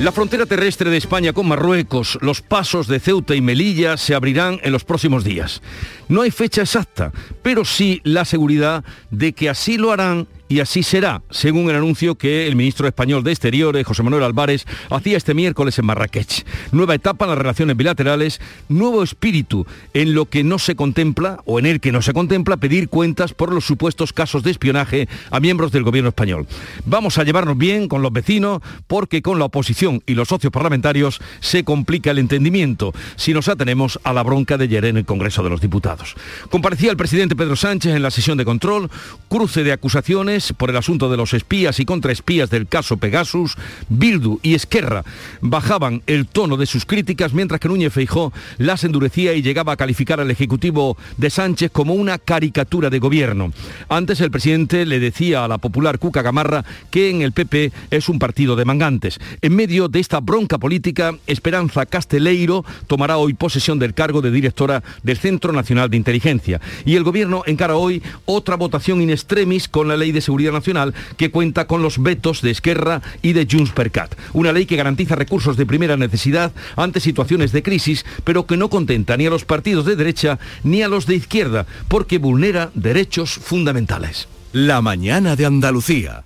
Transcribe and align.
La 0.00 0.12
frontera 0.12 0.46
terrestre 0.46 0.90
de 0.90 0.96
España 0.96 1.32
con 1.32 1.48
Marruecos, 1.48 2.18
los 2.20 2.40
pasos 2.40 2.86
de 2.86 3.00
Ceuta 3.00 3.34
y 3.34 3.40
Melilla 3.40 3.96
se 3.96 4.14
abrirán 4.14 4.60
en 4.62 4.70
los 4.70 4.84
próximos 4.84 5.24
días. 5.24 5.60
No 6.08 6.22
hay 6.22 6.30
fecha 6.30 6.62
exacta, 6.62 7.10
pero 7.42 7.64
sí 7.64 8.00
la 8.04 8.24
seguridad 8.24 8.84
de 9.10 9.32
que 9.32 9.48
así 9.48 9.76
lo 9.76 9.90
harán 9.90 10.28
y 10.48 10.60
así 10.60 10.82
será, 10.82 11.22
según 11.30 11.70
el 11.70 11.76
anuncio 11.76 12.14
que 12.14 12.46
el 12.46 12.56
ministro 12.56 12.86
español 12.86 13.22
de 13.22 13.32
Exteriores, 13.32 13.86
José 13.86 14.02
Manuel 14.02 14.22
Álvarez, 14.22 14.66
hacía 14.90 15.16
este 15.16 15.34
miércoles 15.34 15.78
en 15.78 15.86
Marrakech. 15.86 16.44
Nueva 16.72 16.94
etapa 16.94 17.24
en 17.24 17.30
las 17.30 17.38
relaciones 17.38 17.76
bilaterales, 17.76 18.40
nuevo 18.68 19.02
espíritu 19.02 19.66
en 19.94 20.14
lo 20.14 20.26
que 20.26 20.44
no 20.44 20.58
se 20.58 20.76
contempla, 20.76 21.40
o 21.44 21.58
en 21.58 21.66
el 21.66 21.80
que 21.80 21.92
no 21.92 22.02
se 22.02 22.12
contempla, 22.12 22.56
pedir 22.56 22.88
cuentas 22.88 23.34
por 23.34 23.52
los 23.52 23.64
supuestos 23.64 24.12
casos 24.12 24.42
de 24.42 24.50
espionaje 24.50 25.08
a 25.30 25.40
miembros 25.40 25.72
del 25.72 25.82
gobierno 25.82 26.08
español. 26.08 26.46
Vamos 26.84 27.18
a 27.18 27.24
llevarnos 27.24 27.58
bien 27.58 27.88
con 27.88 28.02
los 28.02 28.12
vecinos, 28.12 28.62
porque 28.86 29.22
con 29.22 29.38
la 29.38 29.44
oposición 29.44 30.02
y 30.06 30.14
los 30.14 30.28
socios 30.28 30.52
parlamentarios 30.52 31.20
se 31.40 31.64
complica 31.64 32.10
el 32.10 32.18
entendimiento 32.18 32.92
si 33.16 33.34
nos 33.34 33.48
atenemos 33.48 33.98
a 34.04 34.12
la 34.12 34.22
bronca 34.22 34.56
de 34.56 34.64
ayer 34.64 34.86
en 34.86 34.96
el 34.96 35.04
Congreso 35.04 35.42
de 35.42 35.50
los 35.50 35.60
Diputados. 35.60 36.14
Comparecía 36.50 36.90
el 36.90 36.96
presidente 36.96 37.36
Pedro 37.36 37.56
Sánchez 37.56 37.94
en 37.94 38.02
la 38.02 38.10
sesión 38.10 38.38
de 38.38 38.44
control, 38.44 38.90
cruce 39.28 39.62
de 39.62 39.72
acusaciones, 39.72 40.37
por 40.56 40.70
el 40.70 40.76
asunto 40.76 41.10
de 41.10 41.16
los 41.16 41.34
espías 41.34 41.80
y 41.80 41.84
contraespías 41.84 42.50
del 42.50 42.68
caso 42.68 42.96
Pegasus, 42.96 43.56
Bildu 43.88 44.38
y 44.42 44.54
Esquerra 44.54 45.04
bajaban 45.40 46.02
el 46.06 46.26
tono 46.26 46.56
de 46.56 46.66
sus 46.66 46.86
críticas 46.86 47.32
mientras 47.32 47.60
que 47.60 47.68
Núñez 47.68 47.92
Feijó 47.92 48.32
las 48.58 48.84
endurecía 48.84 49.34
y 49.34 49.42
llegaba 49.42 49.72
a 49.72 49.76
calificar 49.76 50.20
al 50.20 50.30
Ejecutivo 50.30 50.96
de 51.16 51.30
Sánchez 51.30 51.70
como 51.72 51.94
una 51.94 52.18
caricatura 52.18 52.90
de 52.90 52.98
gobierno. 52.98 53.52
Antes 53.88 54.20
el 54.20 54.30
presidente 54.30 54.86
le 54.86 55.00
decía 55.00 55.44
a 55.44 55.48
la 55.48 55.58
popular 55.58 55.98
Cuca 55.98 56.22
Gamarra 56.22 56.64
que 56.90 57.10
en 57.10 57.22
el 57.22 57.32
PP 57.32 57.72
es 57.90 58.08
un 58.08 58.18
partido 58.18 58.56
de 58.56 58.64
mangantes. 58.64 59.18
En 59.42 59.56
medio 59.56 59.88
de 59.88 60.00
esta 60.00 60.20
bronca 60.20 60.58
política, 60.58 61.14
Esperanza 61.26 61.86
Casteleiro 61.86 62.64
tomará 62.86 63.18
hoy 63.18 63.34
posesión 63.34 63.78
del 63.78 63.94
cargo 63.94 64.22
de 64.22 64.30
directora 64.30 64.82
del 65.02 65.18
Centro 65.18 65.52
Nacional 65.52 65.90
de 65.90 65.96
Inteligencia. 65.96 66.60
Y 66.84 66.96
el 66.96 67.04
gobierno 67.04 67.42
encara 67.46 67.76
hoy 67.76 68.02
otra 68.26 68.56
votación 68.56 69.02
in 69.02 69.10
extremis 69.10 69.68
con 69.68 69.88
la 69.88 69.96
ley 69.96 70.12
de 70.12 70.20
Seguridad 70.28 70.52
Nacional 70.52 70.94
que 71.16 71.30
cuenta 71.30 71.66
con 71.66 71.80
los 71.80 72.02
vetos 72.02 72.42
de 72.42 72.50
Esquerra 72.50 73.00
y 73.22 73.32
de 73.32 73.48
Junts 73.50 73.70
per 73.70 73.90
Cat. 73.90 74.14
Una 74.34 74.52
ley 74.52 74.66
que 74.66 74.76
garantiza 74.76 75.14
recursos 75.14 75.56
de 75.56 75.64
primera 75.64 75.96
necesidad 75.96 76.52
ante 76.76 77.00
situaciones 77.00 77.50
de 77.50 77.62
crisis, 77.62 78.04
pero 78.24 78.46
que 78.46 78.58
no 78.58 78.68
contenta 78.68 79.16
ni 79.16 79.24
a 79.24 79.30
los 79.30 79.46
partidos 79.46 79.86
de 79.86 79.96
derecha 79.96 80.38
ni 80.64 80.82
a 80.82 80.88
los 80.88 81.06
de 81.06 81.14
izquierda, 81.14 81.64
porque 81.88 82.18
vulnera 82.18 82.70
derechos 82.74 83.30
fundamentales. 83.32 84.28
La 84.52 84.82
mañana 84.82 85.34
de 85.34 85.46
Andalucía. 85.46 86.24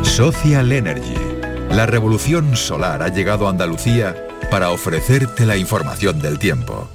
Social 0.00 0.72
Energy. 0.72 1.14
La 1.70 1.84
revolución 1.84 2.56
solar 2.56 3.02
ha 3.02 3.08
llegado 3.08 3.46
a 3.46 3.50
Andalucía 3.50 4.16
para 4.50 4.70
ofrecerte 4.70 5.44
la 5.44 5.58
información 5.58 6.20
del 6.22 6.38
tiempo. 6.38 6.88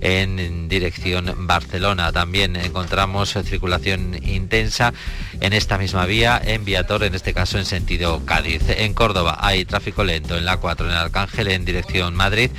en 0.02 0.68
dirección 0.68 1.34
Barcelona. 1.48 2.12
También 2.12 2.56
encontramos 2.56 3.38
circulación 3.44 4.20
intensa 4.24 4.94
en 5.40 5.54
esta 5.54 5.78
misma 5.78 6.06
vía, 6.06 6.42
en 6.44 6.66
Viator, 6.66 7.04
en 7.04 7.16
este 7.16 7.34
caso 7.34 7.58
en 7.58 7.66
sentido 7.66 8.26
Cádiz. 8.26 8.64
En 8.68 8.94
Córdoba 8.94 9.38
hay 9.40 9.64
tráfico 9.66 10.04
lento 10.04 10.38
en 10.38 10.46
la 10.46 10.58
4, 10.58 10.90
en 10.90 10.96
Arcángel, 10.96 11.48
en 11.48 11.66
dirección 11.66 12.16
Madrid 12.16 12.52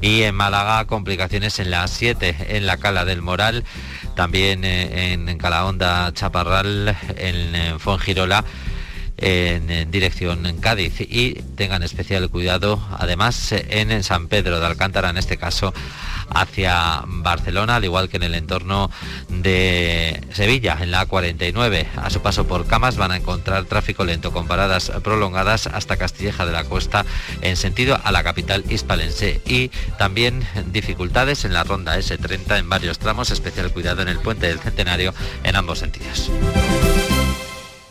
y 0.00 0.22
en 0.22 0.34
Málaga 0.34 0.86
complicaciones 0.86 1.58
en 1.58 1.70
la 1.70 1.86
7 1.88 2.36
en 2.50 2.66
la 2.66 2.76
Cala 2.76 3.04
del 3.04 3.22
Moral, 3.22 3.64
también 4.14 4.64
eh, 4.64 5.12
en 5.12 5.38
Calahonda 5.38 6.12
Chaparral, 6.12 6.96
en 7.16 7.80
Fongirola 7.80 8.44
en, 9.18 9.90
dirección 9.90 10.46
en 10.46 10.58
Cádiz. 10.58 11.00
Y 11.00 11.34
tengan 11.56 11.82
especial 11.82 12.28
cuidado 12.30 12.82
además 12.98 13.52
en 13.52 14.02
San 14.02 14.28
Pedro 14.28 14.60
de 14.60 14.66
Alcántara 14.66 15.10
en 15.10 15.18
este 15.18 15.36
caso 15.36 15.74
hacia 16.30 17.02
Barcelona 17.06 17.76
al 17.76 17.84
igual 17.84 18.08
que 18.08 18.18
en 18.18 18.22
el 18.22 18.34
entorno 18.34 18.90
de 19.28 20.20
Sevilla 20.32 20.76
en 20.80 20.90
la 20.90 21.08
A49 21.08 21.86
a 21.96 22.10
su 22.10 22.20
paso 22.20 22.46
por 22.46 22.66
Camas 22.66 22.96
van 22.96 23.12
a 23.12 23.16
encontrar 23.16 23.64
tráfico 23.64 24.04
lento 24.04 24.32
con 24.32 24.46
paradas 24.46 24.92
prolongadas 25.02 25.66
hasta 25.66 25.96
Castilleja 25.96 26.44
de 26.44 26.52
la 26.52 26.64
Costa 26.64 27.04
en 27.40 27.56
sentido 27.56 27.98
a 28.02 28.12
la 28.12 28.22
capital 28.22 28.64
hispalense. 28.68 29.40
Y 29.46 29.70
también 29.98 30.46
dificultades 30.66 31.44
en 31.44 31.52
la 31.52 31.64
ronda 31.64 31.98
S30 31.98 32.58
en 32.58 32.68
varios 32.68 32.98
tramos. 32.98 33.30
Especial 33.30 33.72
cuidado 33.72 34.02
en 34.02 34.08
el 34.08 34.18
puente 34.18 34.46
del 34.46 34.58
Centenario 34.58 35.14
en 35.44 35.56
ambos 35.56 35.78
sentidos. 35.78 36.30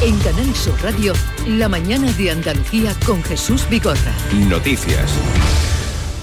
En 0.00 0.16
Canal 0.20 0.54
Sur 0.54 0.80
Radio, 0.80 1.12
la 1.48 1.68
mañana 1.68 2.12
de 2.12 2.30
Andalucía 2.30 2.94
con 3.04 3.20
Jesús 3.24 3.68
Bigorra. 3.68 4.14
Noticias. 4.48 5.12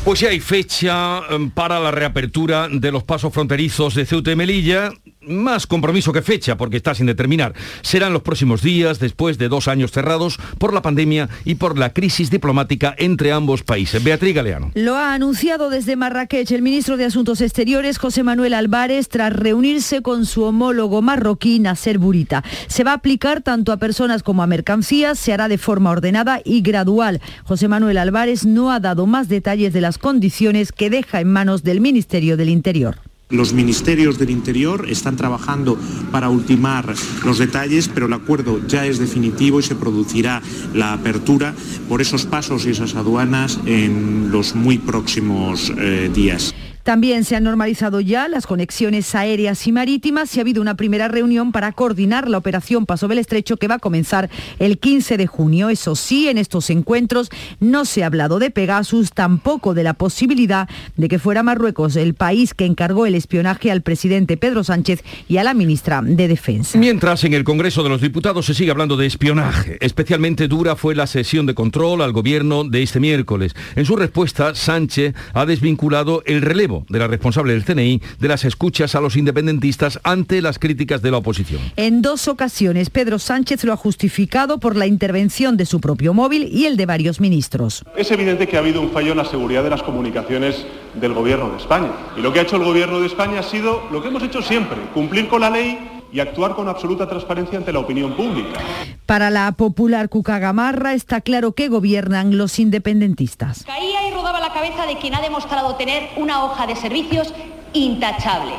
Pues 0.06 0.22
ya 0.22 0.30
hay 0.30 0.39
fecha 0.39 1.19
em, 1.30 1.50
para 1.50 1.81
la 1.81 1.92
reapertura 1.92 2.69
de 2.72 2.92
los 2.94 3.04
pasos 3.04 3.33
fronterizos 3.33 3.94
de 3.95 4.06
Ceuta 4.06 4.31
y 4.31 4.36
Melilla 4.38 4.94
más 5.27 5.68
compromiso 5.68 6.13
que 6.13 6.22
fecha, 6.22 6.57
porque 6.57 6.77
está 6.77 6.95
sin 6.95 7.06
determinar. 7.06 7.54
Serán 7.81 8.13
los 8.13 8.22
próximos 8.22 8.62
días, 8.62 9.00
después 9.00 9.38
de 9.38 9.50
dos 9.50 9.68
años 9.68 9.92
cerrados 9.92 10.38
por 10.57 10.74
la 10.74 10.81
pandemia 10.81 11.30
y 11.44 11.56
por 11.56 11.77
la 11.77 11.94
crisis 11.94 12.30
diplomática 12.30 12.95
entre 12.98 13.31
ambos 13.31 13.63
países. 13.63 14.04
Beatriz 14.04 14.36
Galeano. 14.36 14.72
Lo 14.75 14.95
ha 14.95 15.13
anunciado 15.13 15.69
desde 15.69 15.95
Marrakech 15.95 16.51
el 16.51 16.62
ministro 16.62 16.98
de 16.98 17.06
Asuntos 17.06 17.42
Exteriores, 17.42 17.98
José 17.98 18.24
Manuel 18.24 18.54
Álvarez, 18.54 19.10
tras 19.10 19.33
reunirse 19.33 20.01
con 20.01 20.25
su 20.25 20.44
homólogo 20.44 21.01
marroquí, 21.01 21.60
Nasser 21.60 21.98
Burita. 21.98 22.44
Se 22.68 22.83
va 22.83 22.92
a 22.92 22.95
aplicar 22.95 23.42
tanto 23.42 23.72
a 23.72 23.77
personas 23.77 24.24
como 24.24 24.44
a 24.44 24.48
mercancías, 24.48 25.19
se 25.19 25.33
hará 25.33 25.48
de 25.48 25.57
forma 25.57 25.92
ordenada 25.92 26.42
y 26.44 26.62
gradual. 26.62 27.22
José 27.44 27.68
Manuel 27.68 27.98
Álvarez 27.98 28.45
no 28.45 28.72
ha 28.72 28.80
dado 28.80 29.06
más 29.06 29.30
detalles 29.30 29.74
de 29.74 29.81
las 29.81 29.98
condiciones 29.98 30.72
que 30.72 30.89
deja 30.89 31.22
en 31.22 31.31
manos 31.31 31.63
del 31.63 31.81
Ministerio 31.81 32.38
del 32.38 32.50
Interior. 32.50 32.98
Los 33.30 33.54
ministerios 33.54 34.19
del 34.19 34.30
Interior 34.30 34.86
están 34.88 35.16
trabajando 35.16 35.80
para 36.12 36.30
ultimar 36.30 36.94
los 37.24 37.39
detalles, 37.39 37.88
pero 37.88 38.06
el 38.06 38.13
acuerdo 38.13 38.62
ya 38.68 38.86
es 38.86 39.00
definitivo 39.00 39.60
y 39.60 39.63
se 39.63 39.74
producirá 39.74 40.44
la 40.75 40.94
apertura 40.94 41.56
por 41.89 42.01
esos 42.01 42.27
pasos 42.27 42.68
y 42.68 42.69
esas 42.69 42.94
aduanas 42.94 43.60
en 43.66 44.31
los 44.31 44.54
muy 44.54 44.77
próximos 44.77 45.74
eh, 45.75 46.12
días. 46.13 46.54
También 46.85 47.23
se 47.23 47.35
han 47.35 47.43
normalizado 47.43 47.99
ya 47.99 48.27
las 48.27 48.45
conexiones 48.45 49.15
aéreas 49.15 49.65
y 49.65 49.71
marítimas 49.71 50.35
y 50.35 50.39
ha 50.39 50.41
habido 50.43 50.61
una 50.61 50.75
primera 50.75 51.07
reunión 51.07 51.51
para 51.51 51.71
coordinar 51.71 52.29
la 52.29 52.37
operación 52.37 52.85
Paso 52.85 53.07
del 53.07 53.17
Estrecho 53.17 53.57
que 53.57 53.67
va 53.67 53.75
a 53.75 53.79
comenzar 53.79 54.29
el 54.59 54.77
15 54.77 55.17
de 55.17 55.25
junio. 55.25 55.69
Eso 55.69 55.95
sí, 55.95 56.29
en 56.29 56.37
estos 56.37 56.69
encuentros 56.69 57.31
no 57.59 57.85
se 57.85 58.03
ha 58.03 58.05
hablado 58.05 58.37
de 58.37 58.51
Pegasus, 58.51 59.13
tampoco 59.13 59.73
de 59.73 59.81
la 59.81 59.95
posibilidad 59.95 60.69
de 60.95 61.07
que 61.07 61.17
fuera 61.17 61.41
Marruecos 61.41 61.95
el 61.95 62.13
país 62.13 62.53
que 62.53 62.67
encargó 62.67 63.07
el 63.07 63.15
espionaje 63.15 63.71
al 63.71 63.81
presidente 63.81 64.38
Pedro 64.38 64.63
Sánchez 64.63 65.03
y 65.27 65.38
a 65.38 65.43
la 65.43 65.55
ministra 65.55 66.03
de 66.03 66.27
Defensa. 66.27 66.77
Mientras 66.77 67.23
en 67.23 67.33
el 67.33 67.43
Congreso 67.43 67.81
de 67.81 67.89
los 67.89 68.01
Diputados 68.01 68.45
se 68.45 68.53
sigue 68.53 68.69
hablando 68.69 68.95
de 68.95 69.07
espionaje, 69.07 69.79
especialmente 69.81 70.47
dura 70.47 70.75
fue 70.75 70.93
la 70.93 71.07
sesión 71.07 71.47
de 71.47 71.55
control 71.55 72.03
al 72.03 72.11
gobierno 72.11 72.63
de 72.63 72.83
este 72.83 72.99
miércoles. 72.99 73.55
En 73.75 73.85
su 73.85 73.95
respuesta, 73.95 74.53
Sánchez 74.53 75.15
ha 75.33 75.47
desvinculado 75.47 76.21
el 76.27 76.43
relevo 76.43 76.75
de 76.89 77.00
la 77.00 77.07
responsable 77.07 77.54
del 77.54 77.63
CNI 77.63 78.01
de 78.19 78.27
las 78.27 78.45
escuchas 78.45 78.95
a 78.95 79.01
los 79.01 79.16
independentistas 79.16 80.00
ante 80.04 80.42
las 80.42 80.60
críticas 80.60 81.01
de 81.01 81.12
la 81.12 81.18
oposición. 81.18 81.62
En 81.75 82.01
dos 82.01 82.27
ocasiones, 82.27 82.89
Pedro 82.89 83.19
Sánchez 83.19 83.63
lo 83.63 83.74
ha 83.74 83.77
justificado 83.77 84.60
por 84.60 84.75
la 84.75 84.88
intervención 84.88 85.57
de 85.57 85.66
su 85.66 85.80
propio 85.80 86.13
móvil 86.13 86.50
y 86.51 86.66
el 86.66 86.77
de 86.77 86.86
varios 86.86 87.19
ministros. 87.19 87.83
Es 87.95 88.12
evidente 88.12 88.48
que 88.48 88.57
ha 88.57 88.60
habido 88.60 88.81
un 88.81 88.92
fallo 88.92 89.12
en 89.12 89.18
la 89.18 89.25
seguridad 89.25 89.63
de 89.63 89.69
las 89.69 89.83
comunicaciones 89.83 90.66
del 91.00 91.13
Gobierno 91.13 91.50
de 91.51 91.57
España. 91.57 91.92
Y 92.18 92.22
lo 92.22 92.33
que 92.33 92.39
ha 92.39 92.44
hecho 92.44 92.56
el 92.57 92.63
Gobierno 92.63 93.00
de 93.00 93.07
España 93.07 93.39
ha 93.39 93.44
sido 93.44 93.83
lo 93.92 94.01
que 94.01 94.10
hemos 94.10 94.24
hecho 94.24 94.42
siempre, 94.42 94.77
cumplir 94.94 95.27
con 95.27 95.42
la 95.42 95.50
ley 95.50 95.94
y 96.11 96.19
actuar 96.19 96.55
con 96.55 96.67
absoluta 96.69 97.07
transparencia 97.07 97.57
ante 97.57 97.73
la 97.73 97.79
opinión 97.79 98.13
pública. 98.13 98.59
Para 99.05 99.29
la 99.29 99.51
popular 99.51 100.09
Cucagamarra 100.09 100.93
está 100.93 101.21
claro 101.21 101.53
que 101.53 101.67
gobiernan 101.67 102.37
los 102.37 102.59
independentistas. 102.59 103.63
Caía 103.65 104.07
y 104.07 104.13
rodaba 104.13 104.39
la 104.39 104.53
cabeza 104.53 104.85
de 104.85 104.97
quien 104.97 105.15
ha 105.15 105.21
demostrado 105.21 105.75
tener 105.75 106.09
una 106.17 106.43
hoja 106.43 106.67
de 106.67 106.75
servicios 106.75 107.33
intachable. 107.73 108.53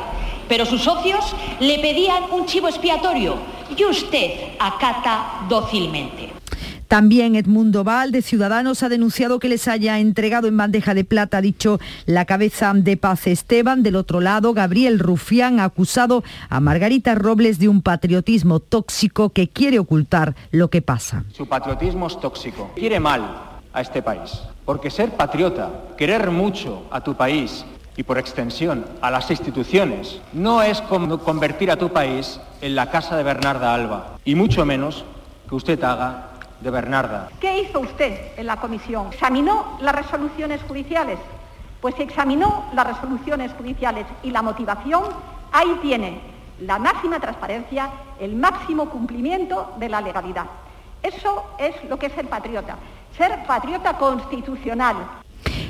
Pero 0.49 0.65
sus 0.65 0.83
socios 0.83 1.35
le 1.59 1.79
pedían 1.81 2.25
un 2.31 2.47
chivo 2.47 2.69
expiatorio 2.69 3.37
y 3.77 3.85
usted 3.85 4.55
acata 4.61 5.47
dócilmente. 5.49 6.36
También 6.89 7.35
Edmundo 7.35 7.83
Val 7.83 8.13
de 8.13 8.23
Ciudadanos 8.23 8.83
ha 8.83 8.89
denunciado 8.89 9.41
que 9.41 9.49
les 9.49 9.67
haya 9.67 9.99
entregado 9.99 10.47
en 10.47 10.57
bandeja 10.57 10.95
de 10.95 11.05
plata, 11.05 11.39
ha 11.39 11.41
dicho 11.41 11.81
la 12.07 12.25
cabeza 12.25 12.73
de 12.75 12.97
Paz 12.97 13.27
Esteban. 13.27 13.83
Del 13.83 13.97
otro 13.97 14.21
lado, 14.21 14.55
Gabriel 14.55 14.99
Rufián 14.99 15.59
ha 15.59 15.65
acusado 15.65 16.23
a 16.49 16.61
Margarita 16.61 17.15
Robles 17.17 17.59
de 17.59 17.69
un 17.69 17.83
patriotismo 17.83 18.61
tóxico 18.61 19.31
que 19.31 19.49
quiere 19.49 19.79
ocultar 19.79 20.37
lo 20.53 20.71
que 20.71 20.81
pasa. 20.81 21.25
Su 21.33 21.47
patriotismo 21.49 22.07
es 22.07 22.21
tóxico. 22.21 22.71
Quiere 22.77 23.01
mal 23.01 23.23
a 23.73 23.81
este 23.81 24.03
país. 24.03 24.41
Porque 24.65 24.91
ser 24.91 25.11
patriota, 25.11 25.71
querer 25.97 26.31
mucho 26.31 26.87
a 26.91 27.03
tu 27.03 27.15
país 27.15 27.65
y 27.97 28.03
por 28.03 28.19
extensión 28.19 28.85
a 29.01 29.11
las 29.11 29.31
instituciones, 29.31 30.21
no 30.33 30.63
es 30.63 30.81
convertir 30.83 31.71
a 31.71 31.77
tu 31.77 31.93
país 31.93 32.41
en 32.61 32.75
la 32.77 32.91
casa 32.91 33.17
de 33.17 33.23
Bernarda 33.23 33.75
Alba. 33.75 34.19
Y 34.25 34.35
mucho 34.35 34.65
menos 34.65 35.05
que 35.49 35.55
usted 35.55 35.83
haga 35.83 36.36
¿Qué 37.41 37.61
hizo 37.61 37.81
usted 37.81 38.33
en 38.39 38.47
la 38.47 38.57
comisión? 38.57 39.09
¿Examinó 39.13 39.77
las 39.81 39.95
resoluciones 39.95 40.63
judiciales? 40.63 41.19
Pues 41.81 41.95
examinó 42.01 42.65
las 42.73 42.87
resoluciones 42.87 43.53
judiciales 43.53 44.07
y 44.23 44.31
la 44.31 44.43
motivación, 44.43 45.05
ahí 45.53 45.79
tiene 45.83 46.21
la 46.61 46.79
máxima 46.79 47.21
transparencia, 47.21 47.91
el 48.19 48.35
máximo 48.37 48.89
cumplimiento 48.89 49.75
de 49.79 49.91
la 49.91 50.01
legalidad. 50.01 50.47
Eso 51.03 51.45
es 51.59 51.75
lo 51.85 51.99
que 51.99 52.07
es 52.07 52.15
ser 52.15 52.27
patriota, 52.29 52.77
ser 53.17 53.45
patriota 53.47 53.99
constitucional. 53.99 54.97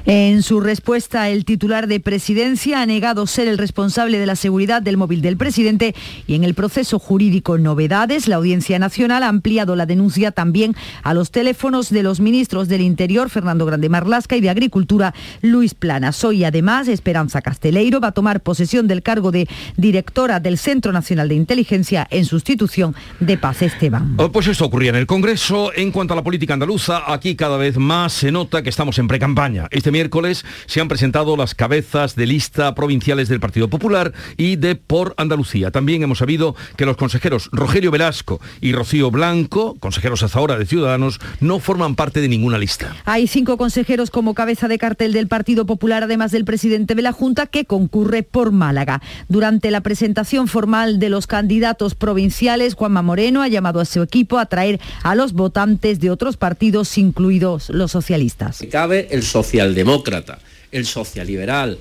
En 0.06 0.42
su 0.42 0.60
respuesta, 0.60 1.28
el 1.30 1.44
titular 1.44 1.88
de 1.88 1.98
presidencia 1.98 2.80
ha 2.80 2.86
negado 2.86 3.26
ser 3.26 3.48
el 3.48 3.58
responsable 3.58 4.18
de 4.18 4.26
la 4.26 4.36
seguridad 4.36 4.80
del 4.80 4.96
móvil 4.96 5.20
del 5.20 5.36
presidente 5.36 5.94
y 6.26 6.34
en 6.34 6.44
el 6.44 6.54
proceso 6.54 6.98
jurídico 6.98 7.58
novedades, 7.58 8.28
la 8.28 8.36
Audiencia 8.36 8.78
Nacional 8.78 9.22
ha 9.22 9.28
ampliado 9.28 9.74
la 9.76 9.86
denuncia 9.86 10.30
también 10.30 10.76
a 11.02 11.14
los 11.14 11.30
teléfonos 11.30 11.90
de 11.90 12.02
los 12.02 12.20
ministros 12.20 12.68
del 12.68 12.82
Interior, 12.82 13.30
Fernando 13.30 13.66
Grande 13.66 13.88
Marlasca, 13.88 14.36
y 14.36 14.40
de 14.40 14.50
Agricultura, 14.50 15.14
Luis 15.42 15.74
Planas. 15.74 16.22
Hoy, 16.24 16.44
además, 16.44 16.88
Esperanza 16.88 17.42
Casteleiro 17.42 18.00
va 18.00 18.08
a 18.08 18.12
tomar 18.12 18.40
posesión 18.40 18.86
del 18.86 19.02
cargo 19.02 19.32
de 19.32 19.48
directora 19.76 20.40
del 20.40 20.58
Centro 20.58 20.92
Nacional 20.92 21.28
de 21.28 21.34
Inteligencia 21.34 22.06
en 22.10 22.24
sustitución 22.24 22.94
de 23.20 23.38
Paz 23.38 23.62
Esteban. 23.62 24.14
Oh, 24.18 24.30
pues 24.30 24.46
esto 24.46 24.64
ocurría 24.64 24.90
en 24.90 24.96
el 24.96 25.06
Congreso. 25.06 25.72
En 25.74 25.90
cuanto 25.90 26.14
a 26.14 26.16
la 26.16 26.24
política 26.24 26.54
andaluza, 26.54 27.12
aquí 27.12 27.36
cada 27.36 27.56
vez 27.56 27.76
más 27.76 28.12
se 28.12 28.32
nota 28.32 28.62
que 28.62 28.70
estamos 28.70 28.98
en 28.98 29.08
precampaña. 29.08 29.65
Este 29.70 29.90
miércoles 29.90 30.44
se 30.66 30.80
han 30.80 30.88
presentado 30.88 31.36
las 31.36 31.54
cabezas 31.54 32.16
de 32.16 32.26
lista 32.26 32.74
provinciales 32.74 33.28
del 33.28 33.40
Partido 33.40 33.68
Popular 33.68 34.12
y 34.36 34.56
de 34.56 34.74
Por 34.74 35.14
Andalucía. 35.16 35.70
También 35.70 36.02
hemos 36.02 36.18
sabido 36.18 36.54
que 36.76 36.86
los 36.86 36.96
consejeros 36.96 37.48
Rogelio 37.52 37.90
Velasco 37.90 38.40
y 38.60 38.72
Rocío 38.72 39.10
Blanco, 39.10 39.76
consejeros 39.80 40.22
hasta 40.22 40.38
ahora 40.38 40.58
de 40.58 40.66
Ciudadanos, 40.66 41.20
no 41.40 41.58
forman 41.60 41.94
parte 41.94 42.20
de 42.20 42.28
ninguna 42.28 42.58
lista. 42.58 42.94
Hay 43.04 43.26
cinco 43.26 43.56
consejeros 43.56 44.10
como 44.10 44.34
cabeza 44.34 44.68
de 44.68 44.78
cartel 44.78 45.12
del 45.12 45.28
Partido 45.28 45.66
Popular, 45.66 46.04
además 46.04 46.30
del 46.30 46.44
presidente 46.44 46.94
de 46.94 47.02
la 47.02 47.12
Junta, 47.12 47.46
que 47.46 47.64
concurre 47.64 48.22
por 48.22 48.52
Málaga. 48.52 49.02
Durante 49.28 49.70
la 49.70 49.80
presentación 49.80 50.48
formal 50.48 50.98
de 50.98 51.10
los 51.10 51.26
candidatos 51.26 51.94
provinciales, 51.94 52.74
Juanma 52.74 53.02
Moreno 53.02 53.42
ha 53.42 53.48
llamado 53.48 53.80
a 53.80 53.84
su 53.84 54.02
equipo 54.02 54.38
a 54.38 54.46
traer 54.46 54.80
a 55.02 55.14
los 55.14 55.32
votantes 55.32 56.00
de 56.00 56.10
otros 56.10 56.36
partidos, 56.36 56.96
incluidos 56.98 57.70
los 57.70 57.92
socialistas. 57.92 58.64
Cabe 58.70 59.08
el 59.10 59.22
socialdemócrata 59.46 60.34
demócrata, 60.34 60.56
el 60.72 60.86
socialiberal, 60.86 61.78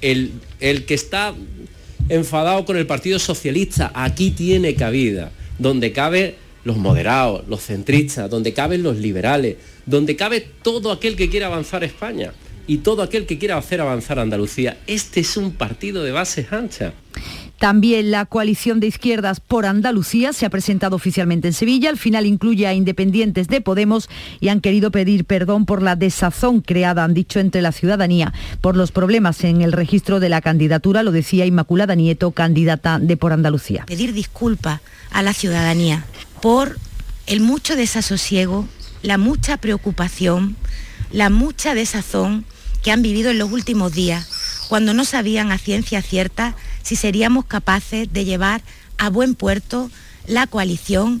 el, 0.00 0.32
el 0.60 0.84
que 0.84 0.94
está 0.94 1.34
enfadado 2.08 2.64
con 2.64 2.76
el 2.76 2.86
Partido 2.86 3.18
Socialista, 3.18 3.90
aquí 3.94 4.30
tiene 4.30 4.74
cabida, 4.74 5.32
donde 5.58 5.92
cabe 5.92 6.36
los 6.64 6.76
moderados, 6.76 7.46
los 7.48 7.62
centristas, 7.62 8.30
donde 8.30 8.52
caben 8.52 8.82
los 8.82 8.96
liberales, 8.96 9.56
donde 9.86 10.16
cabe 10.16 10.46
todo 10.62 10.92
aquel 10.92 11.16
que 11.16 11.28
quiera 11.28 11.46
avanzar 11.46 11.84
España 11.84 12.32
y 12.66 12.78
todo 12.78 13.02
aquel 13.02 13.26
que 13.26 13.38
quiera 13.38 13.56
hacer 13.56 13.80
avanzar 13.80 14.18
Andalucía. 14.18 14.78
Este 14.86 15.20
es 15.20 15.36
un 15.36 15.52
partido 15.52 16.02
de 16.02 16.12
bases 16.12 16.52
anchas. 16.52 16.92
También 17.58 18.12
la 18.12 18.24
coalición 18.24 18.78
de 18.78 18.86
izquierdas 18.86 19.40
por 19.40 19.66
Andalucía 19.66 20.32
se 20.32 20.46
ha 20.46 20.50
presentado 20.50 20.94
oficialmente 20.94 21.48
en 21.48 21.54
Sevilla. 21.54 21.90
Al 21.90 21.98
final 21.98 22.24
incluye 22.24 22.68
a 22.68 22.74
independientes 22.74 23.48
de 23.48 23.60
Podemos 23.60 24.08
y 24.38 24.48
han 24.48 24.60
querido 24.60 24.92
pedir 24.92 25.24
perdón 25.24 25.66
por 25.66 25.82
la 25.82 25.96
desazón 25.96 26.60
creada, 26.60 27.02
han 27.02 27.14
dicho, 27.14 27.40
entre 27.40 27.60
la 27.60 27.72
ciudadanía 27.72 28.32
por 28.60 28.76
los 28.76 28.92
problemas 28.92 29.42
en 29.42 29.60
el 29.62 29.72
registro 29.72 30.20
de 30.20 30.28
la 30.28 30.40
candidatura, 30.40 31.02
lo 31.02 31.10
decía 31.10 31.46
Inmaculada 31.46 31.96
Nieto, 31.96 32.30
candidata 32.30 33.00
de 33.00 33.16
por 33.16 33.32
Andalucía. 33.32 33.84
Pedir 33.86 34.12
disculpas 34.12 34.80
a 35.10 35.22
la 35.22 35.32
ciudadanía 35.32 36.04
por 36.40 36.78
el 37.26 37.40
mucho 37.40 37.74
desasosiego, 37.74 38.68
la 39.02 39.18
mucha 39.18 39.56
preocupación, 39.56 40.56
la 41.10 41.28
mucha 41.28 41.74
desazón 41.74 42.44
que 42.84 42.92
han 42.92 43.02
vivido 43.02 43.30
en 43.30 43.38
los 43.38 43.50
últimos 43.50 43.92
días, 43.92 44.66
cuando 44.68 44.94
no 44.94 45.04
sabían 45.04 45.50
a 45.50 45.58
ciencia 45.58 46.02
cierta 46.02 46.54
si 46.88 46.96
seríamos 46.96 47.44
capaces 47.44 48.10
de 48.10 48.24
llevar 48.24 48.62
a 48.96 49.10
buen 49.10 49.34
puerto 49.34 49.90
la 50.26 50.46
coalición 50.46 51.20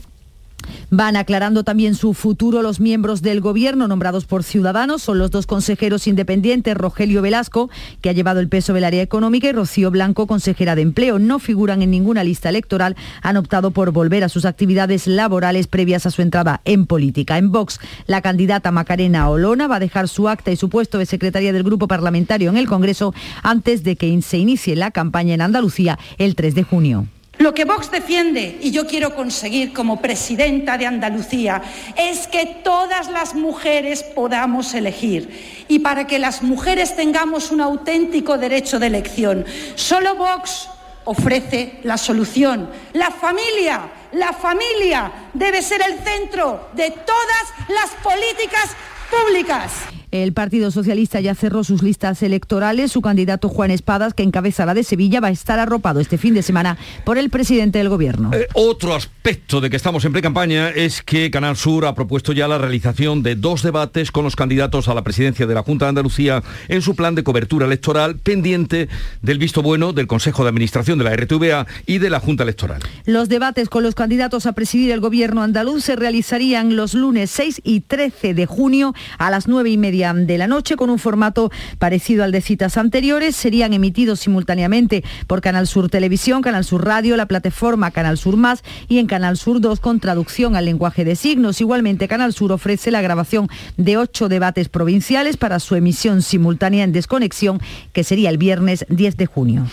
Van 0.90 1.16
aclarando 1.16 1.64
también 1.64 1.94
su 1.94 2.14
futuro 2.14 2.62
los 2.62 2.80
miembros 2.80 3.20
del 3.20 3.40
gobierno 3.40 3.88
nombrados 3.88 4.24
por 4.24 4.42
Ciudadanos. 4.42 5.02
Son 5.02 5.18
los 5.18 5.30
dos 5.30 5.46
consejeros 5.46 6.06
independientes, 6.06 6.74
Rogelio 6.74 7.20
Velasco, 7.20 7.68
que 8.00 8.08
ha 8.08 8.12
llevado 8.12 8.40
el 8.40 8.48
peso 8.48 8.72
del 8.72 8.84
área 8.84 9.02
económica, 9.02 9.48
y 9.48 9.52
Rocío 9.52 9.90
Blanco, 9.90 10.26
consejera 10.26 10.74
de 10.74 10.82
empleo. 10.82 11.18
No 11.18 11.38
figuran 11.38 11.82
en 11.82 11.90
ninguna 11.90 12.24
lista 12.24 12.48
electoral. 12.48 12.96
Han 13.22 13.36
optado 13.36 13.70
por 13.70 13.92
volver 13.92 14.24
a 14.24 14.30
sus 14.30 14.46
actividades 14.46 15.06
laborales 15.06 15.66
previas 15.66 16.06
a 16.06 16.10
su 16.10 16.22
entrada 16.22 16.62
en 16.64 16.86
política. 16.86 17.36
En 17.36 17.52
Vox, 17.52 17.80
la 18.06 18.22
candidata 18.22 18.70
Macarena 18.70 19.28
Olona 19.28 19.68
va 19.68 19.76
a 19.76 19.80
dejar 19.80 20.08
su 20.08 20.28
acta 20.28 20.50
y 20.50 20.56
su 20.56 20.70
puesto 20.70 20.98
de 20.98 21.06
secretaria 21.06 21.52
del 21.52 21.64
grupo 21.64 21.86
parlamentario 21.86 22.48
en 22.48 22.56
el 22.56 22.66
Congreso 22.66 23.14
antes 23.42 23.84
de 23.84 23.96
que 23.96 24.20
se 24.22 24.38
inicie 24.38 24.74
la 24.74 24.90
campaña 24.90 25.34
en 25.34 25.42
Andalucía 25.42 25.98
el 26.16 26.34
3 26.34 26.54
de 26.54 26.62
junio. 26.62 27.06
Lo 27.38 27.54
que 27.54 27.64
Vox 27.64 27.90
defiende, 27.90 28.58
y 28.60 28.72
yo 28.72 28.86
quiero 28.86 29.14
conseguir 29.14 29.72
como 29.72 30.00
presidenta 30.00 30.76
de 30.76 30.86
Andalucía, 30.86 31.62
es 31.96 32.26
que 32.26 32.46
todas 32.64 33.08
las 33.10 33.34
mujeres 33.34 34.02
podamos 34.02 34.74
elegir. 34.74 35.64
Y 35.68 35.78
para 35.78 36.06
que 36.06 36.18
las 36.18 36.42
mujeres 36.42 36.96
tengamos 36.96 37.52
un 37.52 37.60
auténtico 37.60 38.38
derecho 38.38 38.80
de 38.80 38.88
elección, 38.88 39.44
solo 39.76 40.16
Vox 40.16 40.68
ofrece 41.04 41.78
la 41.84 41.96
solución. 41.96 42.70
La 42.92 43.12
familia, 43.12 43.88
la 44.12 44.32
familia 44.32 45.10
debe 45.32 45.62
ser 45.62 45.80
el 45.82 45.98
centro 46.00 46.68
de 46.74 46.90
todas 46.90 47.44
las 47.68 47.90
políticas 48.02 48.70
públicas. 49.10 49.97
El 50.10 50.32
Partido 50.32 50.70
Socialista 50.70 51.20
ya 51.20 51.34
cerró 51.34 51.64
sus 51.64 51.82
listas 51.82 52.22
electorales. 52.22 52.90
Su 52.92 53.02
candidato 53.02 53.48
Juan 53.48 53.70
Espadas, 53.70 54.14
que 54.14 54.22
encabeza 54.22 54.64
la 54.64 54.72
de 54.72 54.82
Sevilla, 54.82 55.20
va 55.20 55.28
a 55.28 55.32
estar 55.32 55.58
arropado 55.58 56.00
este 56.00 56.16
fin 56.16 56.34
de 56.34 56.42
semana 56.42 56.78
por 57.04 57.18
el 57.18 57.28
presidente 57.28 57.78
del 57.78 57.90
Gobierno. 57.90 58.30
Eh, 58.32 58.48
otro 58.54 58.94
aspecto 58.94 59.60
de 59.60 59.68
que 59.68 59.76
estamos 59.76 60.04
en 60.06 60.12
pre-campaña 60.12 60.70
es 60.70 61.02
que 61.02 61.30
Canal 61.30 61.56
Sur 61.56 61.84
ha 61.84 61.94
propuesto 61.94 62.32
ya 62.32 62.48
la 62.48 62.56
realización 62.56 63.22
de 63.22 63.36
dos 63.36 63.62
debates 63.62 64.10
con 64.10 64.24
los 64.24 64.34
candidatos 64.34 64.88
a 64.88 64.94
la 64.94 65.02
presidencia 65.04 65.46
de 65.46 65.54
la 65.54 65.62
Junta 65.62 65.84
de 65.84 65.90
Andalucía 65.90 66.42
en 66.68 66.80
su 66.80 66.96
plan 66.96 67.14
de 67.14 67.22
cobertura 67.22 67.66
electoral 67.66 68.16
pendiente 68.16 68.88
del 69.20 69.38
visto 69.38 69.60
bueno 69.62 69.92
del 69.92 70.06
Consejo 70.06 70.42
de 70.42 70.48
Administración 70.48 70.98
de 70.98 71.04
la 71.04 71.16
RTVA 71.16 71.66
y 71.84 71.98
de 71.98 72.08
la 72.08 72.20
Junta 72.20 72.44
Electoral. 72.44 72.80
Los 73.04 73.28
debates 73.28 73.68
con 73.68 73.82
los 73.82 73.94
candidatos 73.94 74.46
a 74.46 74.52
presidir 74.52 74.90
el 74.90 75.00
Gobierno 75.00 75.42
andaluz 75.42 75.84
se 75.84 75.96
realizarían 75.96 76.76
los 76.76 76.94
lunes 76.94 77.30
6 77.30 77.60
y 77.62 77.80
13 77.80 78.32
de 78.32 78.46
junio 78.46 78.94
a 79.18 79.30
las 79.30 79.48
9 79.48 79.68
y 79.68 79.76
media 79.76 79.97
de 79.98 80.38
la 80.38 80.46
noche 80.46 80.76
con 80.76 80.90
un 80.90 80.98
formato 80.98 81.50
parecido 81.78 82.22
al 82.22 82.30
de 82.30 82.40
citas 82.40 82.76
anteriores. 82.76 83.34
Serían 83.34 83.72
emitidos 83.72 84.20
simultáneamente 84.20 85.02
por 85.26 85.40
Canal 85.40 85.66
Sur 85.66 85.90
Televisión, 85.90 86.40
Canal 86.40 86.64
Sur 86.64 86.84
Radio, 86.84 87.16
la 87.16 87.26
plataforma 87.26 87.90
Canal 87.90 88.16
Sur 88.16 88.36
Más 88.36 88.62
y 88.88 88.98
en 88.98 89.08
Canal 89.08 89.36
Sur 89.36 89.60
2 89.60 89.80
con 89.80 89.98
traducción 89.98 90.54
al 90.54 90.66
lenguaje 90.66 91.04
de 91.04 91.16
signos. 91.16 91.60
Igualmente, 91.60 92.06
Canal 92.06 92.32
Sur 92.32 92.52
ofrece 92.52 92.92
la 92.92 93.02
grabación 93.02 93.48
de 93.76 93.96
ocho 93.96 94.28
debates 94.28 94.68
provinciales 94.68 95.36
para 95.36 95.58
su 95.58 95.74
emisión 95.74 96.22
simultánea 96.22 96.84
en 96.84 96.92
desconexión, 96.92 97.60
que 97.92 98.04
sería 98.04 98.30
el 98.30 98.38
viernes 98.38 98.86
10 98.88 99.16
de 99.16 99.26
junio. 99.26 99.66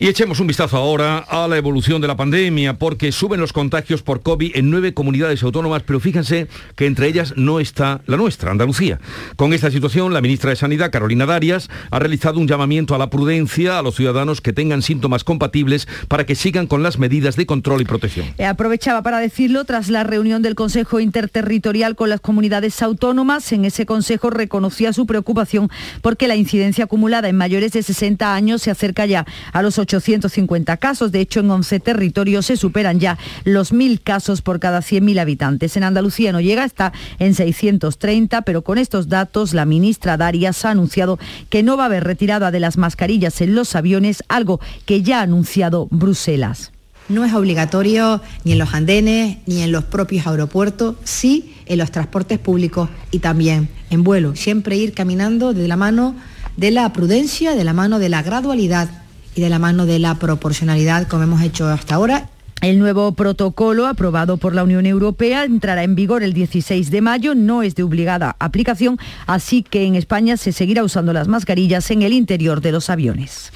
Y 0.00 0.06
echemos 0.06 0.38
un 0.38 0.46
vistazo 0.46 0.76
ahora 0.76 1.18
a 1.18 1.48
la 1.48 1.56
evolución 1.56 2.00
de 2.00 2.06
la 2.06 2.16
pandemia, 2.16 2.74
porque 2.74 3.10
suben 3.10 3.40
los 3.40 3.52
contagios 3.52 4.00
por 4.00 4.22
COVID 4.22 4.52
en 4.54 4.70
nueve 4.70 4.94
comunidades 4.94 5.42
autónomas, 5.42 5.82
pero 5.84 5.98
fíjense 5.98 6.46
que 6.76 6.86
entre 6.86 7.08
ellas 7.08 7.34
no 7.34 7.58
está 7.58 8.00
la 8.06 8.16
nuestra, 8.16 8.52
Andalucía. 8.52 9.00
Con 9.34 9.52
esta 9.52 9.72
situación, 9.72 10.14
la 10.14 10.20
ministra 10.20 10.50
de 10.50 10.56
Sanidad, 10.56 10.92
Carolina 10.92 11.26
Darias, 11.26 11.68
ha 11.90 11.98
realizado 11.98 12.38
un 12.38 12.46
llamamiento 12.46 12.94
a 12.94 12.98
la 12.98 13.10
prudencia 13.10 13.76
a 13.76 13.82
los 13.82 13.96
ciudadanos 13.96 14.40
que 14.40 14.52
tengan 14.52 14.82
síntomas 14.82 15.24
compatibles 15.24 15.88
para 16.06 16.24
que 16.24 16.36
sigan 16.36 16.68
con 16.68 16.84
las 16.84 17.00
medidas 17.00 17.34
de 17.34 17.46
control 17.46 17.80
y 17.80 17.84
protección. 17.84 18.28
Eh, 18.38 18.44
aprovechaba 18.44 19.02
para 19.02 19.18
decirlo 19.18 19.64
tras 19.64 19.88
la 19.88 20.04
reunión 20.04 20.42
del 20.42 20.54
Consejo 20.54 21.00
Interterritorial 21.00 21.96
con 21.96 22.08
las 22.08 22.20
comunidades 22.20 22.82
autónomas. 22.82 23.50
En 23.50 23.64
ese 23.64 23.84
Consejo 23.84 24.30
reconocía 24.30 24.92
su 24.92 25.06
preocupación 25.06 25.68
porque 26.02 26.28
la 26.28 26.36
incidencia 26.36 26.84
acumulada 26.84 27.28
en 27.28 27.36
mayores 27.36 27.72
de 27.72 27.82
60 27.82 28.32
años 28.32 28.62
se 28.62 28.70
acerca 28.70 29.04
ya 29.04 29.26
a 29.52 29.60
los 29.60 29.76
850 29.96 30.76
casos. 30.76 31.12
De 31.12 31.20
hecho, 31.20 31.40
en 31.40 31.50
11 31.50 31.80
territorios 31.80 32.46
se 32.46 32.56
superan 32.56 33.00
ya 33.00 33.18
los 33.44 33.72
1.000 33.72 34.00
casos 34.02 34.42
por 34.42 34.60
cada 34.60 34.80
100.000 34.80 35.18
habitantes. 35.20 35.76
En 35.76 35.84
Andalucía 35.84 36.32
no 36.32 36.40
llega, 36.40 36.64
está 36.64 36.92
en 37.18 37.34
630, 37.34 38.42
pero 38.42 38.62
con 38.62 38.78
estos 38.78 39.08
datos 39.08 39.54
la 39.54 39.64
ministra 39.64 40.16
Darias 40.16 40.64
ha 40.64 40.70
anunciado 40.70 41.18
que 41.48 41.62
no 41.62 41.76
va 41.76 41.84
a 41.84 41.86
haber 41.86 42.04
retirada 42.04 42.50
de 42.50 42.60
las 42.60 42.76
mascarillas 42.76 43.40
en 43.40 43.54
los 43.54 43.74
aviones, 43.74 44.22
algo 44.28 44.60
que 44.84 45.02
ya 45.02 45.20
ha 45.20 45.22
anunciado 45.22 45.88
Bruselas. 45.90 46.72
No 47.08 47.24
es 47.24 47.32
obligatorio 47.32 48.20
ni 48.44 48.52
en 48.52 48.58
los 48.58 48.74
andenes 48.74 49.38
ni 49.46 49.62
en 49.62 49.72
los 49.72 49.84
propios 49.84 50.26
aeropuertos, 50.26 50.96
sí 51.04 51.54
en 51.64 51.78
los 51.78 51.90
transportes 51.90 52.38
públicos 52.38 52.90
y 53.10 53.20
también 53.20 53.70
en 53.88 54.04
vuelo. 54.04 54.36
Siempre 54.36 54.76
ir 54.76 54.92
caminando 54.92 55.54
de 55.54 55.66
la 55.68 55.76
mano 55.76 56.14
de 56.58 56.70
la 56.70 56.92
prudencia, 56.92 57.54
de 57.54 57.64
la 57.64 57.72
mano 57.72 57.98
de 57.98 58.10
la 58.10 58.22
gradualidad 58.22 58.90
y 59.38 59.40
de 59.40 59.50
la 59.50 59.60
mano 59.60 59.86
de 59.86 60.00
la 60.00 60.16
proporcionalidad 60.16 61.06
como 61.06 61.22
hemos 61.22 61.42
hecho 61.42 61.68
hasta 61.68 61.94
ahora. 61.94 62.28
El 62.60 62.80
nuevo 62.80 63.12
protocolo 63.12 63.86
aprobado 63.86 64.36
por 64.36 64.52
la 64.52 64.64
Unión 64.64 64.84
Europea 64.84 65.44
entrará 65.44 65.84
en 65.84 65.94
vigor 65.94 66.24
el 66.24 66.32
16 66.32 66.90
de 66.90 67.00
mayo, 67.00 67.36
no 67.36 67.62
es 67.62 67.76
de 67.76 67.84
obligada 67.84 68.34
aplicación, 68.40 68.98
así 69.28 69.62
que 69.62 69.84
en 69.84 69.94
España 69.94 70.36
se 70.36 70.50
seguirá 70.50 70.82
usando 70.82 71.12
las 71.12 71.28
mascarillas 71.28 71.88
en 71.92 72.02
el 72.02 72.12
interior 72.12 72.60
de 72.60 72.72
los 72.72 72.90
aviones. 72.90 73.52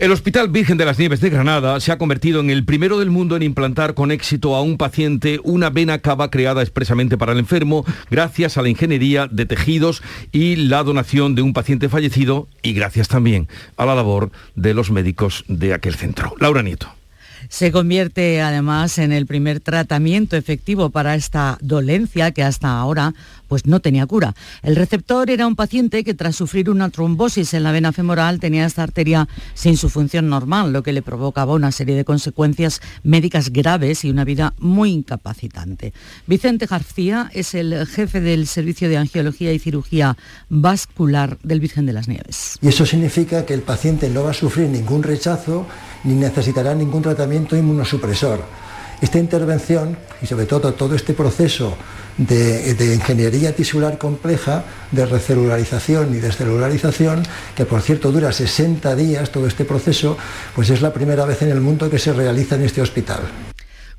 El 0.00 0.12
Hospital 0.12 0.48
Virgen 0.48 0.78
de 0.78 0.86
las 0.86 0.98
Nieves 0.98 1.20
de 1.20 1.28
Granada 1.28 1.78
se 1.78 1.92
ha 1.92 1.98
convertido 1.98 2.40
en 2.40 2.48
el 2.48 2.64
primero 2.64 2.98
del 2.98 3.10
mundo 3.10 3.36
en 3.36 3.42
implantar 3.42 3.92
con 3.92 4.10
éxito 4.10 4.56
a 4.56 4.62
un 4.62 4.78
paciente 4.78 5.40
una 5.44 5.68
vena 5.68 5.98
cava 5.98 6.30
creada 6.30 6.62
expresamente 6.62 7.18
para 7.18 7.32
el 7.32 7.38
enfermo 7.38 7.84
gracias 8.10 8.56
a 8.56 8.62
la 8.62 8.70
ingeniería 8.70 9.26
de 9.26 9.44
tejidos 9.44 10.02
y 10.32 10.56
la 10.56 10.82
donación 10.84 11.34
de 11.34 11.42
un 11.42 11.52
paciente 11.52 11.90
fallecido 11.90 12.48
y 12.62 12.72
gracias 12.72 13.08
también 13.08 13.46
a 13.76 13.84
la 13.84 13.94
labor 13.94 14.32
de 14.54 14.72
los 14.72 14.90
médicos 14.90 15.44
de 15.48 15.74
aquel 15.74 15.96
centro. 15.96 16.34
Laura 16.40 16.62
Nieto. 16.62 16.88
Se 17.50 17.72
convierte 17.72 18.40
además 18.42 18.96
en 18.98 19.12
el 19.12 19.26
primer 19.26 19.60
tratamiento 19.60 20.36
efectivo 20.36 20.90
para 20.90 21.14
esta 21.14 21.58
dolencia 21.60 22.30
que 22.30 22.42
hasta 22.42 22.78
ahora 22.78 23.12
pues 23.50 23.66
no 23.66 23.80
tenía 23.80 24.06
cura. 24.06 24.34
El 24.62 24.76
receptor 24.76 25.28
era 25.28 25.48
un 25.48 25.56
paciente 25.56 26.04
que 26.04 26.14
tras 26.14 26.36
sufrir 26.36 26.70
una 26.70 26.88
trombosis 26.88 27.52
en 27.52 27.64
la 27.64 27.72
vena 27.72 27.90
femoral 27.90 28.38
tenía 28.38 28.64
esta 28.64 28.84
arteria 28.84 29.28
sin 29.54 29.76
su 29.76 29.88
función 29.88 30.28
normal, 30.28 30.72
lo 30.72 30.84
que 30.84 30.92
le 30.92 31.02
provocaba 31.02 31.54
una 31.54 31.72
serie 31.72 31.96
de 31.96 32.04
consecuencias 32.04 32.80
médicas 33.02 33.50
graves 33.50 34.04
y 34.04 34.10
una 34.10 34.24
vida 34.24 34.54
muy 34.58 34.92
incapacitante. 34.92 35.92
Vicente 36.28 36.66
García 36.66 37.28
es 37.34 37.54
el 37.54 37.88
jefe 37.88 38.20
del 38.20 38.46
Servicio 38.46 38.88
de 38.88 38.98
Angiología 38.98 39.52
y 39.52 39.58
Cirugía 39.58 40.16
Vascular 40.48 41.36
del 41.42 41.58
Virgen 41.58 41.86
de 41.86 41.92
las 41.92 42.06
Nieves. 42.06 42.56
Y 42.62 42.68
eso 42.68 42.86
significa 42.86 43.44
que 43.44 43.54
el 43.54 43.62
paciente 43.62 44.08
no 44.10 44.22
va 44.22 44.30
a 44.30 44.34
sufrir 44.34 44.68
ningún 44.68 45.02
rechazo 45.02 45.66
ni 46.04 46.14
necesitará 46.14 46.72
ningún 46.72 47.02
tratamiento 47.02 47.56
inmunosupresor. 47.56 48.44
Esta 49.00 49.18
intervención 49.18 49.98
y 50.22 50.26
sobre 50.26 50.46
todo 50.46 50.72
todo 50.74 50.94
este 50.94 51.14
proceso 51.14 51.76
de, 52.20 52.94
ingeniería 52.94 53.54
tisular 53.54 53.98
compleja, 53.98 54.64
de 54.92 55.06
recelularización 55.06 56.14
y 56.14 56.18
descelularización, 56.18 57.22
que 57.56 57.64
por 57.64 57.80
cierto 57.80 58.12
dura 58.12 58.32
60 58.32 58.94
días 58.94 59.30
todo 59.30 59.46
este 59.46 59.64
proceso, 59.64 60.16
pues 60.54 60.70
es 60.70 60.82
la 60.82 60.92
primera 60.92 61.24
vez 61.24 61.42
en 61.42 61.50
el 61.50 61.60
mundo 61.60 61.90
que 61.90 61.98
se 61.98 62.12
realiza 62.12 62.56
en 62.56 62.64
este 62.64 62.82
hospital. 62.82 63.20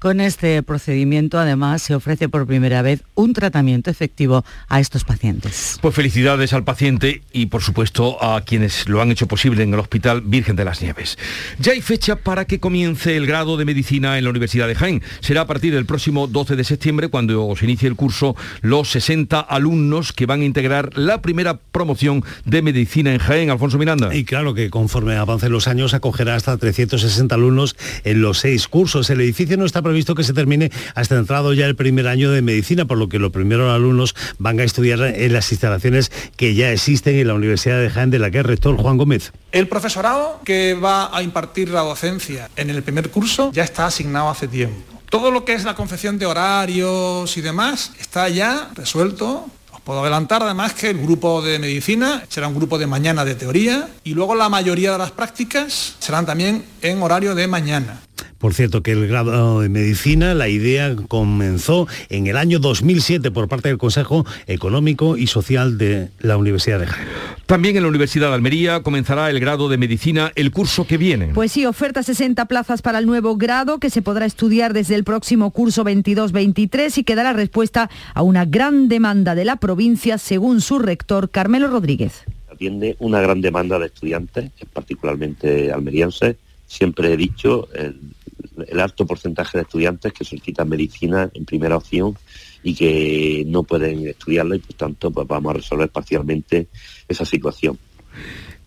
Con 0.01 0.20
este 0.20 0.63
procedimiento, 0.63 1.38
además, 1.38 1.84
se 1.84 1.93
ofrece 1.93 2.27
por 2.27 2.48
primera 2.48 2.81
vez 2.81 3.03
un 3.13 3.34
tratamiento 3.34 3.91
efectivo 3.91 4.43
a 4.67 4.79
estos 4.79 5.03
pacientes. 5.03 5.77
Pues 5.79 5.93
felicidades 5.93 6.53
al 6.53 6.63
paciente 6.63 7.22
y, 7.31 7.46
por 7.46 7.62
supuesto, 7.62 8.17
a 8.20 8.41
quienes 8.41 8.89
lo 8.89 9.00
han 9.00 9.12
hecho 9.12 9.27
posible 9.27 9.62
en 9.62 9.75
el 9.75 9.79
Hospital 9.79 10.22
Virgen 10.22 10.55
de 10.55 10.65
las 10.65 10.81
Nieves. 10.81 11.20
Ya 11.60 11.74
hay 11.74 11.81
fecha 11.81 12.15
para 12.15 12.46
que 12.46 12.60
comience 12.60 13.15
el 13.15 13.27
grado 13.27 13.58
de 13.58 13.65
medicina 13.65 14.17
en 14.17 14.24
la 14.24 14.31
Universidad 14.31 14.67
de 14.67 14.74
Jaén. 14.74 15.03
Será 15.20 15.41
a 15.41 15.46
partir 15.46 15.72
del 15.72 15.86
próximo 15.86 16.25
12 16.25 16.55
de 16.55 16.63
septiembre 16.63 17.10
cuando 17.10 17.55
se 17.55 17.65
inicie 17.65 17.88
el 17.88 17.96
curso 17.96 18.36
los 18.62 18.89
60 18.89 19.39
alumnos 19.39 20.13
que 20.13 20.25
van 20.25 20.41
a 20.41 20.46
integrar 20.46 20.98
la 20.98 21.22
primera 21.22 21.60
promoción 21.60 22.25
de 22.43 22.63
medicina 22.63 23.13
en 23.13 23.20
Jaén. 23.20 23.51
Alfonso 23.51 23.77
Miranda. 23.77 24.15
Y 24.15 24.25
claro 24.25 24.55
que 24.55 24.72
conforme 24.72 25.15
avancen 25.15 25.51
los 25.51 25.67
años 25.67 25.93
acogerá 25.93 26.34
hasta 26.34 26.58
360 26.58 27.36
alumnos 27.36 27.75
en 28.03 28.24
los 28.24 28.39
seis 28.39 28.67
cursos. 28.67 29.08
El 29.12 29.22
edificio 29.22 29.58
no 29.58 29.65
está 29.67 29.84
visto 29.94 30.16
que 30.16 30.24
se 30.24 30.34
termine 30.34 30.72
hasta 30.96 31.18
entrado 31.18 31.54
ya 31.54 31.66
el 31.66 31.76
primer 31.76 32.08
año 32.08 32.32
de 32.32 32.42
medicina, 32.42 32.86
por 32.86 32.98
lo 32.98 33.10
que 33.10 33.20
los 33.20 33.32
primeros 33.32 33.74
alumnos 33.74 34.16
van 34.38 34.60
a 34.60 34.64
estudiar 34.64 35.02
en 35.02 35.34
las 35.34 35.52
instalaciones 35.52 36.12
que 36.36 36.56
ya 36.56 36.72
existen 36.72 37.16
en 37.16 37.28
la 37.28 37.34
Universidad 37.34 37.80
de 37.80 37.90
Jaén, 37.90 38.10
de 38.10 38.20
la 38.20 38.32
que 38.32 38.40
es 38.40 38.46
rector 38.46 38.78
Juan 38.78 38.98
Gómez. 38.98 39.32
El 39.52 39.68
profesorado 39.68 40.42
que 40.46 40.74
va 40.74 41.16
a 41.16 41.24
impartir 41.24 41.70
la 41.70 41.82
docencia 41.82 42.50
en 42.56 42.70
el 42.70 42.84
primer 42.84 43.10
curso 43.10 43.52
ya 43.54 43.64
está 43.64 43.86
asignado 43.86 44.30
hace 44.30 44.48
tiempo. 44.48 44.92
Todo 45.10 45.30
lo 45.30 45.44
que 45.44 45.54
es 45.54 45.66
la 45.66 45.76
confección 45.76 46.18
de 46.18 46.26
horarios 46.26 47.36
y 47.36 47.42
demás 47.42 47.92
está 48.00 48.30
ya 48.30 48.70
resuelto 48.76 49.46
Os 49.74 49.82
puedo 49.82 50.02
adelantar 50.02 50.42
además 50.42 50.74
que 50.74 50.90
el 50.90 51.00
grupo 51.00 51.42
de 51.42 51.60
medicina 51.60 52.24
será 52.30 52.48
un 52.48 52.56
grupo 52.56 52.78
de 52.78 52.88
mañana 52.88 53.26
de 53.26 53.36
teoría 53.36 53.90
y 54.04 54.14
luego 54.14 54.36
la 54.36 54.48
mayoría 54.48 54.92
de 54.94 54.98
las 54.98 55.12
prácticas 55.12 55.96
serán 56.00 56.26
también 56.26 56.64
en 56.82 57.02
horario 57.02 57.36
de 57.36 57.48
mañana. 57.48 58.00
Por 58.38 58.53
cierto, 58.53 58.82
que 58.82 58.91
el 58.91 59.08
grado 59.08 59.62
de 59.62 59.70
medicina, 59.70 60.34
la 60.34 60.48
idea 60.48 60.96
comenzó 61.08 61.88
en 62.10 62.27
el 62.27 62.38
año 62.38 62.60
2007 62.60 63.30
por 63.32 63.48
parte 63.48 63.70
del 63.70 63.77
Consejo 63.77 64.25
Económico 64.48 65.15
y 65.15 65.27
Social 65.27 65.77
de 65.77 66.10
la 66.20 66.38
Universidad 66.38 66.80
de 66.80 66.88
Jaén. 66.88 67.08
También 67.46 67.75
en 67.75 67.84
la 67.84 67.89
Universidad 67.89 68.30
de 68.30 68.36
Almería 68.36 68.82
comenzará 68.82 69.30
el 69.30 69.39
grado 69.39 69.70
de 69.70 69.77
medicina 69.77 70.32
el 70.36 70.51
curso 70.51 70.88
que 70.88 70.98
viene. 70.98 71.27
Pues 71.34 71.51
sí, 71.51 71.65
oferta 71.65 72.01
60 72.01 72.46
plazas 72.46 72.82
para 72.82 72.98
el 72.98 73.06
nuevo 73.06 73.36
grado 73.36 73.77
que 73.77 73.89
se 73.89 74.01
podrá 74.01 74.25
estudiar 74.25 74.74
desde 74.74 74.96
el 74.96 75.03
próximo 75.03 75.51
curso 75.51 75.84
22-23 75.84 76.98
y 76.98 77.03
que 77.03 77.15
dará 77.15 77.34
respuesta 77.34 77.89
a 78.13 78.22
una 78.22 78.46
gran 78.46 78.88
demanda 78.88 79.36
de 79.36 79.46
la 79.46 79.58
provincia, 79.58 80.18
según 80.18 80.62
su 80.62 80.80
rector 80.80 81.30
Carmelo 81.30 81.68
Rodríguez. 81.68 82.24
Atiende 82.51 82.96
una 83.00 83.22
gran 83.22 83.41
demanda 83.41 83.77
de 83.80 83.88
estudiantes, 83.88 84.51
particularmente 84.74 85.72
almerienses. 85.72 86.38
Siempre 86.72 87.12
he 87.12 87.18
dicho, 87.18 87.68
el, 87.74 88.80
alto 88.80 89.06
porcentaje 89.06 89.58
de 89.58 89.63
estudiantes 89.63 90.13
que 90.13 90.24
solicitan 90.24 90.70
medicina 90.70 91.30
en 91.34 91.44
primera 91.44 91.75
opción 91.75 92.18
y 92.63 92.74
que 92.74 93.44
no 93.46 93.63
pueden 93.63 94.08
estudiarla 94.08 94.56
y 94.56 94.60
por 94.60 94.75
tanto 94.75 95.12
pues, 95.12 95.28
vamos 95.28 95.50
a 95.50 95.58
resolver 95.58 95.90
parcialmente 95.90 96.70
esa 97.10 97.25
situación. 97.25 97.78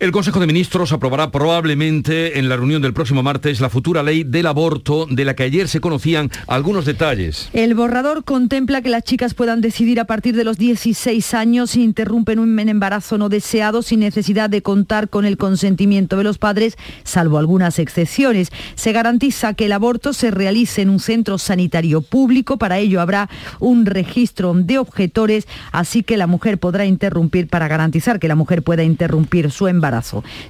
El 0.04 0.12
Consejo 0.12 0.38
de 0.38 0.46
Ministros 0.46 0.92
aprobará 0.92 1.30
probablemente 1.30 2.38
en 2.38 2.50
la 2.50 2.56
reunión 2.56 2.82
del 2.82 2.92
próximo 2.92 3.22
martes 3.22 3.62
la 3.62 3.70
futura 3.70 4.02
ley 4.02 4.22
del 4.22 4.46
aborto 4.46 5.06
de 5.08 5.24
la 5.24 5.34
que 5.34 5.44
ayer 5.44 5.66
se 5.66 5.80
conocían 5.80 6.30
algunos 6.46 6.84
detalles. 6.84 7.48
El 7.54 7.74
borrador 7.74 8.22
contempla 8.22 8.82
que 8.82 8.90
las 8.90 9.04
chicas 9.04 9.32
puedan 9.32 9.62
decidir 9.62 9.98
a 9.98 10.04
partir 10.04 10.36
de 10.36 10.44
los 10.44 10.58
16 10.58 11.32
años 11.32 11.70
si 11.70 11.82
interrumpen 11.82 12.38
un 12.38 12.58
embarazo 12.58 13.16
no 13.16 13.30
deseado 13.30 13.80
sin 13.80 14.00
necesidad 14.00 14.50
de 14.50 14.60
contar 14.60 15.08
con 15.08 15.24
el 15.24 15.38
consentimiento 15.38 16.18
de 16.18 16.24
los 16.24 16.36
padres, 16.36 16.76
salvo 17.02 17.38
algunas 17.38 17.78
excepciones. 17.78 18.50
Se 18.74 18.92
garantiza 18.92 19.54
que 19.54 19.64
el 19.64 19.72
aborto 19.72 20.12
se 20.12 20.30
realice 20.30 20.82
en 20.82 20.90
un 20.90 21.00
centro 21.00 21.38
sanitario 21.38 22.02
público. 22.02 22.58
Para 22.58 22.78
ello 22.78 23.00
habrá 23.00 23.30
un 23.58 23.86
registro 23.86 24.52
de 24.52 24.76
objetores, 24.76 25.48
así 25.72 26.02
que 26.02 26.18
la 26.18 26.26
mujer 26.26 26.58
podrá 26.58 26.84
interrumpir 26.84 27.48
para 27.48 27.68
garantizar 27.68 28.20
que 28.20 28.28
la 28.28 28.34
mujer 28.34 28.62
pueda 28.62 28.82
interrumpir 28.82 29.50
su 29.50 29.66
embarazo 29.66 29.93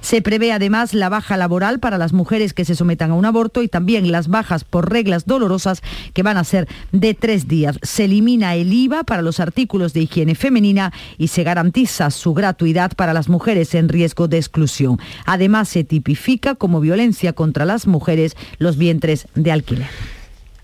se 0.01 0.21
prevé 0.21 0.51
además 0.51 0.93
la 0.93 1.09
baja 1.09 1.37
laboral 1.37 1.79
para 1.79 1.97
las 1.97 2.13
mujeres 2.13 2.53
que 2.53 2.65
se 2.65 2.75
sometan 2.75 3.11
a 3.11 3.15
un 3.15 3.25
aborto 3.25 3.61
y 3.61 3.67
también 3.67 4.11
las 4.11 4.27
bajas 4.27 4.63
por 4.63 4.91
reglas 4.91 5.25
dolorosas 5.25 5.81
que 6.13 6.23
van 6.23 6.37
a 6.37 6.43
ser 6.43 6.67
de 6.91 7.13
tres 7.13 7.47
días. 7.47 7.77
Se 7.81 8.05
elimina 8.05 8.55
el 8.55 8.71
IVA 8.73 9.03
para 9.03 9.21
los 9.21 9.39
artículos 9.39 9.93
de 9.93 10.01
higiene 10.01 10.35
femenina 10.35 10.93
y 11.17 11.27
se 11.27 11.43
garantiza 11.43 12.09
su 12.11 12.33
gratuidad 12.33 12.93
para 12.95 13.13
las 13.13 13.29
mujeres 13.29 13.75
en 13.75 13.89
riesgo 13.89 14.27
de 14.27 14.37
exclusión. 14.37 14.99
Además, 15.25 15.69
se 15.69 15.83
tipifica 15.83 16.55
como 16.55 16.79
violencia 16.79 17.33
contra 17.33 17.65
las 17.65 17.87
mujeres 17.87 18.35
los 18.57 18.77
vientres 18.77 19.27
de 19.35 19.51
alquiler. 19.51 20.14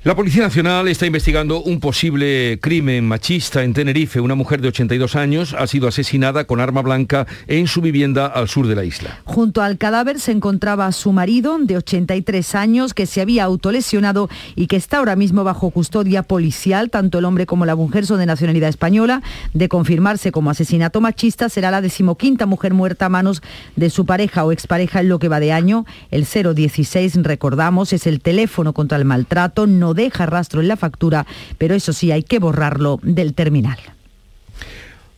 La 0.04 0.16
Policía 0.16 0.42
Nacional 0.42 0.88
está 0.88 1.06
investigando 1.06 1.62
un 1.62 1.80
posible 1.80 2.58
crimen 2.60 3.08
machista 3.08 3.62
en 3.62 3.76
Tenerife. 3.76 4.20
Una 4.20 4.34
mujer 4.34 4.60
de 4.60 4.70
82 4.70 5.16
años 5.16 5.54
ha 5.56 5.68
sido 5.68 5.88
asesinada 5.88 6.46
con 6.46 6.60
arma 6.60 6.82
blanca 6.82 7.28
en 7.46 7.68
su 7.68 7.82
vivienda 7.82 8.26
al 8.26 8.48
sur 8.48 8.66
de 8.66 8.76
la 8.76 8.84
isla. 8.84 9.20
Junto 9.26 9.62
al 9.62 9.78
cadáver 9.78 10.20
se 10.20 10.32
encontraba 10.32 10.92
su 10.92 11.12
marido 11.12 11.60
de 11.60 11.78
83 11.78 12.56
años 12.56 12.96
que 12.96 13.06
se 13.06 13.22
había 13.22 13.44
autolesionado 13.44 14.28
y 14.56 14.66
que 14.66 14.76
está 14.76 14.98
ahora 14.98 15.16
mismo 15.16 15.44
bajo 15.44 15.70
custodia 15.70 16.24
policial. 16.24 16.90
Tanto 16.90 17.20
el 17.20 17.26
hombre 17.26 17.46
como 17.46 17.68
la 17.68 17.76
mujer 17.76 18.08
son 18.08 18.18
de 18.18 18.26
nacionalidad 18.26 18.70
española. 18.70 19.22
De 19.54 19.70
confirmarse 19.70 20.32
como 20.32 20.50
asesinato 20.50 21.00
machista 21.00 21.48
será 21.48 21.70
la 21.70 21.80
decimoquinta 21.80 22.48
mujer 22.48 22.74
muerta 22.74 23.06
a 23.06 23.10
manos 23.10 23.44
de 23.76 23.92
su 23.92 24.08
pareja 24.08 24.46
o 24.46 24.52
expareja 24.52 25.02
en 25.02 25.10
lo 25.10 25.20
que 25.20 25.30
va 25.30 25.40
de 25.40 25.52
año. 25.52 25.86
El 26.10 26.26
016, 26.26 27.22
recordamos, 27.22 27.94
es 27.94 28.08
el 28.08 28.20
teléfono 28.20 28.74
contra 28.74 28.98
el 28.98 29.06
maltrato. 29.06 29.68
No 29.68 29.91
deja 29.94 30.26
rastro 30.26 30.62
en 30.62 30.68
la 30.68 30.78
factura, 30.78 31.26
pero 31.58 31.76
eso 31.76 31.94
sí 31.94 32.12
hay 32.12 32.24
que 32.24 32.40
borrarlo 32.40 33.00
del 33.04 33.34
terminal. 33.34 33.78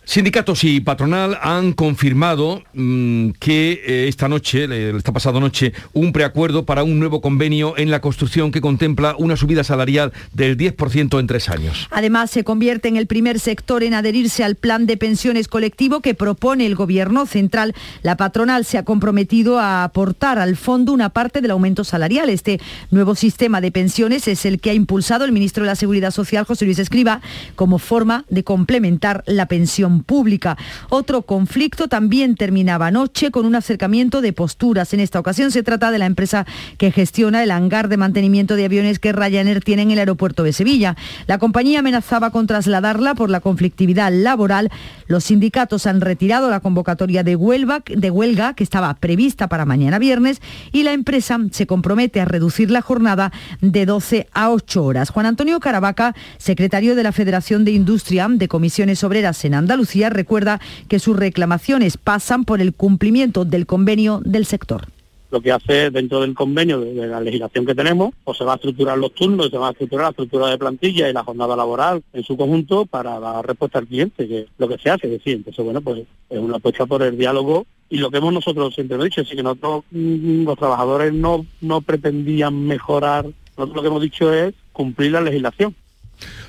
Sindicatos 0.05 0.65
y 0.65 0.81
patronal 0.81 1.39
han 1.41 1.72
confirmado 1.72 2.62
mm, 2.74 3.29
que 3.39 3.81
eh, 3.86 4.07
esta 4.10 4.27
noche, 4.27 4.67
esta 4.95 5.13
pasada 5.13 5.39
noche, 5.39 5.74
un 5.93 6.12
preacuerdo 6.12 6.65
para 6.65 6.83
un 6.83 7.00
nuevo 7.00 7.22
convenio 7.22 7.77
en 7.77 7.89
la 7.89 8.01
construcción 8.01 8.51
que 8.51 8.60
contempla 8.60 9.15
una 9.17 9.38
subida 9.38 9.63
salarial 9.63 10.12
del 10.33 10.57
10% 10.57 11.19
en 11.19 11.27
tres 11.27 11.50
años. 11.50 11.88
Además, 11.89 12.31
se 12.31 12.43
convierte 12.43 12.89
en 12.89 12.98
el 12.98 13.07
primer 13.07 13.39
sector 13.39 13.81
en 13.81 13.93
adherirse 13.93 14.43
al 14.43 14.55
plan 14.55 14.86
de 14.86 14.98
pensiones 14.98 15.48
colectivo 15.48 16.01
que 16.01 16.13
propone 16.13 16.65
el 16.65 16.75
Gobierno 16.75 17.25
central. 17.25 17.74
La 18.01 18.17
patronal 18.17 18.65
se 18.65 18.77
ha 18.77 18.83
comprometido 18.83 19.57
a 19.60 19.86
aportar 19.86 20.38
al 20.38 20.57
fondo 20.57 20.91
una 20.91 21.10
parte 21.10 21.39
del 21.39 21.51
aumento 21.51 21.83
salarial. 21.86 22.29
Este 22.29 22.60
nuevo 22.91 23.15
sistema 23.15 23.62
de 23.62 23.72
pensiones 23.72 24.27
es 24.27 24.45
el 24.45 24.60
que 24.60 24.72
ha 24.72 24.74
impulsado 24.74 25.24
el 25.24 25.31
ministro 25.31 25.63
de 25.63 25.69
la 25.69 25.75
Seguridad 25.75 26.12
Social, 26.12 26.43
José 26.45 26.65
Luis 26.65 26.79
Escriba, 26.79 27.22
como 27.55 27.79
forma 27.79 28.25
de 28.29 28.43
complementar 28.43 29.24
la 29.27 29.48
pensión 29.48 29.93
pública. 30.02 30.58
Otro 30.90 31.22
conflicto 31.22 31.88
también 31.88 32.36
terminaba 32.36 32.88
anoche 32.88 33.30
con 33.30 33.46
un 33.46 33.56
acercamiento 33.56 34.22
de 34.22 34.34
posturas. 34.34 34.94
En 34.94 35.00
esta 35.00 35.20
ocasión 35.20 35.52
se 35.52 35.62
trata 35.62 35.92
de 35.92 36.00
la 36.00 36.06
empresa 36.06 36.46
que 36.78 36.92
gestiona 36.92 37.44
el 37.44 37.52
hangar 37.52 37.90
de 37.90 37.98
mantenimiento 37.98 38.56
de 38.56 38.66
aviones 38.66 39.00
que 39.00 39.12
Ryanair 39.12 39.64
tiene 39.64 39.84
en 39.84 39.92
el 39.92 40.00
aeropuerto 40.00 40.44
de 40.44 40.54
Sevilla. 40.54 40.96
La 41.28 41.38
compañía 41.38 41.80
amenazaba 41.80 42.32
con 42.32 42.48
trasladarla 42.48 43.16
por 43.16 43.30
la 43.30 43.42
conflictividad 43.42 44.12
laboral. 44.12 44.72
Los 45.08 45.26
sindicatos 45.26 45.86
han 45.86 46.02
retirado 46.02 46.50
la 46.50 46.62
convocatoria 46.62 47.24
de 47.24 47.36
huelga, 47.36 47.84
de 47.86 48.10
huelga 48.10 48.54
que 48.54 48.64
estaba 48.64 48.94
prevista 48.96 49.48
para 49.48 49.66
mañana 49.66 50.00
viernes 50.00 50.42
y 50.72 50.84
la 50.84 50.94
empresa 50.94 51.40
se 51.52 51.68
compromete 51.68 52.22
a 52.22 52.26
reducir 52.26 52.72
la 52.72 52.82
jornada 52.82 53.32
de 53.62 53.86
12 53.86 54.28
a 54.34 54.50
8 54.50 54.84
horas. 54.84 55.10
Juan 55.10 55.26
Antonio 55.26 55.60
Caravaca, 55.60 56.16
secretario 56.38 56.96
de 56.96 57.04
la 57.04 57.12
Federación 57.12 57.66
de 57.66 57.72
Industria 57.72 58.28
de 58.30 58.48
Comisiones 58.48 59.04
Obreras 59.04 59.44
en 59.46 59.54
Andalucía, 59.54 59.82
Lucía 59.83 60.09
recuerda 60.09 60.61
que 60.87 61.00
sus 61.00 61.17
reclamaciones 61.17 61.98
pasan 61.98 62.46
por 62.46 62.61
el 62.61 62.74
cumplimiento 62.74 63.43
del 63.43 63.65
convenio 63.65 64.22
del 64.24 64.46
sector 64.46 64.87
lo 65.33 65.41
que 65.41 65.51
hace 65.51 65.89
dentro 65.89 66.22
del 66.22 66.35
convenio 66.35 66.79
de, 66.79 67.07
la 67.07 67.19
legislación 67.19 67.65
que 67.65 67.74
tenemos, 67.74 68.13
pues 68.24 68.37
se 68.37 68.43
va 68.43 68.53
a 68.53 68.55
estructurar 68.57 69.00
los 69.00 69.15
turnos, 69.15 69.50
se 69.50 69.57
va 69.57 69.69
a 69.69 69.72
estructurar 69.72 70.05
la 70.05 70.09
estructura 70.11 70.48
de 70.48 70.59
plantilla 70.59 71.09
y 71.09 71.13
la 71.13 71.24
jornada 71.24 71.55
laboral 71.55 72.03
en 72.13 72.24
su 72.24 72.37
conjunto 72.37 72.85
para 72.85 73.19
dar 73.19 73.43
respuesta 73.43 73.79
al 73.79 73.87
cliente, 73.87 74.27
que 74.27 74.46
lo 74.59 74.67
que 74.67 74.77
se 74.77 74.91
hace, 74.91 75.07
es 75.07 75.13
decir, 75.13 75.37
entonces 75.37 75.65
bueno, 75.65 75.81
pues 75.81 76.03
es 76.29 76.39
una 76.39 76.57
apuesta 76.57 76.85
por 76.85 77.01
el 77.01 77.17
diálogo 77.17 77.65
y 77.89 77.98
lo 77.98 78.11
que 78.11 78.17
hemos 78.17 78.31
nosotros 78.31 78.75
siempre 78.75 79.03
dicho, 79.03 79.22
es 79.22 79.29
que 79.29 79.41
nosotros 79.41 79.85
mm, 79.89 80.43
los 80.43 80.55
trabajadores 80.55 81.11
no, 81.13 81.48
no 81.61 81.81
pretendían 81.81 82.67
mejorar, 82.67 83.25
nosotros 83.57 83.75
lo 83.75 83.81
que 83.81 83.87
hemos 83.87 84.01
dicho 84.03 84.31
es 84.31 84.53
cumplir 84.72 85.13
la 85.13 85.22
legislación. 85.22 85.75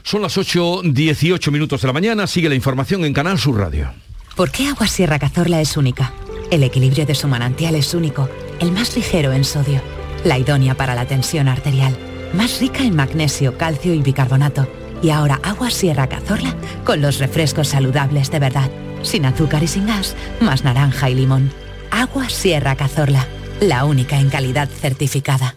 Son 0.03 0.23
las 0.23 0.37
8.18 0.37 1.51
minutos 1.51 1.81
de 1.81 1.87
la 1.87 1.93
mañana, 1.93 2.27
sigue 2.27 2.49
la 2.49 2.55
información 2.55 3.05
en 3.05 3.13
Canal 3.13 3.39
Sur 3.39 3.59
Radio. 3.59 3.93
¿Por 4.37 4.51
qué 4.51 4.69
Agua 4.69 4.87
Sierra 4.87 5.19
Cazorla 5.19 5.61
es 5.61 5.77
única? 5.77 6.13
El 6.51 6.63
equilibrio 6.63 7.07
de 7.07 7.15
su 7.15 7.29
manantial 7.29 7.75
es 7.75 7.95
único, 7.95 8.29
el 8.61 8.73
más 8.73 8.97
ligero 8.97 9.33
en 9.33 9.45
sodio, 9.45 9.81
la 10.25 10.39
idónea 10.39 10.75
para 10.75 10.95
la 10.95 11.07
tensión 11.07 11.49
arterial, 11.49 11.97
más 12.35 12.61
rica 12.61 12.83
en 12.83 12.97
magnesio, 12.97 13.57
calcio 13.57 13.95
y 13.95 14.03
bicarbonato. 14.03 14.69
Y 15.03 15.11
ahora 15.11 15.41
Agua 15.43 15.71
Sierra 15.71 16.09
Cazorla 16.09 16.55
con 16.85 17.01
los 17.01 17.19
refrescos 17.19 17.69
saludables 17.69 18.31
de 18.31 18.39
verdad, 18.39 18.71
sin 19.03 19.27
azúcar 19.27 19.63
y 19.63 19.69
sin 19.69 19.87
gas, 19.87 20.17
más 20.41 20.65
naranja 20.65 21.11
y 21.11 21.15
limón. 21.15 21.53
Agua 21.91 22.29
Sierra 22.29 22.77
Cazorla, 22.77 23.27
la 23.61 23.85
única 23.85 24.19
en 24.19 24.31
calidad 24.31 24.69
certificada. 24.69 25.55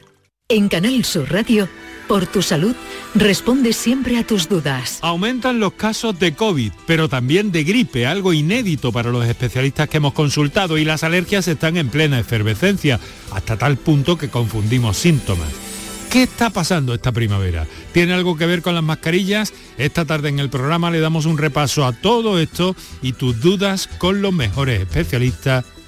En 0.50 0.70
Canal 0.70 1.04
Sur 1.04 1.30
Radio. 1.30 1.68
Por 2.08 2.26
tu 2.26 2.42
salud, 2.42 2.74
responde 3.14 3.74
siempre 3.74 4.18
a 4.18 4.26
tus 4.26 4.48
dudas. 4.48 5.00
Aumentan 5.02 5.60
los 5.60 5.74
casos 5.74 6.18
de 6.20 6.36
COVID, 6.36 6.72
pero 6.86 7.10
también 7.10 7.52
de 7.52 7.66
gripe, 7.66 8.08
algo 8.08 8.32
inédito 8.32 8.94
para 8.94 9.12
los 9.12 9.26
especialistas 9.26 9.90
que 9.90 9.98
hemos 9.98 10.14
consultado 10.14 10.78
y 10.78 10.86
las 10.86 11.04
alergias 11.04 11.50
están 11.50 11.76
en 11.76 11.90
plena 11.90 12.18
efervescencia, 12.18 12.98
hasta 13.34 13.58
tal 13.58 13.76
punto 13.76 14.18
que 14.18 14.30
confundimos 14.30 14.96
síntomas. 14.96 15.50
¿Qué 16.10 16.24
está 16.24 16.50
pasando 16.50 16.94
esta 16.94 17.12
primavera? 17.12 17.68
¿Tiene 17.92 18.14
algo 18.14 18.38
que 18.38 18.46
ver 18.46 18.62
con 18.62 18.74
las 18.74 18.86
mascarillas? 18.86 19.54
Esta 19.78 20.06
tarde 20.06 20.30
en 20.30 20.40
el 20.40 20.50
programa 20.50 20.92
le 20.92 21.02
damos 21.02 21.26
un 21.26 21.38
repaso 21.38 21.86
a 21.86 21.92
todo 21.92 22.40
esto 22.40 22.74
y 23.02 23.12
tus 23.12 23.42
dudas 23.42 23.90
con 23.98 24.22
los 24.22 24.32
mejores 24.32 24.80
especialistas 24.80 25.66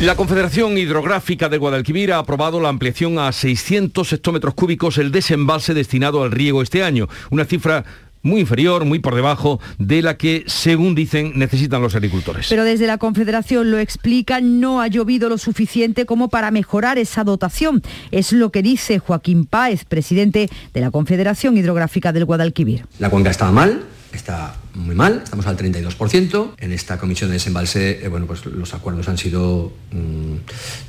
La 0.00 0.14
Confederación 0.14 0.78
Hidrográfica 0.78 1.48
de 1.48 1.58
Guadalquivir 1.58 2.12
ha 2.12 2.18
aprobado 2.18 2.60
la 2.60 2.68
ampliación 2.68 3.18
a 3.18 3.32
600 3.32 4.12
hectómetros 4.12 4.54
cúbicos 4.54 4.96
el 4.96 5.10
desembalse 5.10 5.74
destinado 5.74 6.22
al 6.22 6.30
riego 6.30 6.62
este 6.62 6.84
año, 6.84 7.08
una 7.30 7.44
cifra 7.44 7.84
muy 8.22 8.42
inferior, 8.42 8.84
muy 8.84 9.00
por 9.00 9.16
debajo 9.16 9.58
de 9.78 10.02
la 10.02 10.16
que, 10.16 10.44
según 10.46 10.94
dicen, 10.94 11.32
necesitan 11.34 11.82
los 11.82 11.96
agricultores. 11.96 12.46
Pero 12.48 12.62
desde 12.62 12.86
la 12.86 12.98
Confederación 12.98 13.72
lo 13.72 13.78
explica, 13.78 14.40
no 14.40 14.80
ha 14.80 14.86
llovido 14.86 15.28
lo 15.28 15.36
suficiente 15.36 16.06
como 16.06 16.28
para 16.28 16.52
mejorar 16.52 16.96
esa 16.96 17.24
dotación. 17.24 17.82
Es 18.12 18.32
lo 18.32 18.52
que 18.52 18.62
dice 18.62 19.00
Joaquín 19.00 19.46
Páez, 19.46 19.84
presidente 19.84 20.48
de 20.74 20.80
la 20.80 20.92
Confederación 20.92 21.56
Hidrográfica 21.56 22.12
del 22.12 22.24
Guadalquivir. 22.24 22.86
La 23.00 23.10
cuenca 23.10 23.30
estaba 23.30 23.50
mal, 23.50 23.82
está 24.12 24.56
muy 24.74 24.94
mal, 24.94 25.22
estamos 25.24 25.46
al 25.46 25.56
32%. 25.56 26.54
En 26.58 26.72
esta 26.72 26.98
comisión 26.98 27.30
de 27.30 27.34
desembalse, 27.34 28.04
eh, 28.04 28.08
bueno, 28.08 28.26
pues 28.26 28.46
los 28.46 28.74
acuerdos 28.74 29.08
han 29.08 29.18
sido, 29.18 29.72
mm, 29.90 30.36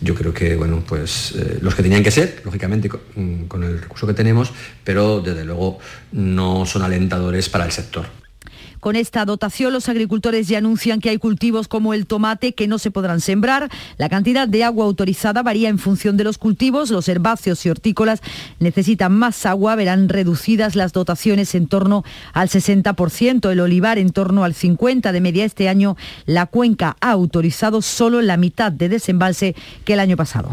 yo 0.02 0.16
creo 0.16 0.34
que, 0.34 0.56
bueno, 0.56 0.84
pues 0.88 1.34
eh, 1.36 1.60
los 1.62 1.76
que 1.76 1.84
tenían 1.84 2.04
que 2.04 2.12
ser, 2.12 2.42
lógicamente, 2.46 2.90
mm, 2.90 3.46
con 3.46 3.64
el 3.64 3.82
recurso 3.82 4.08
que 4.08 4.14
tenemos, 4.14 4.52
pero 4.84 5.22
desde 5.22 5.46
luego 5.46 5.80
no 6.12 6.66
son 6.66 6.82
alentadores 6.82 7.50
para 7.50 7.66
el 7.66 7.72
sector. 7.72 8.19
Con 8.80 8.96
esta 8.96 9.26
dotación 9.26 9.74
los 9.74 9.90
agricultores 9.90 10.48
ya 10.48 10.60
anuncian 10.60 11.02
que 11.02 11.10
hay 11.10 11.18
cultivos 11.18 11.68
como 11.68 11.94
el 11.94 12.06
tomate 12.06 12.54
que 12.54 12.68
no 12.68 12.80
se 12.80 12.92
podrán 12.92 13.22
sembrar. 13.22 13.70
La 13.98 14.10
cantidad 14.10 14.48
de 14.48 14.64
agua 14.64 14.86
autorizada 14.86 15.44
varía 15.44 15.70
en 15.70 15.80
función 15.80 16.18
de 16.18 16.24
los 16.24 16.38
cultivos. 16.38 16.90
Los 16.90 17.10
herbáceos 17.10 17.66
y 17.66 17.70
hortícolas 17.70 18.22
necesitan 18.60 19.12
más 19.14 19.46
agua, 19.46 19.76
verán 19.76 20.10
reducidas 20.10 20.76
las 20.76 20.94
dotaciones 20.94 21.56
en 21.56 21.68
torno 21.68 22.04
al 22.34 22.50
60%, 22.50 23.52
el 23.52 23.60
olivar 23.60 23.98
en 23.98 24.12
torno 24.12 24.44
al 24.44 24.54
50% 24.54 25.12
de 25.12 25.22
media 25.22 25.46
este 25.46 25.70
año. 25.70 25.98
La 26.26 26.46
cuenca 26.46 26.96
ha 27.02 27.12
autorizado 27.12 27.82
solo 27.82 28.22
la 28.22 28.38
mitad 28.38 28.72
de 28.72 28.90
desembalse 28.90 29.56
que 29.86 29.94
el 29.94 30.00
año 30.00 30.18
pasado. 30.18 30.50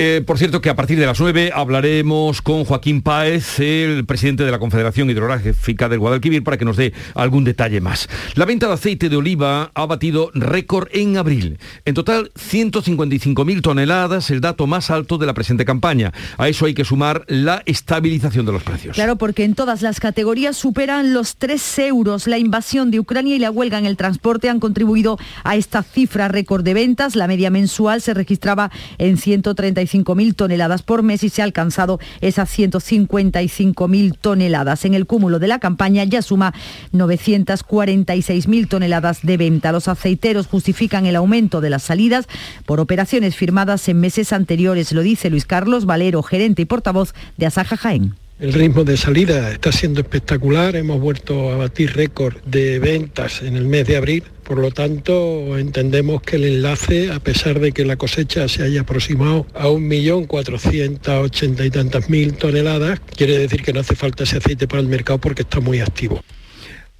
Eh, 0.00 0.22
por 0.24 0.38
cierto 0.38 0.60
que 0.60 0.70
a 0.70 0.76
partir 0.76 0.96
de 0.96 1.06
las 1.06 1.18
9 1.18 1.50
hablaremos 1.52 2.40
con 2.40 2.64
Joaquín 2.64 3.02
Páez, 3.02 3.58
el 3.58 4.06
presidente 4.06 4.44
de 4.44 4.52
la 4.52 4.60
Confederación 4.60 5.10
Hidrográfica 5.10 5.88
del 5.88 5.98
Guadalquivir, 5.98 6.44
para 6.44 6.56
que 6.56 6.64
nos 6.64 6.76
dé 6.76 6.92
algún 7.16 7.42
detalle 7.42 7.80
más. 7.80 8.08
La 8.36 8.44
venta 8.44 8.68
de 8.68 8.74
aceite 8.74 9.08
de 9.08 9.16
oliva 9.16 9.72
ha 9.74 9.86
batido 9.86 10.30
récord 10.34 10.86
en 10.92 11.16
abril. 11.16 11.58
En 11.84 11.94
total, 11.94 12.30
155.000 12.36 13.60
toneladas, 13.60 14.30
el 14.30 14.40
dato 14.40 14.68
más 14.68 14.92
alto 14.92 15.18
de 15.18 15.26
la 15.26 15.34
presente 15.34 15.64
campaña. 15.64 16.12
A 16.36 16.48
eso 16.48 16.66
hay 16.66 16.74
que 16.74 16.84
sumar 16.84 17.24
la 17.26 17.64
estabilización 17.66 18.46
de 18.46 18.52
los 18.52 18.62
precios. 18.62 18.94
Claro, 18.94 19.16
porque 19.16 19.42
en 19.42 19.56
todas 19.56 19.82
las 19.82 19.98
categorías 19.98 20.56
superan 20.56 21.12
los 21.12 21.38
3 21.38 21.78
euros. 21.80 22.28
La 22.28 22.38
invasión 22.38 22.92
de 22.92 23.00
Ucrania 23.00 23.34
y 23.34 23.40
la 23.40 23.50
huelga 23.50 23.78
en 23.78 23.86
el 23.86 23.96
transporte 23.96 24.48
han 24.48 24.60
contribuido 24.60 25.18
a 25.42 25.56
esta 25.56 25.82
cifra 25.82 26.28
récord 26.28 26.62
de 26.62 26.74
ventas. 26.74 27.16
La 27.16 27.26
media 27.26 27.50
mensual 27.50 28.00
se 28.00 28.14
registraba 28.14 28.70
en 28.98 29.16
135 29.16 29.87
mil 30.14 30.34
toneladas 30.34 30.82
por 30.82 31.02
mes 31.02 31.22
y 31.24 31.28
se 31.28 31.42
ha 31.42 31.44
alcanzado 31.44 31.98
esas 32.20 32.56
155.000 32.56 34.16
toneladas. 34.20 34.84
En 34.84 34.94
el 34.94 35.06
cúmulo 35.06 35.38
de 35.38 35.48
la 35.48 35.58
campaña 35.58 36.04
ya 36.04 36.22
suma 36.22 36.54
946.000 36.92 38.68
toneladas 38.68 39.20
de 39.22 39.36
venta. 39.36 39.72
Los 39.72 39.88
aceiteros 39.88 40.46
justifican 40.46 41.06
el 41.06 41.16
aumento 41.16 41.60
de 41.60 41.70
las 41.70 41.82
salidas 41.82 42.28
por 42.66 42.80
operaciones 42.80 43.36
firmadas 43.36 43.88
en 43.88 44.00
meses 44.00 44.32
anteriores, 44.32 44.92
lo 44.92 45.02
dice 45.02 45.30
Luis 45.30 45.46
Carlos 45.46 45.86
Valero, 45.86 46.22
gerente 46.22 46.62
y 46.62 46.64
portavoz 46.64 47.14
de 47.36 47.46
Asaja 47.46 47.76
Jaén. 47.76 48.27
El 48.40 48.52
ritmo 48.52 48.84
de 48.84 48.96
salida 48.96 49.50
está 49.50 49.72
siendo 49.72 50.00
espectacular, 50.00 50.76
hemos 50.76 51.00
vuelto 51.00 51.50
a 51.50 51.56
batir 51.56 51.96
récord 51.96 52.36
de 52.44 52.78
ventas 52.78 53.42
en 53.42 53.56
el 53.56 53.64
mes 53.64 53.84
de 53.88 53.96
abril, 53.96 54.22
por 54.44 54.58
lo 54.58 54.70
tanto 54.70 55.58
entendemos 55.58 56.22
que 56.22 56.36
el 56.36 56.44
enlace, 56.44 57.10
a 57.10 57.18
pesar 57.18 57.58
de 57.58 57.72
que 57.72 57.84
la 57.84 57.96
cosecha 57.96 58.46
se 58.46 58.62
haya 58.62 58.82
aproximado 58.82 59.44
a 59.54 59.66
1.480.000 59.66 61.66
y 61.66 61.70
tantas 61.70 62.08
mil 62.08 62.34
toneladas, 62.34 63.00
quiere 63.16 63.36
decir 63.36 63.64
que 63.64 63.72
no 63.72 63.80
hace 63.80 63.96
falta 63.96 64.22
ese 64.22 64.36
aceite 64.36 64.68
para 64.68 64.82
el 64.82 64.86
mercado 64.86 65.18
porque 65.18 65.42
está 65.42 65.58
muy 65.58 65.80
activo. 65.80 66.22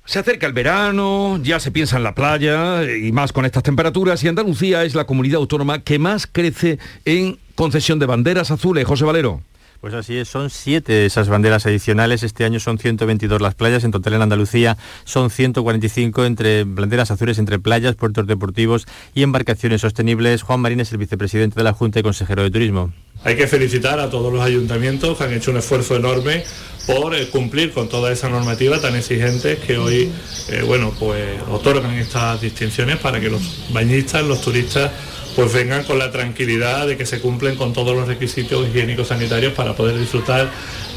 Se 0.07 0.19
acerca 0.19 0.49
el 0.49 0.55
verano, 0.55 1.39
ya 1.41 1.61
se 1.61 1.71
piensa 1.71 1.99
en 1.99 2.03
la 2.03 2.17
playa 2.17 2.83
y 2.83 3.13
más 3.13 3.33
con 3.33 3.45
estas 3.45 3.63
temperaturas 3.63 4.25
y 4.25 4.29
Andalucía 4.29 4.83
es 4.83 4.97
la 4.97 5.05
comunidad 5.05 5.37
autónoma 5.37 5.85
que 5.85 6.01
más 6.01 6.27
crece 6.27 6.81
en 7.05 7.39
concesión 7.55 8.01
de 8.01 8.07
banderas 8.07 8.51
azules. 8.51 8.85
José 8.85 9.05
Valero. 9.05 9.41
Pues 9.81 9.95
así 9.95 10.17
es, 10.17 10.29
son 10.29 10.51
siete 10.51 11.07
esas 11.07 11.29
banderas 11.29 11.65
adicionales. 11.65 12.25
Este 12.25 12.45
año 12.45 12.59
son 12.59 12.79
122 12.79 13.41
las 13.41 13.55
playas. 13.55 13.85
En 13.85 13.93
total 13.93 14.15
en 14.15 14.23
Andalucía 14.23 14.77
son 15.05 15.31
145 15.31 16.25
entre 16.25 16.65
banderas 16.65 17.13
azules 17.13 17.39
entre 17.39 17.61
playas, 17.61 17.95
puertos 17.95 18.27
deportivos 18.27 18.87
y 19.15 19.23
embarcaciones 19.23 19.83
sostenibles. 19.83 20.43
Juan 20.43 20.61
Marín 20.61 20.81
es 20.81 20.91
el 20.91 20.99
vicepresidente 20.99 21.55
de 21.55 21.63
la 21.63 21.75
Junta 21.75 22.01
y 22.01 22.03
consejero 22.03 22.43
de 22.43 22.51
Turismo. 22.51 22.93
Hay 23.23 23.37
que 23.37 23.47
felicitar 23.47 24.01
a 24.01 24.11
todos 24.11 24.33
los 24.33 24.43
ayuntamientos 24.43 25.17
que 25.17 25.25
han 25.25 25.33
hecho 25.33 25.53
un 25.53 25.59
esfuerzo 25.59 25.95
enorme 25.95 26.43
por 26.87 27.15
eh, 27.15 27.29
cumplir 27.29 27.73
con 27.73 27.89
toda 27.89 28.11
esa 28.13 28.29
normativa 28.29 28.81
tan 28.81 28.97
exigente 28.97 29.59
que 29.59 29.79
hoy 29.79 30.11
eh, 30.49 30.63
bueno, 30.67 30.93
pues, 30.99 31.41
otorgan 31.51 31.95
estas 31.95 32.41
distinciones 32.41 32.97
para 32.97 33.21
que 33.21 33.29
los 33.29 33.73
bañistas, 33.73 34.25
los 34.25 34.41
turistas 34.41 34.91
pues 35.39 35.53
vengan 35.53 35.85
con 35.85 36.01
la 36.01 36.11
tranquilidad 36.11 36.89
de 36.89 36.97
que 36.97 37.07
se 37.07 37.21
cumplen 37.21 37.55
con 37.55 37.73
todos 37.73 37.97
los 37.97 38.09
requisitos 38.09 38.67
higiénicos 38.67 39.07
sanitarios 39.07 39.53
para 39.53 39.77
poder 39.77 39.97
disfrutar 39.97 40.51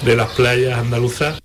de 0.03 0.15
las 0.15 0.31
playas 0.31 0.79
andaluzas. 0.79 1.37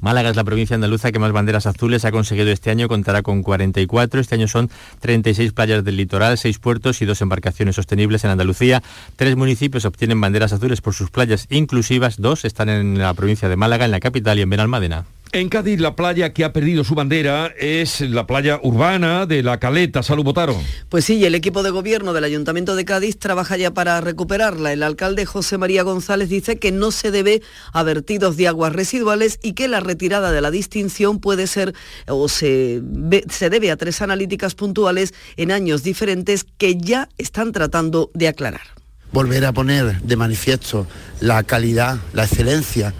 Málaga 0.00 0.30
es 0.30 0.34
la 0.34 0.42
provincia 0.42 0.74
andaluza 0.74 1.12
que 1.12 1.20
más 1.20 1.30
banderas 1.30 1.66
azules 1.66 2.04
ha 2.04 2.10
conseguido 2.10 2.50
este 2.50 2.72
año, 2.72 2.88
contará 2.88 3.22
con 3.22 3.44
44. 3.44 4.20
Este 4.20 4.34
año 4.34 4.48
son 4.48 4.68
36 4.98 5.52
playas 5.52 5.84
del 5.84 5.96
litoral, 5.96 6.36
6 6.36 6.58
puertos 6.58 7.00
y 7.02 7.04
dos 7.04 7.20
embarcaciones 7.20 7.76
sostenibles 7.76 8.24
en 8.24 8.32
Andalucía. 8.32 8.82
Tres 9.14 9.36
municipios 9.36 9.84
obtienen 9.84 10.20
banderas 10.20 10.52
azules 10.52 10.80
por 10.80 10.92
sus 10.92 11.12
playas 11.12 11.46
inclusivas, 11.50 12.20
dos 12.20 12.44
están 12.44 12.68
en 12.68 12.98
la 12.98 13.14
provincia 13.14 13.48
de 13.48 13.54
Málaga, 13.54 13.84
en 13.84 13.92
la 13.92 14.00
capital 14.00 14.40
y 14.40 14.42
en 14.42 14.50
Benalmádena. 14.50 15.04
En 15.34 15.48
Cádiz, 15.48 15.80
la 15.80 15.96
playa 15.96 16.32
que 16.32 16.44
ha 16.44 16.52
perdido 16.52 16.84
su 16.84 16.94
bandera 16.94 17.52
es 17.58 18.00
la 18.02 18.24
playa 18.24 18.60
urbana 18.62 19.26
de 19.26 19.42
la 19.42 19.58
Caleta. 19.58 20.04
Salud, 20.04 20.22
Botaro. 20.22 20.56
Pues 20.88 21.06
sí, 21.06 21.24
el 21.24 21.34
equipo 21.34 21.64
de 21.64 21.70
gobierno 21.70 22.12
del 22.12 22.22
Ayuntamiento 22.22 22.76
de 22.76 22.84
Cádiz 22.84 23.18
trabaja 23.18 23.56
ya 23.56 23.74
para 23.74 24.00
recuperarla. 24.00 24.72
El 24.72 24.84
alcalde 24.84 25.26
José 25.26 25.58
María 25.58 25.82
González 25.82 26.28
dice 26.28 26.60
que 26.60 26.70
no 26.70 26.92
se 26.92 27.10
debe 27.10 27.42
a 27.72 27.82
vertidos 27.82 28.36
de 28.36 28.46
aguas 28.46 28.72
residuales 28.72 29.40
y 29.42 29.54
que 29.54 29.66
la 29.66 29.80
retirada 29.80 30.30
de 30.30 30.40
la 30.40 30.52
distinción 30.52 31.18
puede 31.18 31.48
ser 31.48 31.74
o 32.06 32.28
se, 32.28 32.80
se 33.28 33.50
debe 33.50 33.72
a 33.72 33.76
tres 33.76 34.02
analíticas 34.02 34.54
puntuales 34.54 35.14
en 35.36 35.50
años 35.50 35.82
diferentes 35.82 36.46
que 36.58 36.76
ya 36.76 37.08
están 37.18 37.50
tratando 37.50 38.08
de 38.14 38.28
aclarar. 38.28 38.68
Volver 39.10 39.46
a 39.46 39.52
poner 39.52 40.00
de 40.00 40.14
manifiesto 40.14 40.86
la 41.18 41.42
calidad, 41.42 41.98
la 42.12 42.22
excelencia 42.22 42.94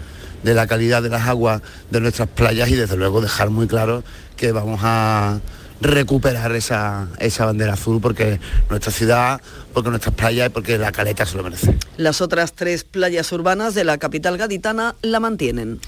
de 0.45 0.53
la 0.53 0.67
calidad 0.67 1.01
de 1.03 1.09
las 1.09 1.27
aguas 1.27 1.61
de 1.89 1.99
nuestras 1.99 2.29
playas 2.29 2.69
y 2.69 2.75
desde 2.75 2.95
luego 2.95 3.19
dejar 3.19 3.49
muy 3.49 3.67
claro 3.67 4.03
que 4.37 4.51
vamos 4.51 4.79
a 4.83 5.39
recuperar 5.81 6.53
esa, 6.53 7.07
esa 7.19 7.45
bandera 7.45 7.73
azul 7.73 7.99
porque 7.99 8.39
nuestra 8.69 8.91
ciudad, 8.91 9.41
porque 9.73 9.89
nuestras 9.89 10.15
playas 10.15 10.47
y 10.47 10.49
porque 10.49 10.77
la 10.77 10.91
caleta 10.91 11.25
se 11.25 11.35
lo 11.35 11.43
merece. 11.43 11.75
Las 11.97 12.21
otras 12.21 12.53
tres 12.53 12.83
playas 12.83 13.31
urbanas 13.31 13.73
de 13.73 13.83
la 13.83 13.97
capital 13.97 14.37
gaditana 14.37 14.95
la 15.01 15.19
mantienen. 15.19 15.79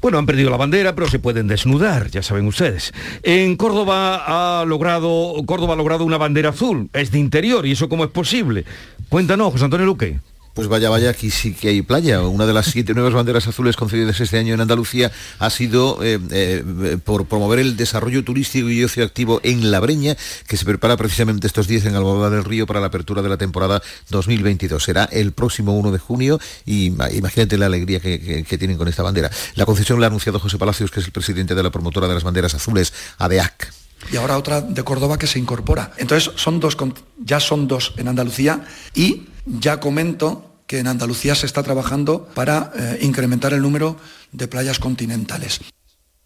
Bueno, 0.00 0.18
han 0.18 0.26
perdido 0.26 0.50
la 0.50 0.56
bandera, 0.56 0.94
pero 0.94 1.08
se 1.08 1.18
pueden 1.18 1.48
desnudar, 1.48 2.10
ya 2.10 2.22
saben 2.22 2.46
ustedes. 2.46 2.92
En 3.22 3.56
Córdoba 3.56 4.60
ha 4.60 4.64
logrado, 4.64 5.34
Córdoba 5.46 5.74
ha 5.74 5.76
logrado 5.76 6.04
una 6.04 6.18
bandera 6.18 6.50
azul, 6.50 6.90
es 6.92 7.10
de 7.10 7.18
interior, 7.18 7.66
¿y 7.66 7.72
eso 7.72 7.88
cómo 7.88 8.04
es 8.04 8.10
posible? 8.10 8.64
Cuéntanos, 9.08 9.52
José 9.52 9.64
Antonio 9.64 9.86
Luque. 9.86 10.20
Pues 10.54 10.68
vaya, 10.68 10.88
vaya, 10.88 11.10
aquí 11.10 11.32
sí 11.32 11.52
que 11.52 11.68
hay 11.68 11.82
playa. 11.82 12.22
Una 12.22 12.46
de 12.46 12.52
las 12.52 12.66
siete 12.66 12.94
nuevas 12.94 13.12
banderas 13.12 13.48
azules 13.48 13.74
concedidas 13.74 14.20
este 14.20 14.38
año 14.38 14.54
en 14.54 14.60
Andalucía 14.60 15.10
ha 15.40 15.50
sido 15.50 15.98
eh, 16.04 16.20
eh, 16.30 16.96
por 17.04 17.26
promover 17.26 17.58
el 17.58 17.76
desarrollo 17.76 18.22
turístico 18.22 18.70
y 18.70 18.84
ocio 18.84 19.04
activo 19.04 19.40
en 19.42 19.72
La 19.72 19.80
Breña, 19.80 20.16
que 20.46 20.56
se 20.56 20.64
prepara 20.64 20.96
precisamente 20.96 21.48
estos 21.48 21.66
días 21.66 21.84
en 21.86 21.96
Alboada 21.96 22.30
del 22.30 22.44
Río 22.44 22.68
para 22.68 22.78
la 22.78 22.86
apertura 22.86 23.20
de 23.20 23.30
la 23.30 23.36
temporada 23.36 23.82
2022. 24.10 24.80
Será 24.80 25.08
el 25.10 25.32
próximo 25.32 25.76
1 25.76 25.90
de 25.90 25.98
junio 25.98 26.38
y 26.64 26.86
imagínate 26.86 27.58
la 27.58 27.66
alegría 27.66 27.98
que, 27.98 28.44
tienen 28.56 28.78
con 28.78 28.86
esta 28.86 29.02
bandera. 29.02 29.32
La 29.56 29.66
concesión 29.66 29.98
la 29.98 30.06
ha 30.06 30.08
anunciado 30.08 30.38
José 30.38 30.56
Palacios, 30.56 30.92
que 30.92 31.00
es 31.00 31.06
el 31.06 31.12
presidente 31.12 31.56
de 31.56 31.64
la 31.64 31.70
promotora 31.70 32.06
de 32.06 32.14
las 32.14 32.22
banderas 32.22 32.54
azules, 32.54 32.92
ADEAC 33.18 33.83
y 34.12 34.16
ahora 34.16 34.36
otra 34.38 34.60
de 34.60 34.82
Córdoba 34.82 35.18
que 35.18 35.26
se 35.26 35.38
incorpora. 35.38 35.92
Entonces 35.96 36.32
son 36.36 36.60
dos, 36.60 36.76
ya 37.18 37.40
son 37.40 37.68
dos 37.68 37.94
en 37.96 38.08
Andalucía 38.08 38.64
y 38.94 39.28
ya 39.46 39.80
comento 39.80 40.50
que 40.66 40.78
en 40.78 40.86
Andalucía 40.86 41.34
se 41.34 41.46
está 41.46 41.62
trabajando 41.62 42.26
para 42.34 42.72
eh, 42.76 42.98
incrementar 43.02 43.52
el 43.52 43.62
número 43.62 43.96
de 44.32 44.48
playas 44.48 44.78
continentales. 44.78 45.60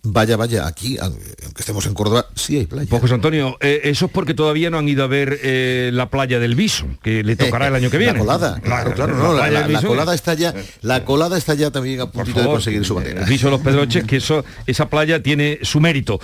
Vaya, 0.05 0.37
vaya, 0.37 0.67
aquí, 0.67 0.97
aunque 1.01 1.19
estemos 1.59 1.85
en 1.87 1.93
Córdoba, 1.93 2.27
sí 2.37 2.57
hay 2.57 2.67
playa. 2.67 2.89
Pues 2.89 3.11
Antonio, 3.11 3.59
eh, 3.61 3.81
eso 3.85 4.07
es 4.07 4.13
porque 4.13 4.33
todavía 4.33 4.71
no 4.71 4.79
han 4.79 4.89
ido 4.89 5.03
a 5.03 5.09
ver 5.09 5.41
eh, 5.43 5.91
la 5.93 6.09
playa 6.09 6.39
del 6.39 6.55
Viso, 6.55 6.87
que 7.03 7.25
le 7.25 7.35
tocará 7.35 7.67
el 7.67 7.75
año 7.75 7.91
que 7.91 7.99
viene. 7.99 8.13
La 8.13 8.19
colada, 8.21 8.61
claro, 8.61 8.93
claro, 8.95 9.17
no, 9.17 9.35
la, 9.35 9.83
colada 9.83 10.15
está 10.15 10.35
ya, 10.35 10.55
la 10.83 11.05
colada 11.05 11.37
está 11.37 11.55
ya 11.55 11.73
también 11.73 12.01
a 12.01 12.11
punto 12.11 12.41
de 12.41 12.47
conseguir 12.47 12.85
su 12.85 12.95
bandera. 12.95 13.23
El 13.23 13.29
Viso 13.29 13.49
de 13.49 13.51
los 13.51 13.61
Pedroches, 13.61 14.05
que 14.05 14.19
eso, 14.19 14.45
esa 14.69 14.89
playa 14.89 15.21
tiene 15.21 15.59
su 15.63 15.81
mérito. 15.81 16.21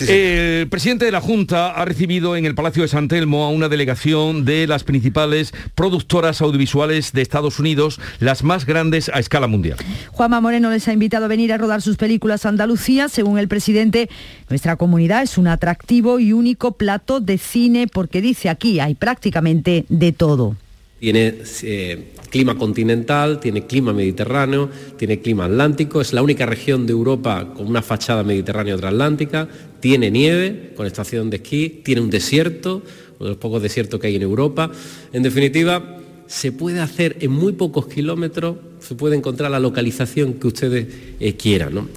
el 0.00 0.66
presidente 0.68 1.04
de 1.04 1.12
la 1.12 1.20
Junta 1.20 1.72
ha 1.72 1.84
recibido 1.84 2.34
en 2.34 2.46
el 2.46 2.54
Palacio 2.54 2.82
de 2.82 2.88
San 2.88 3.08
Telmo 3.08 3.44
a 3.44 3.50
una 3.50 3.68
delegación 3.68 4.46
de 4.46 4.66
las 4.66 4.84
principales 4.84 5.52
productoras 5.74 6.40
audiovisuales 6.40 7.12
de 7.12 7.20
Estados 7.20 7.58
Unidos, 7.58 8.00
las 8.20 8.42
más 8.42 8.64
grandes 8.64 9.10
a 9.10 9.20
escala 9.20 9.48
mundial. 9.48 9.76
Juanma 10.12 10.40
Moreno 10.40 10.70
les 10.70 10.88
ha 10.88 10.94
invitado 10.94 11.26
a 11.26 11.28
venir 11.28 11.52
a 11.52 11.58
rodar 11.58 11.82
sus 11.82 11.98
películas 11.98 12.46
Andalucía, 12.46 13.10
según 13.18 13.36
el 13.40 13.48
presidente, 13.48 14.08
nuestra 14.48 14.76
comunidad 14.76 15.24
es 15.24 15.38
un 15.38 15.48
atractivo 15.48 16.20
y 16.20 16.32
único 16.32 16.76
plato 16.76 17.18
de 17.18 17.36
cine 17.36 17.88
porque 17.88 18.22
dice 18.22 18.48
aquí 18.48 18.78
hay 18.78 18.94
prácticamente 18.94 19.86
de 19.88 20.12
todo. 20.12 20.54
Tiene 21.00 21.34
eh, 21.62 22.12
clima 22.30 22.56
continental, 22.56 23.40
tiene 23.40 23.66
clima 23.66 23.92
mediterráneo, 23.92 24.70
tiene 24.96 25.18
clima 25.18 25.46
atlántico, 25.46 26.00
es 26.00 26.12
la 26.12 26.22
única 26.22 26.46
región 26.46 26.86
de 26.86 26.92
Europa 26.92 27.54
con 27.56 27.66
una 27.66 27.82
fachada 27.82 28.22
mediterráneo-atlántica, 28.22 29.48
tiene 29.80 30.12
nieve 30.12 30.74
con 30.76 30.86
estación 30.86 31.28
de 31.28 31.38
esquí, 31.38 31.80
tiene 31.84 32.02
un 32.02 32.10
desierto, 32.10 32.84
uno 33.18 33.24
de 33.24 33.28
los 33.30 33.38
pocos 33.38 33.60
desiertos 33.60 33.98
que 33.98 34.06
hay 34.06 34.14
en 34.14 34.22
Europa. 34.22 34.70
En 35.12 35.24
definitiva, 35.24 35.96
se 36.28 36.52
puede 36.52 36.78
hacer 36.78 37.16
en 37.18 37.32
muy 37.32 37.54
pocos 37.54 37.88
kilómetros, 37.88 38.58
se 38.78 38.94
puede 38.94 39.16
encontrar 39.16 39.50
la 39.50 39.58
localización 39.58 40.34
que 40.34 40.46
ustedes 40.46 40.86
eh, 41.18 41.34
quieran. 41.34 41.88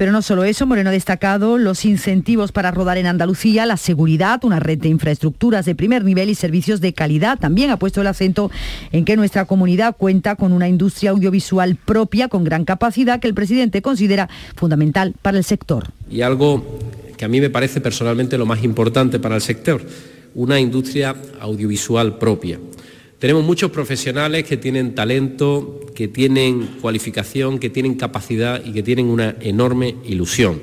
Pero 0.00 0.12
no 0.12 0.22
solo 0.22 0.44
eso, 0.44 0.64
Moreno 0.64 0.88
ha 0.88 0.94
destacado 0.94 1.58
los 1.58 1.84
incentivos 1.84 2.52
para 2.52 2.70
rodar 2.70 2.96
en 2.96 3.04
Andalucía, 3.04 3.66
la 3.66 3.76
seguridad, 3.76 4.42
una 4.44 4.58
red 4.58 4.78
de 4.78 4.88
infraestructuras 4.88 5.66
de 5.66 5.74
primer 5.74 6.06
nivel 6.06 6.30
y 6.30 6.34
servicios 6.34 6.80
de 6.80 6.94
calidad. 6.94 7.38
También 7.38 7.68
ha 7.68 7.78
puesto 7.78 8.00
el 8.00 8.06
acento 8.06 8.50
en 8.92 9.04
que 9.04 9.14
nuestra 9.16 9.44
comunidad 9.44 9.94
cuenta 9.94 10.36
con 10.36 10.54
una 10.54 10.70
industria 10.70 11.10
audiovisual 11.10 11.76
propia 11.76 12.28
con 12.28 12.44
gran 12.44 12.64
capacidad 12.64 13.20
que 13.20 13.28
el 13.28 13.34
presidente 13.34 13.82
considera 13.82 14.30
fundamental 14.56 15.12
para 15.20 15.36
el 15.36 15.44
sector. 15.44 15.88
Y 16.10 16.22
algo 16.22 16.64
que 17.18 17.26
a 17.26 17.28
mí 17.28 17.38
me 17.38 17.50
parece 17.50 17.82
personalmente 17.82 18.38
lo 18.38 18.46
más 18.46 18.64
importante 18.64 19.18
para 19.18 19.34
el 19.34 19.42
sector, 19.42 19.82
una 20.34 20.58
industria 20.58 21.14
audiovisual 21.42 22.16
propia. 22.16 22.58
Tenemos 23.20 23.44
muchos 23.44 23.70
profesionales 23.70 24.44
que 24.44 24.56
tienen 24.56 24.94
talento, 24.94 25.78
que 25.94 26.08
tienen 26.08 26.78
cualificación, 26.80 27.58
que 27.58 27.68
tienen 27.68 27.96
capacidad 27.96 28.64
y 28.64 28.72
que 28.72 28.82
tienen 28.82 29.08
una 29.08 29.36
enorme 29.40 29.96
ilusión 30.06 30.62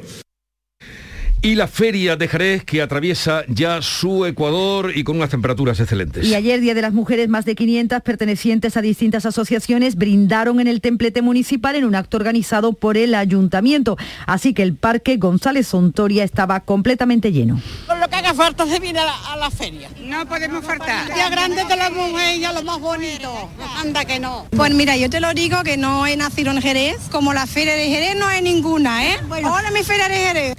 y 1.41 1.55
la 1.55 1.67
feria 1.67 2.15
de 2.15 2.27
Jerez 2.27 2.63
que 2.63 2.81
atraviesa 2.81 3.43
ya 3.47 3.81
su 3.81 4.25
Ecuador 4.25 4.91
y 4.95 5.03
con 5.03 5.17
unas 5.17 5.29
temperaturas 5.29 5.79
excelentes. 5.79 6.25
Y 6.25 6.35
ayer, 6.35 6.59
Día 6.59 6.73
de 6.73 6.81
las 6.81 6.93
Mujeres, 6.93 7.29
más 7.29 7.45
de 7.45 7.55
500 7.55 8.01
pertenecientes 8.01 8.75
a 8.75 8.81
distintas 8.81 9.25
asociaciones 9.25 9.95
brindaron 9.95 10.59
en 10.59 10.67
el 10.67 10.81
templete 10.81 11.21
municipal 11.21 11.75
en 11.75 11.85
un 11.85 11.95
acto 11.95 12.17
organizado 12.17 12.73
por 12.73 12.97
el 12.97 13.13
ayuntamiento. 13.13 13.97
Así 14.25 14.53
que 14.53 14.63
el 14.63 14.75
Parque 14.75 15.17
González 15.17 15.67
Sontoria 15.67 16.23
estaba 16.23 16.59
completamente 16.61 17.31
lleno. 17.31 17.61
Por 17.85 17.97
lo 17.97 18.07
que 18.07 18.15
haga 18.15 18.33
falta 18.33 18.65
se 18.65 18.79
viene 18.79 18.99
a 18.99 19.35
la, 19.37 19.51
feria. 19.51 19.89
No 20.03 20.25
podemos 20.27 20.65
faltar. 20.65 21.13
Día 21.13 21.29
grande 21.29 21.63
de 21.63 21.75
la 21.75 21.89
mujer 21.89 22.39
ya 22.39 22.51
lo 22.51 22.63
más 22.63 22.79
bonito. 22.79 23.49
Anda 23.77 24.05
que 24.05 24.19
no. 24.19 24.47
Pues 24.51 24.73
mira, 24.73 24.97
yo 24.97 25.09
te 25.09 25.19
lo 25.19 25.33
digo 25.33 25.63
que 25.63 25.77
no 25.77 26.05
he 26.05 26.17
nacido 26.17 26.51
en 26.51 26.61
Jerez, 26.61 26.97
como 27.11 27.33
la 27.33 27.45
feria 27.47 27.75
de 27.75 27.87
Jerez 27.87 28.15
no 28.17 28.25
hay 28.27 28.41
ninguna, 28.41 29.05
¿eh? 29.05 29.17
Bueno, 29.27 29.49
ahora 29.49 29.71
mi 29.71 29.83
feria 29.83 30.09
de 30.09 30.15
Jerez. 30.15 30.55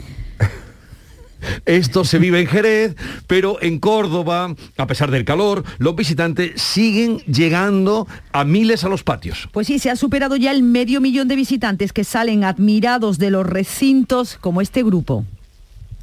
Esto 1.67 2.05
se 2.05 2.19
vive 2.19 2.41
en 2.41 2.47
Jerez, 2.47 2.97
pero 3.27 3.61
en 3.63 3.79
Córdoba, 3.79 4.55
a 4.77 4.87
pesar 4.87 5.11
del 5.11 5.25
calor, 5.25 5.65
los 5.79 5.97
visitantes 5.97 6.61
siguen 6.61 7.19
llegando 7.21 8.07
a 8.33 8.45
miles 8.45 8.85
a 8.85 8.89
los 8.89 9.03
patios. 9.03 9.49
Pues 9.53 9.67
sí, 9.67 9.79
se 9.79 9.91
ha 9.91 9.97
superado 9.97 10.37
ya 10.37 10.51
el 10.51 10.63
medio 10.63 11.01
millón 11.01 11.29
de 11.29 11.37
visitantes 11.37 11.93
que 11.93 12.05
salen 12.05 12.45
admirados 12.45 13.19
de 13.19 13.31
los 13.31 13.47
recintos 13.47 14.39
como 14.41 14.61
este 14.61 14.83
grupo. 14.83 15.25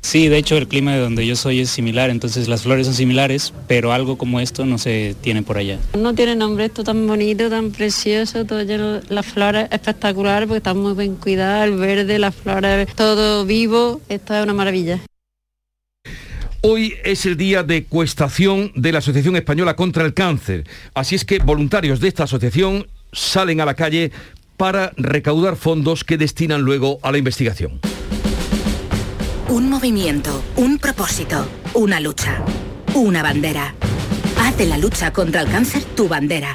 Sí, 0.05 0.27
de 0.27 0.37
hecho 0.37 0.55
el 0.55 0.67
clima 0.67 0.93
de 0.93 0.99
donde 0.99 1.25
yo 1.25 1.35
soy 1.35 1.61
es 1.61 1.71
similar, 1.71 2.11
entonces 2.11 2.47
las 2.47 2.61
flores 2.61 2.85
son 2.85 2.93
similares, 2.93 3.51
pero 3.67 3.91
algo 3.91 4.19
como 4.19 4.39
esto 4.39 4.63
no 4.63 4.77
se 4.77 5.15
tiene 5.19 5.41
por 5.41 5.57
allá. 5.57 5.79
No 5.97 6.13
tiene 6.13 6.35
nombre 6.35 6.65
esto 6.65 6.83
tan 6.83 7.07
bonito, 7.07 7.49
tan 7.49 7.71
precioso, 7.71 8.45
todo 8.45 8.61
lleno, 8.61 8.99
las 9.09 9.25
flores 9.25 9.67
espectacular 9.71 10.43
porque 10.45 10.57
están 10.57 10.77
muy 10.77 10.93
bien 10.93 11.15
cuidadas, 11.15 11.67
el 11.67 11.77
verde, 11.77 12.19
las 12.19 12.35
flores, 12.35 12.87
todo 12.93 13.47
vivo, 13.47 13.99
esto 14.07 14.35
es 14.35 14.43
una 14.43 14.53
maravilla. 14.53 14.99
Hoy 16.67 16.95
es 17.03 17.27
el 17.27 17.37
día 17.37 17.61
de 17.61 17.83
cuestación 17.85 18.71
de 18.73 18.91
la 18.91 18.97
Asociación 18.97 19.35
Española 19.35 19.75
contra 19.75 20.03
el 20.03 20.15
Cáncer. 20.15 20.63
Así 20.95 21.13
es 21.13 21.23
que 21.23 21.37
voluntarios 21.37 21.99
de 21.99 22.07
esta 22.07 22.23
asociación 22.23 22.87
salen 23.13 23.61
a 23.61 23.65
la 23.65 23.75
calle 23.75 24.11
para 24.57 24.91
recaudar 24.97 25.57
fondos 25.57 26.03
que 26.03 26.17
destinan 26.17 26.63
luego 26.63 26.97
a 27.03 27.11
la 27.11 27.19
investigación. 27.19 27.79
Un 29.47 29.69
movimiento, 29.69 30.43
un 30.55 30.79
propósito, 30.79 31.47
una 31.75 31.99
lucha, 31.99 32.43
una 32.95 33.21
bandera. 33.21 33.75
Haz 34.39 34.57
de 34.57 34.65
la 34.65 34.79
lucha 34.79 35.13
contra 35.13 35.41
el 35.41 35.47
cáncer 35.51 35.83
tu 35.83 36.07
bandera. 36.07 36.51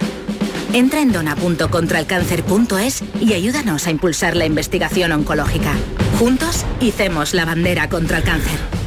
Entra 0.73 1.03
en 1.03 1.13
dona.contralcáncer.es 1.13 3.05
y 3.21 3.35
ayúdanos 3.35 3.87
a 3.87 3.93
impulsar 3.93 4.35
la 4.35 4.47
investigación 4.47 5.13
oncológica. 5.13 5.73
Juntos, 6.19 6.67
hicemos 6.81 7.33
la 7.33 7.45
bandera 7.45 7.89
contra 7.89 8.19
el 8.19 8.25
cáncer. 8.25 8.80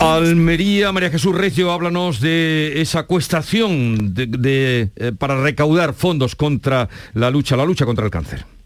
Almería, 0.00 0.92
María 0.92 1.10
Jesús 1.10 1.34
Recio, 1.34 1.72
háblanos 1.72 2.20
de 2.20 2.80
esa 2.80 3.04
cuestación 3.04 4.14
de, 4.14 4.90
eh, 4.94 5.12
para 5.18 5.40
recaudar 5.42 5.94
fondos 5.94 6.36
contra 6.36 6.88
la 7.14 7.30
lucha, 7.30 7.56
la 7.56 7.64
lucha 7.64 7.84
contra 7.84 8.04
el 8.04 8.10
cáncer 8.10 8.57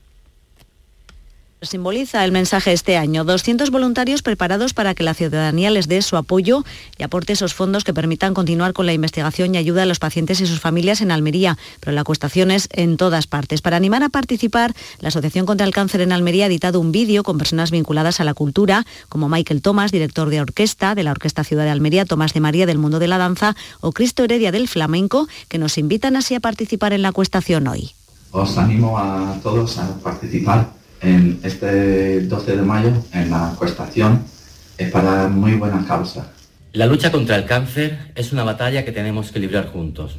simboliza 1.62 2.24
el 2.24 2.32
mensaje 2.32 2.72
este 2.72 2.96
año. 2.96 3.24
200 3.24 3.70
voluntarios 3.70 4.22
preparados 4.22 4.74
para 4.74 4.94
que 4.94 5.04
la 5.04 5.14
ciudadanía 5.14 5.70
les 5.70 5.88
dé 5.88 6.02
su 6.02 6.16
apoyo 6.16 6.64
y 6.98 7.02
aporte 7.02 7.32
esos 7.32 7.54
fondos 7.54 7.84
que 7.84 7.94
permitan 7.94 8.34
continuar 8.34 8.72
con 8.72 8.86
la 8.86 8.92
investigación 8.92 9.54
y 9.54 9.58
ayuda 9.58 9.84
a 9.84 9.86
los 9.86 9.98
pacientes 9.98 10.40
y 10.40 10.46
sus 10.46 10.60
familias 10.60 11.00
en 11.00 11.10
Almería. 11.10 11.56
Pero 11.80 11.92
la 11.92 12.04
cuestación 12.04 12.50
es 12.50 12.68
en 12.72 12.96
todas 12.96 13.26
partes. 13.26 13.62
Para 13.62 13.76
animar 13.76 14.02
a 14.02 14.08
participar, 14.08 14.74
la 15.00 15.08
Asociación 15.08 15.46
contra 15.46 15.66
el 15.66 15.72
Cáncer 15.72 16.00
en 16.00 16.12
Almería 16.12 16.44
ha 16.44 16.48
editado 16.48 16.80
un 16.80 16.92
vídeo 16.92 17.22
con 17.22 17.38
personas 17.38 17.70
vinculadas 17.70 18.20
a 18.20 18.24
la 18.24 18.34
cultura, 18.34 18.84
como 19.08 19.28
Michael 19.28 19.62
Thomas, 19.62 19.92
director 19.92 20.30
de 20.30 20.40
orquesta 20.40 20.94
de 20.94 21.04
la 21.04 21.12
Orquesta 21.12 21.44
Ciudad 21.44 21.64
de 21.64 21.70
Almería, 21.70 22.04
Tomás 22.04 22.34
de 22.34 22.40
María 22.40 22.66
del 22.66 22.78
Mundo 22.78 22.98
de 22.98 23.08
la 23.08 23.18
Danza 23.18 23.54
o 23.80 23.92
Cristo 23.92 24.24
Heredia 24.24 24.52
del 24.52 24.68
Flamenco, 24.68 25.28
que 25.48 25.58
nos 25.58 25.78
invitan 25.78 26.16
así 26.16 26.34
a 26.34 26.40
participar 26.40 26.92
en 26.92 27.02
la 27.02 27.12
cuestación 27.12 27.68
hoy. 27.68 27.92
Os 28.32 28.56
animo 28.58 28.98
a 28.98 29.38
todos 29.42 29.78
a 29.78 29.94
participar 29.98 30.81
en 31.02 31.40
este 31.42 32.20
12 32.22 32.56
de 32.56 32.62
mayo 32.62 32.92
en 33.12 33.30
la 33.30 33.54
cuestación 33.58 34.24
es 34.78 34.90
para 34.90 35.28
muy 35.28 35.54
buena 35.54 35.84
causa. 35.86 36.32
La 36.72 36.86
lucha 36.86 37.10
contra 37.10 37.36
el 37.36 37.44
cáncer 37.44 38.12
es 38.14 38.32
una 38.32 38.44
batalla 38.44 38.84
que 38.84 38.92
tenemos 38.92 39.30
que 39.30 39.38
librar 39.38 39.66
juntos. 39.66 40.16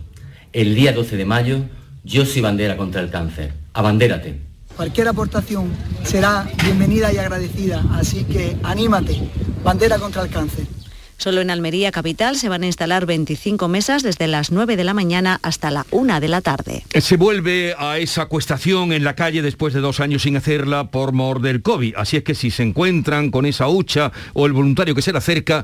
El 0.52 0.76
día 0.76 0.93
12 0.93 1.17
de 1.17 1.26
mayo 1.26 1.60
yo 2.04 2.26
soy 2.26 2.41
bandera 2.41 2.78
contra 2.78 3.02
el 3.02 3.10
cáncer. 3.10 3.54
Abandérate. 3.74 4.39
Cualquier 4.76 5.08
aportación 5.08 5.72
será 6.04 6.48
bienvenida 6.63 7.13
y 7.13 7.17
agradecida, 7.17 7.84
así 7.93 8.24
que 8.24 8.58
anímate, 8.63 9.30
bandera 9.63 9.98
contra 9.98 10.24
el 10.24 10.30
cáncer. 10.30 10.65
Solo 11.24 11.40
en 11.40 11.52
Almería 11.52 11.94
Capital 11.94 12.36
se 12.36 12.50
van 12.50 12.64
a 12.64 12.66
instalar 12.66 13.06
25 13.06 13.70
mesas 13.70 14.04
desde 14.04 14.28
las 14.28 14.52
9 14.52 14.76
de 14.76 14.84
la 14.84 14.94
mañana 14.94 15.40
hasta 15.42 15.72
la 15.72 15.86
1 15.92 16.20
de 16.20 16.28
la 16.28 16.42
tarde. 16.42 16.84
Se 17.00 17.16
vuelve 17.16 17.76
a 17.78 17.98
esa 17.98 18.26
cuestación 18.26 18.92
en 18.92 19.06
la 19.06 19.16
calle 19.16 19.42
después 19.42 19.74
de 19.74 19.80
dos 19.80 20.02
años 20.02 20.24
sin 20.24 20.36
hacerla 20.36 20.92
por 20.92 21.14
mor 21.14 21.40
del 21.40 21.62
COVID. 21.62 21.96
Así 21.96 22.18
es 22.18 22.26
que 22.26 22.36
si 22.36 22.52
se 22.52 22.64
encuentran 22.64 23.32
con 23.32 23.46
esa 23.46 23.70
hucha 23.70 24.12
o 24.34 24.48
el 24.48 24.52
voluntario 24.52 24.96
que 24.96 25.02
se 25.02 25.14
le 25.14 25.20
acerca, 25.20 25.64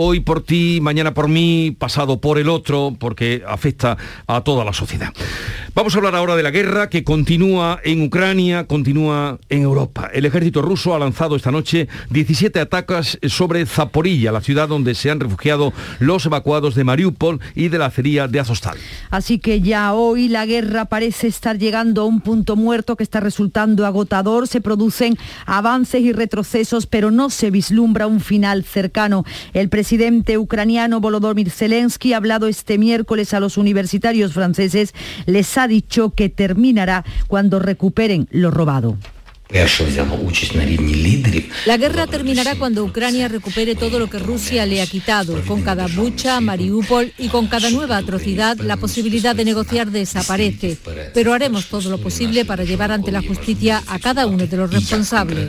hoy 0.00 0.20
por 0.20 0.44
ti, 0.44 0.78
mañana 0.80 1.12
por 1.12 1.28
mí, 1.28 1.74
pasado 1.76 2.20
por 2.20 2.38
el 2.38 2.48
otro, 2.48 2.94
porque 3.00 3.42
afecta 3.46 3.98
a 4.28 4.42
toda 4.42 4.64
la 4.64 4.72
sociedad. 4.72 5.12
Vamos 5.74 5.94
a 5.94 5.98
hablar 5.98 6.14
ahora 6.14 6.36
de 6.36 6.44
la 6.44 6.52
guerra 6.52 6.88
que 6.88 7.02
continúa 7.02 7.80
en 7.82 8.02
Ucrania, 8.02 8.68
continúa 8.68 9.38
en 9.48 9.62
Europa. 9.62 10.08
El 10.12 10.24
ejército 10.24 10.62
ruso 10.62 10.94
ha 10.94 11.00
lanzado 11.00 11.34
esta 11.34 11.50
noche 11.50 11.88
17 12.10 12.60
ataques 12.60 13.18
sobre 13.28 13.66
Zaporilla, 13.66 14.30
la 14.30 14.40
ciudad 14.40 14.68
donde 14.68 14.94
se 14.94 15.10
han 15.10 15.18
refugiado 15.18 15.72
los 15.98 16.26
evacuados 16.26 16.76
de 16.76 16.84
Mariupol 16.84 17.40
y 17.56 17.68
de 17.68 17.78
la 17.78 17.86
acería 17.86 18.28
de 18.28 18.38
Azostal. 18.38 18.78
Así 19.10 19.40
que 19.40 19.60
ya 19.60 19.94
hoy 19.94 20.28
la 20.28 20.46
guerra 20.46 20.84
parece 20.84 21.26
estar 21.26 21.58
llegando 21.58 22.02
a 22.02 22.04
un 22.04 22.20
punto 22.20 22.54
muerto 22.54 22.94
que 22.94 23.02
está 23.02 23.18
resultando 23.18 23.84
agotador. 23.84 24.46
Se 24.46 24.60
producen 24.60 25.18
avances 25.44 26.02
y 26.02 26.12
retrocesos, 26.12 26.86
pero 26.86 27.10
no 27.10 27.30
se 27.30 27.50
vislumbra 27.50 28.06
un 28.06 28.20
final 28.20 28.62
cercano. 28.62 29.24
El 29.54 29.68
ucraniano 30.38 31.00
Volodymyr 31.00 31.50
Zelensky 31.50 32.12
ha 32.12 32.18
hablado 32.18 32.48
este 32.48 32.78
miércoles 32.78 33.34
a 33.34 33.40
los 33.40 33.56
universitarios 33.56 34.32
franceses, 34.32 34.94
les 35.26 35.56
ha 35.58 35.68
dicho 35.68 36.10
que 36.10 36.28
terminará 36.28 37.04
cuando 37.26 37.58
recuperen 37.58 38.28
lo 38.30 38.50
robado. 38.50 38.98
La 41.64 41.76
guerra 41.78 42.06
terminará 42.06 42.56
cuando 42.56 42.84
Ucrania 42.84 43.28
recupere 43.28 43.74
todo 43.74 43.98
lo 43.98 44.10
que 44.10 44.18
Rusia 44.18 44.66
le 44.66 44.82
ha 44.82 44.86
quitado. 44.86 45.40
Con 45.46 45.62
cada 45.62 45.86
bucha, 45.86 46.38
Mariupol 46.40 47.14
y 47.16 47.28
con 47.28 47.46
cada 47.46 47.70
nueva 47.70 47.96
atrocidad, 47.96 48.58
la 48.58 48.76
posibilidad 48.76 49.34
de 49.34 49.46
negociar 49.46 49.90
desaparece. 49.90 50.76
Pero 51.14 51.32
haremos 51.32 51.66
todo 51.66 51.88
lo 51.88 51.98
posible 51.98 52.44
para 52.44 52.64
llevar 52.64 52.92
ante 52.92 53.10
la 53.10 53.22
justicia 53.22 53.82
a 53.86 53.98
cada 53.98 54.26
uno 54.26 54.46
de 54.46 54.56
los 54.56 54.70
responsables. 54.70 55.48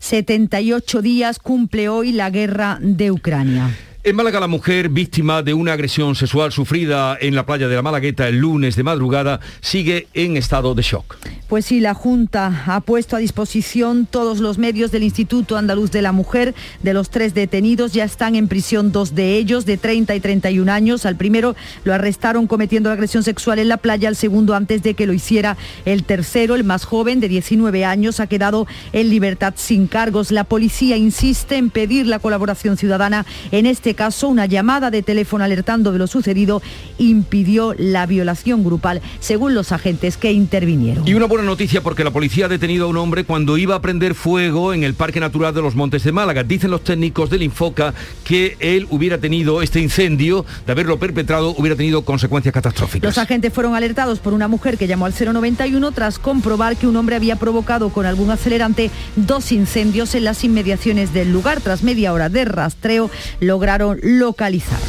78 0.00 1.02
días 1.02 1.38
cumple 1.38 1.88
hoy 1.88 2.12
la 2.12 2.30
guerra 2.30 2.78
de 2.80 3.12
Ucrania. 3.12 3.70
En 4.02 4.16
Málaga, 4.16 4.40
la 4.40 4.46
mujer 4.46 4.88
víctima 4.88 5.42
de 5.42 5.52
una 5.52 5.74
agresión 5.74 6.14
sexual 6.14 6.52
sufrida 6.52 7.18
en 7.20 7.34
la 7.34 7.44
playa 7.44 7.68
de 7.68 7.76
la 7.76 7.82
Malagueta 7.82 8.28
el 8.28 8.38
lunes 8.38 8.74
de 8.74 8.82
madrugada 8.82 9.40
sigue 9.60 10.08
en 10.14 10.38
estado 10.38 10.74
de 10.74 10.80
shock. 10.80 11.18
Pues 11.50 11.66
sí, 11.66 11.80
la 11.80 11.92
Junta 11.92 12.62
ha 12.66 12.80
puesto 12.80 13.16
a 13.16 13.18
disposición 13.18 14.06
todos 14.06 14.38
los 14.38 14.56
medios 14.56 14.90
del 14.90 15.02
Instituto 15.02 15.58
Andaluz 15.58 15.90
de 15.90 16.00
la 16.00 16.12
Mujer. 16.12 16.54
De 16.82 16.94
los 16.94 17.10
tres 17.10 17.34
detenidos 17.34 17.92
ya 17.92 18.04
están 18.04 18.36
en 18.36 18.48
prisión 18.48 18.90
dos 18.90 19.14
de 19.14 19.36
ellos, 19.36 19.66
de 19.66 19.76
30 19.76 20.14
y 20.14 20.20
31 20.20 20.72
años. 20.72 21.04
Al 21.04 21.16
primero 21.16 21.54
lo 21.84 21.92
arrestaron 21.92 22.46
cometiendo 22.46 22.90
agresión 22.90 23.22
sexual 23.22 23.58
en 23.58 23.68
la 23.68 23.78
playa, 23.78 24.08
al 24.08 24.16
segundo 24.16 24.54
antes 24.54 24.82
de 24.82 24.94
que 24.94 25.06
lo 25.06 25.12
hiciera 25.12 25.58
el 25.84 26.04
tercero, 26.04 26.54
el 26.54 26.64
más 26.64 26.84
joven, 26.84 27.20
de 27.20 27.28
19 27.28 27.84
años, 27.84 28.20
ha 28.20 28.28
quedado 28.28 28.66
en 28.94 29.10
libertad 29.10 29.54
sin 29.56 29.88
cargos. 29.88 30.30
La 30.30 30.44
policía 30.44 30.96
insiste 30.96 31.56
en 31.56 31.68
pedir 31.68 32.06
la 32.06 32.20
colaboración 32.20 32.78
ciudadana 32.78 33.26
en 33.50 33.66
este 33.66 33.89
ese 33.90 33.96
caso, 33.96 34.28
una 34.28 34.46
llamada 34.46 34.92
de 34.92 35.02
teléfono 35.02 35.42
alertando 35.42 35.90
de 35.90 35.98
lo 35.98 36.06
sucedido 36.06 36.62
impidió 36.98 37.74
la 37.76 38.06
violación 38.06 38.62
grupal, 38.62 39.02
según 39.18 39.52
los 39.52 39.72
agentes 39.72 40.16
que 40.16 40.30
intervinieron. 40.30 41.08
Y 41.08 41.14
una 41.14 41.26
buena 41.26 41.44
noticia 41.44 41.82
porque 41.82 42.04
la 42.04 42.12
policía 42.12 42.44
ha 42.44 42.48
detenido 42.48 42.84
a 42.84 42.88
un 42.88 42.96
hombre 42.96 43.24
cuando 43.24 43.58
iba 43.58 43.74
a 43.74 43.80
prender 43.80 44.14
fuego 44.14 44.72
en 44.72 44.84
el 44.84 44.94
Parque 44.94 45.18
Natural 45.18 45.52
de 45.52 45.60
los 45.60 45.74
Montes 45.74 46.04
de 46.04 46.12
Málaga. 46.12 46.44
Dicen 46.44 46.70
los 46.70 46.84
técnicos 46.84 47.30
del 47.30 47.42
Infoca 47.42 47.92
que 48.22 48.56
él 48.60 48.86
hubiera 48.90 49.18
tenido 49.18 49.60
este 49.60 49.80
incendio, 49.80 50.46
de 50.66 50.70
haberlo 50.70 51.00
perpetrado, 51.00 51.52
hubiera 51.58 51.74
tenido 51.74 52.02
consecuencias 52.02 52.54
catastróficas. 52.54 53.02
Los 53.02 53.18
agentes 53.18 53.52
fueron 53.52 53.74
alertados 53.74 54.20
por 54.20 54.34
una 54.34 54.46
mujer 54.46 54.78
que 54.78 54.86
llamó 54.86 55.06
al 55.06 55.14
091 55.18 55.90
tras 55.90 56.20
comprobar 56.20 56.76
que 56.76 56.86
un 56.86 56.94
hombre 56.94 57.16
había 57.16 57.34
provocado 57.34 57.88
con 57.88 58.06
algún 58.06 58.30
acelerante 58.30 58.88
dos 59.16 59.50
incendios 59.50 60.14
en 60.14 60.22
las 60.22 60.44
inmediaciones 60.44 61.12
del 61.12 61.32
lugar. 61.32 61.60
Tras 61.60 61.82
media 61.82 62.12
hora 62.12 62.28
de 62.28 62.44
rastreo 62.44 63.10
lograron 63.40 63.79
localizar. 64.02 64.80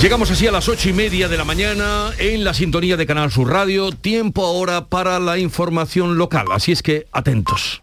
Llegamos 0.00 0.30
así 0.30 0.46
a 0.46 0.52
las 0.52 0.68
ocho 0.68 0.88
y 0.88 0.92
media 0.92 1.28
de 1.28 1.36
la 1.36 1.44
mañana 1.44 2.12
en 2.18 2.44
la 2.44 2.54
sintonía 2.54 2.96
de 2.96 3.04
Canal 3.04 3.32
Sur 3.32 3.50
Radio. 3.50 3.90
Tiempo 3.90 4.44
ahora 4.46 4.86
para 4.86 5.18
la 5.18 5.38
información 5.38 6.18
local, 6.18 6.46
así 6.52 6.70
es 6.70 6.82
que 6.82 7.06
atentos. 7.10 7.82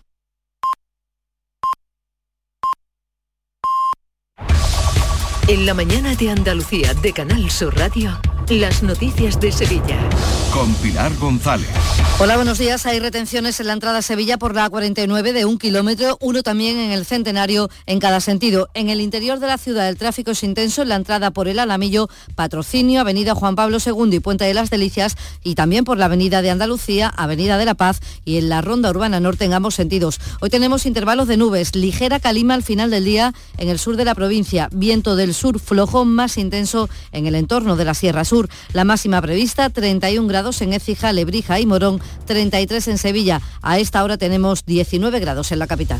En 5.47 5.65
la 5.65 5.73
mañana 5.73 6.15
de 6.15 6.31
Andalucía 6.31 6.93
de 6.93 7.13
Canal 7.13 7.51
Sur 7.51 7.77
Radio. 7.77 8.17
Las 8.49 8.83
noticias 8.83 9.39
de 9.39 9.51
Sevilla. 9.51 9.97
Con 10.53 10.71
Pilar 10.75 11.11
González. 11.17 11.67
Hola, 12.19 12.35
buenos 12.35 12.59
días. 12.59 12.85
Hay 12.85 12.99
retenciones 12.99 13.59
en 13.59 13.67
la 13.67 13.73
entrada 13.73 13.97
a 13.97 14.01
Sevilla 14.01 14.37
por 14.37 14.55
la 14.55 14.69
A49 14.69 15.33
de 15.33 15.43
un 15.43 15.57
kilómetro, 15.57 16.17
uno 16.21 16.43
también 16.43 16.77
en 16.77 16.91
el 16.91 17.05
centenario 17.05 17.69
en 17.87 17.99
cada 17.99 18.21
sentido. 18.21 18.69
En 18.73 18.89
el 18.89 19.01
interior 19.01 19.39
de 19.39 19.47
la 19.47 19.57
ciudad 19.57 19.89
el 19.89 19.97
tráfico 19.97 20.31
es 20.31 20.43
intenso 20.43 20.83
en 20.83 20.89
la 20.89 20.95
entrada 20.95 21.31
por 21.31 21.47
el 21.47 21.59
Alamillo, 21.59 22.07
Patrocinio, 22.35 23.01
Avenida 23.01 23.35
Juan 23.35 23.55
Pablo 23.55 23.79
II 23.83 24.15
y 24.15 24.19
Puente 24.19 24.45
de 24.45 24.53
las 24.53 24.69
Delicias 24.69 25.17
y 25.43 25.55
también 25.55 25.83
por 25.83 25.97
la 25.97 26.05
Avenida 26.05 26.41
de 26.41 26.51
Andalucía, 26.51 27.09
Avenida 27.09 27.57
de 27.57 27.65
la 27.65 27.73
Paz 27.73 27.99
y 28.23 28.37
en 28.37 28.47
la 28.47 28.61
Ronda 28.61 28.91
Urbana 28.91 29.19
Norte 29.19 29.43
en 29.43 29.53
ambos 29.53 29.75
sentidos. 29.75 30.21
Hoy 30.39 30.49
tenemos 30.49 30.85
intervalos 30.85 31.27
de 31.27 31.35
nubes, 31.35 31.75
ligera 31.75 32.19
calima 32.19 32.53
al 32.53 32.63
final 32.63 32.91
del 32.91 33.03
día 33.05 33.33
en 33.57 33.69
el 33.69 33.79
sur 33.79 33.97
de 33.97 34.05
la 34.05 34.15
provincia, 34.15 34.69
viento 34.71 35.15
del 35.15 35.33
sur 35.33 35.59
flojo 35.59 36.05
más 36.05 36.37
intenso 36.37 36.89
en 37.11 37.25
el 37.25 37.35
entorno 37.35 37.75
de 37.75 37.85
la 37.85 37.93
Sierra 37.93 38.23
La 38.73 38.83
máxima 38.83 39.21
prevista 39.21 39.69
31 39.69 40.27
grados 40.27 40.61
en 40.61 40.73
Écija, 40.73 41.13
Lebrija 41.13 41.59
y 41.59 41.65
Morón, 41.65 42.01
33 42.25 42.87
en 42.89 42.97
Sevilla. 42.97 43.41
A 43.61 43.79
esta 43.79 44.03
hora 44.03 44.17
tenemos 44.17 44.65
19 44.65 45.19
grados 45.19 45.51
en 45.51 45.59
la 45.59 45.67
capital. 45.67 45.99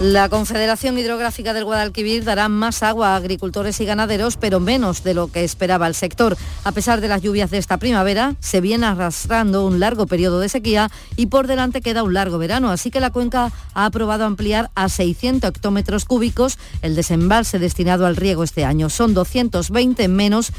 la 0.00 0.28
Confederación 0.28 0.96
Hidrográfica 0.96 1.52
del 1.52 1.64
Guadalquivir 1.64 2.22
dará 2.22 2.48
más 2.48 2.84
agua 2.84 3.14
a 3.14 3.16
agricultores 3.16 3.80
y 3.80 3.84
ganaderos, 3.84 4.36
pero 4.36 4.60
menos 4.60 5.02
de 5.02 5.12
lo 5.12 5.26
que 5.26 5.42
esperaba 5.42 5.88
el 5.88 5.94
sector. 5.96 6.36
A 6.62 6.70
pesar 6.70 7.00
de 7.00 7.08
las 7.08 7.20
lluvias 7.20 7.50
de 7.50 7.58
esta 7.58 7.78
primavera, 7.78 8.36
se 8.38 8.60
viene 8.60 8.86
arrastrando 8.86 9.66
un 9.66 9.80
largo 9.80 10.06
periodo 10.06 10.38
de 10.38 10.48
sequía 10.48 10.88
y 11.16 11.26
por 11.26 11.48
delante 11.48 11.80
queda 11.80 12.04
un 12.04 12.14
largo 12.14 12.38
verano, 12.38 12.70
así 12.70 12.92
que 12.92 13.00
la 13.00 13.10
cuenca 13.10 13.50
ha 13.74 13.86
aprobado 13.86 14.24
ampliar 14.24 14.70
a 14.76 14.88
600 14.88 15.50
hectómetros 15.50 16.04
cúbicos 16.04 16.58
el 16.82 16.94
desembalse 16.94 17.58
destinado 17.58 18.06
al 18.06 18.14
riego 18.14 18.44
este 18.44 18.64
año. 18.64 18.90
Son 18.90 19.14
220 19.14 20.06
menos 20.06 20.52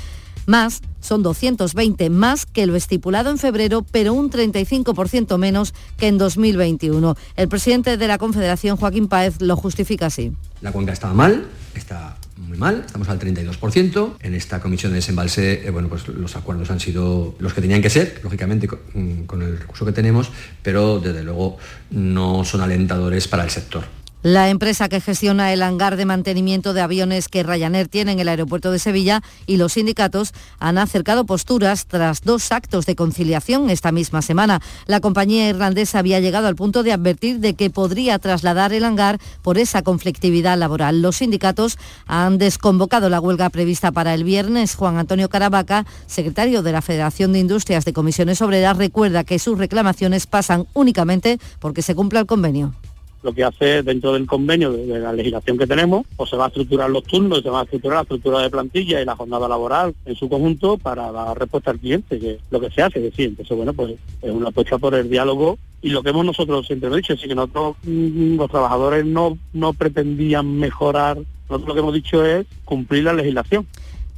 más, 0.50 0.82
son 1.00 1.24
220 1.24 2.10
más 2.10 2.46
que 2.46 2.66
lo 2.66 2.76
estipulado 2.76 3.30
en 3.30 3.38
febrero, 3.38 3.86
pero 3.90 4.14
un 4.14 4.30
35% 4.30 5.38
menos 5.38 5.74
que 5.98 6.08
en 6.08 6.18
2021. 6.18 7.16
El 7.38 7.48
presidente 7.48 7.96
de 7.96 8.08
la 8.08 8.18
Confederación, 8.18 8.76
Joaquín 8.76 9.08
Páez, 9.08 9.42
lo 9.42 9.56
justifica 9.56 10.08
así. 10.08 10.34
La 10.62 10.72
cuenca 10.72 10.92
estaba 10.92 11.14
mal, 11.14 11.46
está 11.76 12.18
muy 12.38 12.58
mal, 12.58 12.84
estamos 12.86 13.08
al 13.10 13.20
32%. 13.20 14.16
En 14.22 14.34
esta 14.34 14.60
comisión 14.60 14.92
de 14.92 14.98
desembalse, 14.98 15.66
eh, 15.66 15.72
bueno, 15.72 15.88
pues 15.88 16.08
los 16.08 16.36
acuerdos 16.36 16.72
han 16.72 16.80
sido 16.80 17.36
los 17.40 17.54
que 17.54 17.62
tenían 17.62 17.82
que 17.82 17.90
ser, 17.90 18.20
lógicamente 18.24 18.68
con, 18.68 19.26
con 19.26 19.42
el 19.42 19.60
recurso 19.60 19.86
que 19.86 19.92
tenemos, 19.92 20.32
pero 20.64 21.00
desde 21.00 21.24
luego 21.24 21.58
no 21.92 22.44
son 22.44 22.62
alentadores 22.62 23.28
para 23.28 23.44
el 23.44 23.50
sector. 23.50 23.99
La 24.22 24.50
empresa 24.50 24.90
que 24.90 25.00
gestiona 25.00 25.54
el 25.54 25.64
hangar 25.64 25.96
de 25.96 26.06
mantenimiento 26.06 26.74
de 26.74 26.82
aviones 26.82 27.30
que 27.30 27.42
Ryanair 27.42 27.88
tiene 27.88 28.12
en 28.12 28.20
el 28.20 28.28
aeropuerto 28.28 28.70
de 28.70 28.78
Sevilla 28.78 29.24
y 29.48 29.56
los 29.56 29.74
sindicatos 29.74 30.34
han 30.60 30.78
acercado 30.78 31.26
posturas 31.26 31.86
tras 31.86 32.20
dos 32.24 32.52
actos 32.52 32.86
de 32.86 32.98
conciliación 32.98 33.70
esta 33.70 33.94
misma 33.94 34.22
semana. 34.22 34.60
La 34.88 35.00
compañía 35.00 35.48
irlandesa 35.48 36.00
había 36.00 36.20
llegado 36.20 36.48
al 36.48 36.58
punto 36.58 36.84
de 36.84 36.92
advertir 36.92 37.40
de 37.40 37.54
que 37.54 37.70
podría 37.70 38.20
trasladar 38.20 38.74
el 38.74 38.84
hangar 38.84 39.20
por 39.42 39.58
esa 39.58 39.84
conflictividad 39.84 40.58
laboral. 40.58 41.02
Los 41.02 41.16
sindicatos 41.16 41.78
han 42.06 42.40
desconvocado 42.40 43.10
la 43.10 43.22
huelga 43.22 43.50
prevista 43.50 43.94
para 43.94 44.14
el 44.14 44.26
viernes. 44.26 44.76
Juan 44.76 44.98
Antonio 44.98 45.30
Caravaca, 45.30 45.86
secretario 46.08 46.62
de 46.62 46.74
la 46.74 46.82
Federación 46.82 47.32
de 47.32 47.40
Industrias 47.40 47.86
de 47.86 47.94
Comisiones 47.94 48.42
Obreras, 48.42 48.76
recuerda 48.76 49.24
que 49.24 49.40
sus 49.40 49.58
reclamaciones 49.58 50.28
pasan 50.28 50.68
únicamente 50.74 51.40
porque 51.60 51.82
se 51.82 51.96
cumpla 51.96 52.20
el 52.20 52.26
convenio 52.26 52.76
lo 53.24 53.34
que 53.34 53.44
hace 53.44 53.84
dentro 53.84 54.14
del 54.14 54.26
convenio 54.26 54.72
de, 54.72 55.00
la 55.00 55.14
legislación 55.14 55.58
que 55.58 55.68
tenemos, 55.68 56.06
pues 56.16 56.30
se 56.30 56.38
va 56.38 56.46
a 56.46 56.48
estructurar 56.48 56.90
los 56.90 57.04
turnos, 57.04 57.42
se 57.42 57.50
va 57.50 57.62
a 57.62 57.64
estructurar 57.64 57.98
la 57.98 58.02
estructura 58.04 58.40
de 58.40 58.50
plantilla 58.50 59.02
y 59.02 59.06
la 59.06 59.16
jornada 59.16 59.48
laboral 59.48 59.94
en 60.06 60.16
su 60.16 60.30
conjunto 60.30 60.78
para 60.78 61.12
dar 61.12 61.38
respuesta 61.38 61.72
al 61.72 61.80
cliente, 61.80 62.20
que 62.20 62.40
lo 62.50 62.60
que 62.60 62.70
se 62.70 62.82
hace, 62.82 63.00
decir, 63.00 63.30
entonces 63.30 63.56
bueno, 63.56 63.74
pues 63.74 63.96
es 64.22 64.32
una 64.32 64.50
apuesta 64.50 64.78
por 64.78 64.96
el 64.96 65.10
diálogo 65.10 65.58
y 65.82 65.90
lo 65.90 66.04
que 66.04 66.10
hemos 66.10 66.26
nosotros 66.26 66.68
siempre 66.68 66.90
dicho, 66.96 67.14
es 67.14 67.22
que 67.22 67.36
nosotros 67.36 67.76
mm, 67.84 68.36
los 68.36 68.50
trabajadores 68.50 69.06
no, 69.06 69.38
no 69.54 69.74
pretendían 69.74 70.58
mejorar, 70.58 71.18
nosotros 71.50 71.68
lo 71.68 71.74
que 71.74 71.80
hemos 71.80 71.94
dicho 71.94 72.26
es 72.26 72.46
cumplir 72.66 73.06
la 73.06 73.14
legislación. 73.14 73.66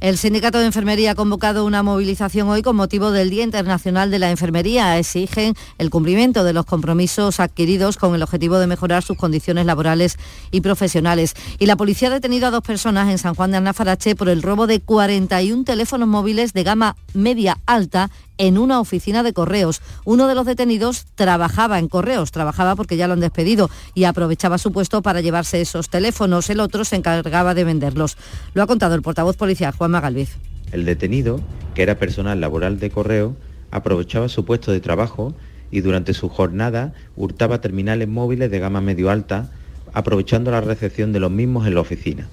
El 0.02 0.18
Sindicato 0.18 0.58
de 0.58 0.66
Enfermería 0.66 1.12
ha 1.12 1.14
convocado 1.14 1.64
una 1.64 1.84
movilización 1.84 2.48
hoy 2.48 2.60
con 2.62 2.74
motivo 2.74 3.12
del 3.12 3.30
Día 3.30 3.44
Internacional 3.44 4.10
de 4.10 4.18
la 4.18 4.32
Enfermería. 4.32 4.98
Exigen 4.98 5.54
el 5.78 5.90
cumplimiento 5.90 6.42
de 6.42 6.52
los 6.52 6.66
compromisos 6.66 7.38
adquiridos 7.38 7.98
con 7.98 8.12
el 8.16 8.22
objetivo 8.24 8.58
de 8.58 8.66
mejorar 8.66 9.04
sus 9.04 9.16
condiciones 9.16 9.64
laborales 9.64 10.18
y 10.50 10.60
profesionales. 10.60 11.34
Y 11.60 11.66
la 11.66 11.76
policía 11.76 12.08
ha 12.08 12.10
detenido 12.10 12.48
a 12.48 12.50
dos 12.50 12.62
personas 12.62 13.10
en 13.12 13.18
San 13.18 13.36
Juan 13.36 13.52
de 13.52 13.58
Anafarache 13.58 14.16
por 14.16 14.28
el 14.28 14.42
robo 14.42 14.66
de 14.66 14.80
41 14.80 15.62
teléfonos 15.62 16.08
móviles 16.08 16.52
de 16.52 16.64
gama 16.64 16.96
media 17.14 17.60
alta 17.66 18.10
en 18.38 18.58
una 18.58 18.80
oficina 18.80 19.22
de 19.22 19.32
correos. 19.32 19.80
Uno 20.04 20.28
de 20.28 20.34
los 20.34 20.46
detenidos 20.46 21.06
trabajaba 21.14 21.78
en 21.78 21.88
correos, 21.88 22.32
trabajaba 22.32 22.76
porque 22.76 22.96
ya 22.96 23.06
lo 23.06 23.14
han 23.14 23.20
despedido 23.20 23.70
y 23.94 24.04
aprovechaba 24.04 24.58
su 24.58 24.72
puesto 24.72 25.02
para 25.02 25.20
llevarse 25.20 25.60
esos 25.60 25.88
teléfonos. 25.88 26.50
El 26.50 26.60
otro 26.60 26.84
se 26.84 26.96
encargaba 26.96 27.54
de 27.54 27.64
venderlos. 27.64 28.16
Lo 28.54 28.62
ha 28.62 28.66
contado 28.66 28.94
el 28.94 29.02
portavoz 29.02 29.36
policial 29.36 29.74
Juan 29.76 29.90
Magalviz. 29.90 30.36
El 30.72 30.84
detenido, 30.84 31.40
que 31.74 31.82
era 31.82 31.98
personal 31.98 32.40
laboral 32.40 32.78
de 32.78 32.90
correo, 32.90 33.36
aprovechaba 33.70 34.28
su 34.28 34.44
puesto 34.44 34.72
de 34.72 34.80
trabajo 34.80 35.34
y 35.70 35.80
durante 35.80 36.14
su 36.14 36.28
jornada 36.28 36.92
hurtaba 37.16 37.60
terminales 37.60 38.08
móviles 38.08 38.50
de 38.50 38.58
gama 38.58 38.80
medio 38.80 39.10
alta, 39.10 39.50
aprovechando 39.92 40.50
la 40.50 40.60
recepción 40.60 41.12
de 41.12 41.20
los 41.20 41.30
mismos 41.30 41.66
en 41.66 41.74
la 41.74 41.80
oficina. 41.80 42.28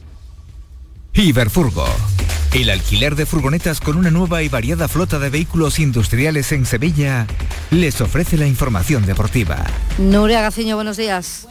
Iberfurgo 1.14 1.86
el 2.54 2.70
alquiler 2.70 3.16
de 3.16 3.26
furgonetas 3.26 3.80
con 3.80 3.96
una 3.96 4.10
nueva 4.10 4.42
y 4.42 4.50
variada 4.50 4.88
flota 4.88 5.20
de 5.20 5.30
vehículos 5.30 5.80
industriales 5.80 6.52
en 6.52 6.66
Sevilla 6.66 7.28
les 7.70 8.02
ofrece 8.02 8.38
la 8.38 8.48
información 8.48 9.06
deportiva. 9.06 9.66
Nuria 9.98 10.42
Gaciño, 10.42 10.76
buenos 10.76 10.98
días 10.98 11.48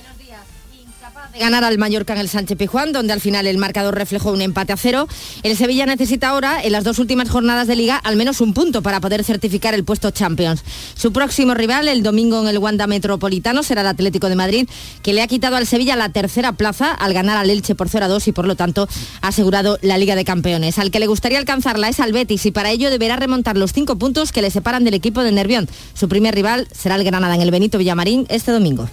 ganar 1.38 1.64
al 1.64 1.79
Mallorca 1.79 2.12
en 2.12 2.21
el 2.21 2.29
Sánchez 2.29 2.57
Pijuán, 2.57 2.93
donde 2.93 3.12
al 3.12 3.21
final 3.21 3.47
el 3.47 3.59
marcador 3.59 3.95
reflejó 3.95 4.33
un 4.33 4.43
empate 4.43 4.73
a 4.73 4.77
cero. 4.77 5.09
El 5.43 5.57
Sevilla 5.57 5.87
necesita 5.87 6.29
ahora, 6.29 6.62
en 6.62 6.73
las 6.73 6.85
dos 6.85 6.99
últimas 6.99 7.31
jornadas 7.31 7.67
de 7.67 7.77
liga, 7.77 7.97
al 7.97 8.17
menos 8.17 8.41
un 8.41 8.55
punto 8.55 8.83
para 8.83 9.01
poder 9.01 9.25
certificar 9.25 9.75
el 9.75 9.85
puesto 9.85 10.11
Champions. 10.11 10.62
Su 10.95 11.12
próximo 11.12 11.55
rival, 11.55 11.88
el 11.88 12.03
domingo 12.03 12.41
en 12.41 12.49
el 12.49 12.59
Wanda 12.59 12.87
Metropolitano, 12.87 13.62
será 13.62 13.83
el 13.83 13.87
Atlético 13.88 14.29
de 14.29 14.37
Madrid, 14.37 14.69
que 15.03 15.12
le 15.12 15.23
ha 15.23 15.27
quitado 15.27 15.57
al 15.57 15.67
Sevilla 15.67 15.97
la 15.97 16.11
tercera 16.11 16.53
plaza 16.53 16.93
al 16.93 17.12
ganar 17.12 17.37
al 17.37 17.51
Elche 17.51 17.75
por 17.75 17.88
0 17.88 18.05
a 18.05 18.09
2 18.09 18.29
y 18.29 18.33
por 18.33 18.47
lo 18.47 18.57
tanto 18.57 18.88
ha 19.21 19.29
asegurado 19.29 19.79
la 19.83 19.99
Liga 19.99 20.17
de 20.17 20.25
Campeones. 20.25 20.79
Al 20.79 20.91
que 20.91 21.01
le 21.01 21.07
gustaría 21.07 21.38
alcanzarla 21.38 21.88
es 21.88 22.01
al 22.01 22.12
Betis 22.12 22.47
y 22.47 22.51
para 22.51 22.71
ello 22.71 22.91
deberá 22.91 23.17
remontar 23.17 23.57
los 23.57 23.73
cinco 23.73 23.97
puntos 23.97 24.33
que 24.33 24.43
le 24.43 24.51
separan 24.51 24.85
del 24.85 24.95
equipo 24.95 25.23
de 25.23 25.33
Nervión. 25.33 25.69
Su 25.95 26.09
primer 26.09 26.35
rival 26.35 26.69
será 26.73 26.97
el 26.97 27.05
Granada 27.05 27.35
en 27.35 27.43
el 27.43 27.51
Benito 27.51 27.79
Villamarín 27.79 28.27
este 28.29 28.53
domingo. 28.53 28.88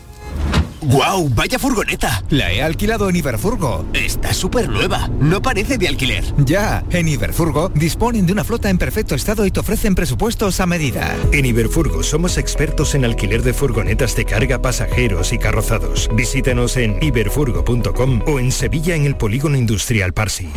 ¡Guau! 0.87 1.29
¡Vaya 1.29 1.57
furgoneta! 1.57 2.23
La 2.29 2.51
he 2.51 2.61
alquilado 2.61 3.09
en 3.09 3.15
Iberfurgo. 3.15 3.85
Está 3.93 4.33
súper 4.35 4.69
nueva. 4.69 5.09
No 5.19 5.41
parece 5.41 5.79
de 5.79 5.87
alquiler. 5.87 6.23
Ya, 6.45 6.83
en 6.91 7.07
Iberfurgo 7.07 7.69
disponen 7.69 8.27
de 8.27 8.33
una 8.33 8.43
flota 8.43 8.69
en 8.69 8.77
perfecto 8.77 9.15
estado 9.15 9.47
y 9.47 9.51
te 9.51 9.61
ofrecen 9.61 9.95
presupuestos 9.95 10.59
a 10.59 10.67
medida. 10.67 11.15
En 11.31 11.45
Iberfurgo 11.45 12.03
somos 12.03 12.37
expertos 12.37 12.93
en 12.93 13.03
alquiler 13.03 13.41
de 13.41 13.53
furgonetas 13.53 14.15
de 14.15 14.25
carga, 14.25 14.61
pasajeros 14.61 15.33
y 15.33 15.39
carrozados. 15.39 16.07
Visítanos 16.13 16.77
en 16.77 17.01
iberfurgo.com 17.01 18.21
o 18.27 18.39
en 18.39 18.51
Sevilla 18.51 18.95
en 18.95 19.05
el 19.05 19.17
Polígono 19.17 19.57
Industrial 19.57 20.13
Parsi. 20.13 20.49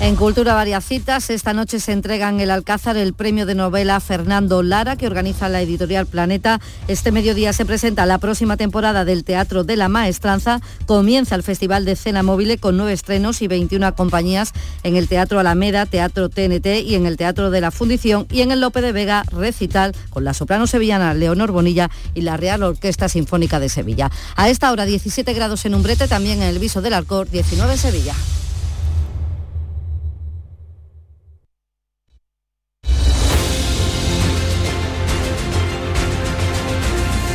En 0.00 0.16
Cultura 0.16 0.54
varias 0.54 0.84
citas. 0.84 1.30
Esta 1.30 1.52
noche 1.52 1.78
se 1.78 1.92
entrega 1.92 2.28
en 2.28 2.40
el 2.40 2.50
Alcázar 2.50 2.96
el 2.96 3.14
premio 3.14 3.46
de 3.46 3.54
novela 3.54 4.00
Fernando 4.00 4.64
Lara 4.64 4.96
que 4.96 5.06
organiza 5.06 5.48
la 5.48 5.62
editorial 5.62 6.06
Planeta. 6.06 6.60
Este 6.88 7.12
mediodía 7.12 7.52
se 7.52 7.64
presenta 7.64 8.04
la 8.04 8.18
próxima 8.18 8.56
temporada 8.56 9.04
del 9.04 9.22
Teatro 9.22 9.62
de 9.62 9.75
la 9.76 9.88
Maestranza. 9.88 10.60
Comienza 10.86 11.34
el 11.34 11.42
Festival 11.42 11.84
de 11.84 11.96
Cena 11.96 12.22
Móvil 12.22 12.58
con 12.58 12.76
nueve 12.76 12.92
estrenos 12.92 13.42
y 13.42 13.48
21 13.48 13.94
compañías 13.94 14.52
en 14.82 14.96
el 14.96 15.08
Teatro 15.08 15.38
Alameda, 15.40 15.86
Teatro 15.86 16.28
TNT 16.28 16.82
y 16.84 16.94
en 16.94 17.06
el 17.06 17.16
Teatro 17.16 17.50
de 17.50 17.60
la 17.60 17.70
Fundición 17.70 18.26
y 18.30 18.42
en 18.42 18.50
el 18.50 18.60
Lope 18.60 18.80
de 18.80 18.92
Vega 18.92 19.24
recital 19.32 19.94
con 20.10 20.24
la 20.24 20.34
soprano 20.34 20.66
sevillana 20.66 21.14
Leonor 21.14 21.50
Bonilla 21.50 21.90
y 22.14 22.22
la 22.22 22.36
Real 22.36 22.62
Orquesta 22.62 23.08
Sinfónica 23.08 23.60
de 23.60 23.68
Sevilla. 23.68 24.10
A 24.36 24.48
esta 24.48 24.70
hora 24.72 24.84
17 24.84 25.32
grados 25.34 25.64
en 25.64 25.74
Umbrete, 25.74 26.08
también 26.08 26.42
en 26.42 26.48
el 26.48 26.58
Viso 26.58 26.82
del 26.82 26.94
Alcor, 26.94 27.28
19 27.28 27.72
en 27.72 27.78
Sevilla. 27.78 28.14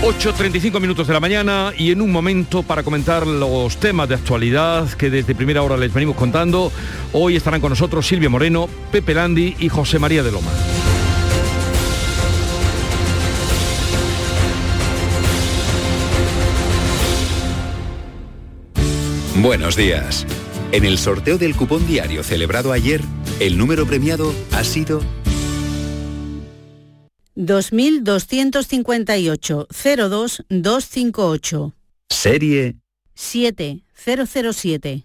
8.35 0.02 0.82
minutos 0.82 1.06
de 1.06 1.14
la 1.14 1.20
mañana 1.20 1.74
y 1.78 1.92
en 1.92 2.02
un 2.02 2.12
momento 2.12 2.64
para 2.64 2.82
comentar 2.82 3.28
los 3.28 3.78
temas 3.78 4.10
de 4.10 4.16
actualidad 4.16 4.90
que 4.94 5.12
desde 5.12 5.36
primera 5.36 5.62
hora 5.62 5.78
les 5.78 5.94
venimos 5.94 6.16
contando. 6.16 6.72
Hoy 7.14 7.36
estarán 7.36 7.62
con 7.62 7.70
nosotros 7.70 8.08
Silvia 8.08 8.28
Moreno, 8.28 8.68
Pepe 8.92 9.14
Landi 9.14 9.56
y 9.60 9.70
José 9.70 10.00
María 10.00 10.24
de 10.24 10.32
Loma. 10.32 10.50
Buenos 19.36 19.76
días. 19.76 20.26
En 20.72 20.84
el 20.84 20.98
sorteo 20.98 21.38
del 21.38 21.56
cupón 21.56 21.86
diario 21.86 22.24
celebrado 22.24 22.72
ayer, 22.72 23.02
el 23.40 23.56
número 23.56 23.86
premiado 23.86 24.34
ha 24.52 24.64
sido 24.64 25.02
2258 27.46 29.68
02258. 29.70 31.74
Serie 32.10 32.76
7007. 33.16 35.04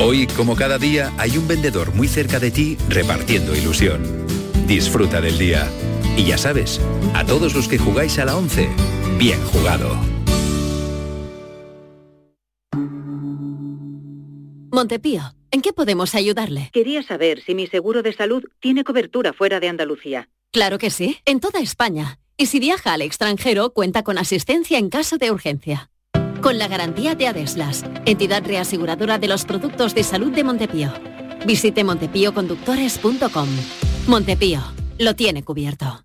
Hoy, 0.00 0.26
como 0.36 0.54
cada 0.54 0.78
día, 0.78 1.12
hay 1.18 1.36
un 1.38 1.48
vendedor 1.48 1.94
muy 1.94 2.08
cerca 2.08 2.38
de 2.38 2.50
ti 2.50 2.76
repartiendo 2.88 3.56
ilusión. 3.56 4.02
Disfruta 4.66 5.22
del 5.22 5.38
día. 5.38 5.66
Y 6.16 6.26
ya 6.26 6.36
sabes, 6.36 6.78
a 7.14 7.24
todos 7.24 7.54
los 7.54 7.68
que 7.68 7.78
jugáis 7.78 8.18
a 8.18 8.26
la 8.26 8.36
11, 8.36 8.68
bien 9.18 9.40
jugado. 9.44 9.96
Montepío, 14.70 15.22
¿en 15.50 15.62
qué 15.62 15.72
podemos 15.72 16.14
ayudarle? 16.14 16.68
Quería 16.72 17.02
saber 17.02 17.42
si 17.44 17.54
mi 17.54 17.66
seguro 17.66 18.02
de 18.02 18.12
salud 18.12 18.44
tiene 18.60 18.84
cobertura 18.84 19.32
fuera 19.32 19.58
de 19.60 19.68
Andalucía. 19.68 20.28
Claro 20.54 20.78
que 20.78 20.90
sí, 20.90 21.18
en 21.24 21.40
toda 21.40 21.58
España. 21.58 22.20
Y 22.36 22.46
si 22.46 22.60
viaja 22.60 22.92
al 22.92 23.02
extranjero, 23.02 23.70
cuenta 23.70 24.04
con 24.04 24.18
asistencia 24.18 24.78
en 24.78 24.88
caso 24.88 25.18
de 25.18 25.32
urgencia. 25.32 25.90
Con 26.42 26.58
la 26.58 26.68
garantía 26.68 27.16
de 27.16 27.26
Adeslas, 27.26 27.84
entidad 28.06 28.44
reaseguradora 28.46 29.18
de 29.18 29.26
los 29.26 29.46
productos 29.46 29.96
de 29.96 30.04
salud 30.04 30.30
de 30.30 30.44
Montepío. 30.44 30.92
Visite 31.44 31.82
montepíoconductores.com. 31.82 33.48
Montepío, 34.06 34.60
lo 34.96 35.16
tiene 35.16 35.42
cubierto. 35.42 36.04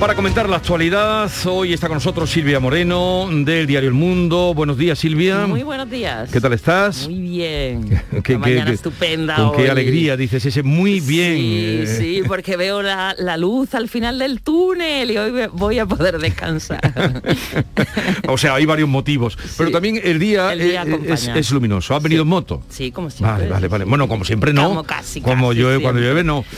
Para 0.00 0.14
comentar 0.14 0.46
la 0.46 0.56
actualidad, 0.56 1.30
hoy 1.46 1.72
está 1.72 1.88
con 1.88 1.96
nosotros 1.96 2.28
Silvia 2.30 2.60
Moreno 2.60 3.28
del 3.32 3.66
diario 3.66 3.88
El 3.88 3.94
Mundo. 3.94 4.52
Buenos 4.54 4.76
días, 4.76 4.98
Silvia. 4.98 5.46
Muy 5.46 5.62
buenos 5.62 5.88
días. 5.88 6.30
¿Qué 6.30 6.38
tal 6.38 6.52
estás? 6.52 7.08
Muy 7.08 7.18
bien. 7.18 8.02
qué, 8.22 8.36
mañana 8.36 8.72
estupenda. 8.72 9.36
Con 9.36 9.56
qué 9.56 9.70
alegría 9.70 10.14
dices 10.18 10.44
ese 10.44 10.62
muy 10.62 11.00
bien. 11.00 11.86
Sí, 11.86 11.96
sí, 11.96 12.22
porque 12.28 12.58
veo 12.58 12.82
la, 12.82 13.14
luz 13.38 13.74
al 13.74 13.88
final 13.88 14.18
del 14.18 14.42
túnel 14.42 15.10
y 15.10 15.16
hoy 15.16 15.48
voy 15.52 15.78
a 15.78 15.86
poder 15.86 16.18
descansar. 16.18 16.80
o 18.28 18.36
sea, 18.36 18.54
hay 18.54 18.66
varios 18.66 18.90
motivos. 18.90 19.38
Pero 19.56 19.70
también 19.70 19.98
el 20.04 20.18
día, 20.18 20.52
es, 20.52 21.50
luminoso. 21.50 21.94
¿Ha 21.94 22.00
venido 22.00 22.22
en 22.22 22.28
moto? 22.28 22.62
Sí, 22.68 22.92
como 22.92 23.08
siempre. 23.08 23.32
Vale, 23.32 23.48
vale, 23.48 23.68
vale. 23.68 23.84
Bueno, 23.86 24.08
como 24.08 24.26
siempre 24.26 24.52
no. 24.52 24.68
Como 24.68 24.84
casi. 24.84 25.22
Como 25.22 25.54
llueve, 25.54 25.82
cuando 25.82 26.02
llueve 26.02 26.22
no. 26.22 26.44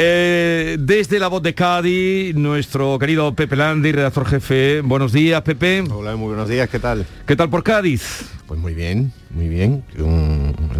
Eh, 0.00 0.76
desde 0.78 1.18
la 1.18 1.28
voz 1.28 1.42
de 1.42 1.54
Cádiz, 1.54 2.34
nuestro 2.34 2.77
querido 2.98 3.34
Pepe 3.34 3.56
Landi, 3.56 3.90
redactor 3.90 4.24
jefe. 4.24 4.82
Buenos 4.82 5.12
días, 5.12 5.42
Pepe. 5.42 5.82
Hola, 5.90 6.14
muy 6.14 6.28
buenos 6.28 6.48
días, 6.48 6.68
¿qué 6.68 6.78
tal? 6.78 7.04
¿Qué 7.26 7.34
tal 7.34 7.50
por 7.50 7.64
Cádiz? 7.64 8.30
Pues 8.48 8.58
muy 8.58 8.72
bien, 8.72 9.12
muy 9.28 9.46
bien. 9.46 9.84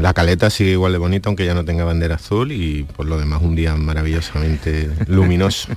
la 0.00 0.14
caleta 0.14 0.48
sigue 0.48 0.70
igual 0.70 0.92
de 0.92 0.98
bonita, 0.98 1.28
aunque 1.28 1.44
ya 1.44 1.52
no 1.52 1.66
tenga 1.66 1.84
bandera 1.84 2.14
azul 2.14 2.50
y 2.50 2.84
por 2.84 3.04
lo 3.04 3.18
demás 3.18 3.42
un 3.42 3.54
día 3.54 3.76
maravillosamente 3.76 4.88
luminoso. 5.06 5.68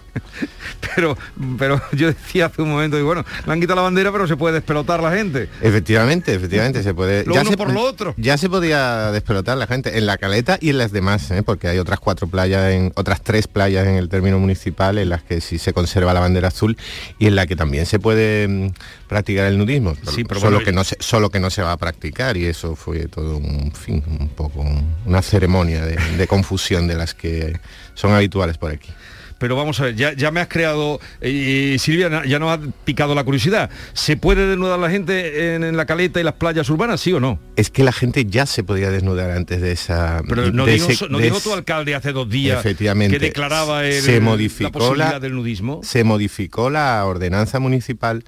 pero, 0.96 1.18
pero 1.60 1.82
yo 1.92 2.08
decía 2.08 2.46
hace 2.46 2.62
un 2.62 2.70
momento, 2.70 2.98
y 2.98 3.02
bueno, 3.02 3.26
le 3.46 3.52
han 3.52 3.60
quitado 3.60 3.76
la 3.76 3.82
bandera, 3.82 4.10
pero 4.14 4.26
se 4.26 4.38
puede 4.38 4.54
despelotar 4.54 5.04
la 5.04 5.12
gente. 5.12 5.50
Efectivamente, 5.62 6.34
efectivamente, 6.34 6.82
se 6.82 6.94
puede. 6.94 7.26
Lo 7.26 7.36
ya 7.36 7.42
uno 7.42 7.52
por 7.58 7.74
lo 7.74 7.82
otro. 7.82 8.14
Ya 8.16 8.38
se 8.38 8.50
podía 8.50 9.12
despelotar 9.12 9.58
la 9.58 9.68
gente 9.68 9.98
en 9.98 10.06
la 10.06 10.18
caleta 10.18 10.58
y 10.62 10.70
en 10.70 10.78
las 10.78 10.94
demás, 10.94 11.30
¿eh? 11.32 11.44
porque 11.44 11.68
hay 11.68 11.78
otras 11.78 12.00
cuatro 12.00 12.28
playas, 12.28 12.72
en 12.72 12.94
otras 12.96 13.22
tres 13.22 13.50
playas 13.50 13.86
en 13.86 13.96
el 13.96 14.08
término 14.08 14.40
municipal 14.40 14.98
en 14.98 15.10
las 15.10 15.24
que 15.24 15.42
sí 15.42 15.58
se 15.58 15.74
conserva 15.74 16.14
la 16.14 16.22
bandera 16.22 16.48
azul 16.48 16.78
y 17.20 17.28
en 17.28 17.36
la 17.36 17.48
que 17.48 17.58
también 17.58 17.86
se 17.86 18.00
puede 18.00 18.48
mm, 18.48 18.72
practicar 19.12 19.48
el 19.48 19.58
nudismo. 19.58 19.94
Sí, 20.10 20.24
pero 20.24 20.40
solo 20.40 20.64
que 20.64 20.72
no 20.72 20.86
se, 20.86 20.96
solo 21.02 21.30
que 21.30 21.42
no 21.42 21.50
se 21.50 21.62
va 21.62 21.74
a 21.74 21.78
practicar 21.78 22.38
y 22.38 22.46
eso 22.46 22.78
fue 22.78 23.10
todo 23.10 23.36
un 23.36 23.74
fin, 23.74 24.02
un 24.08 24.30
poco 24.30 24.66
una 25.06 25.22
ceremonia 25.22 25.84
de, 25.86 26.28
confusión 26.28 26.88
de 26.88 26.96
las 26.96 27.14
que 27.14 27.60
son 27.94 28.14
habituales 28.14 28.58
por 28.58 28.72
aquí 28.72 28.90
pero 29.38 29.56
vamos 29.56 29.80
a 29.80 29.86
ver, 29.86 29.96
ya, 29.96 30.30
me 30.30 30.40
has 30.40 30.48
creado, 30.48 31.00
y 31.20 31.76
Silvia 31.80 32.24
ya 32.28 32.38
nos 32.38 32.52
ha 32.52 32.60
picado 32.86 33.16
la 33.16 33.24
curiosidad, 33.24 33.72
¿se 33.94 34.16
puede 34.16 34.46
desnudar 34.46 34.78
la 34.78 34.92
gente 34.92 35.56
en, 35.56 35.76
la 35.76 35.88
caleta 35.88 36.20
y 36.20 36.24
las 36.24 36.36
playas 36.36 36.70
urbanas, 36.70 37.02
sí 37.02 37.12
o 37.12 37.20
no? 37.20 37.40
Es 37.56 37.72
que 37.72 37.84
la 37.84 37.92
gente 37.92 38.26
ya 38.26 38.46
se 38.46 38.64
podía 38.64 38.92
desnudar 38.92 39.32
antes 39.32 39.60
de 39.60 39.72
esa... 39.72 40.22
Pero 40.30 40.52
no, 40.52 40.68
dijo, 40.68 41.40
tu 41.40 41.54
alcalde 41.54 41.96
hace 41.96 42.12
dos 42.12 42.30
días 42.30 42.60
efectivamente, 42.60 43.18
que 43.18 43.26
declaraba 43.26 43.82
se 43.90 44.20
modificó 44.20 44.66
la 44.66 44.72
posibilidad 44.72 45.22
del 45.22 45.34
nudismo. 45.34 45.82
Se 45.84 46.04
modificó 46.04 46.70
la 46.70 47.04
ordenanza 47.04 47.58
municipal 47.60 48.24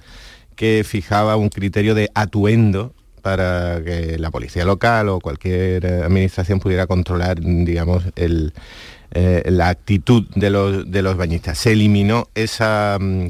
que 0.54 0.84
fijaba 0.86 1.36
un 1.36 1.48
criterio 1.48 1.94
de 1.94 2.10
atuendo 2.14 2.94
para 3.22 3.82
que 3.82 4.18
la 4.18 4.30
policía 4.30 4.64
local 4.64 5.08
o 5.08 5.18
cualquier 5.18 5.84
eh, 5.86 6.02
administración 6.02 6.60
pudiera 6.60 6.86
controlar, 6.86 7.40
digamos, 7.40 8.04
el, 8.16 8.52
eh, 9.12 9.42
la 9.46 9.68
actitud 9.68 10.26
de 10.34 10.50
los, 10.50 10.90
de 10.90 11.00
los 11.00 11.16
bañistas. 11.16 11.56
Se 11.56 11.72
eliminó 11.72 12.28
esa 12.34 12.98
mm, 13.00 13.28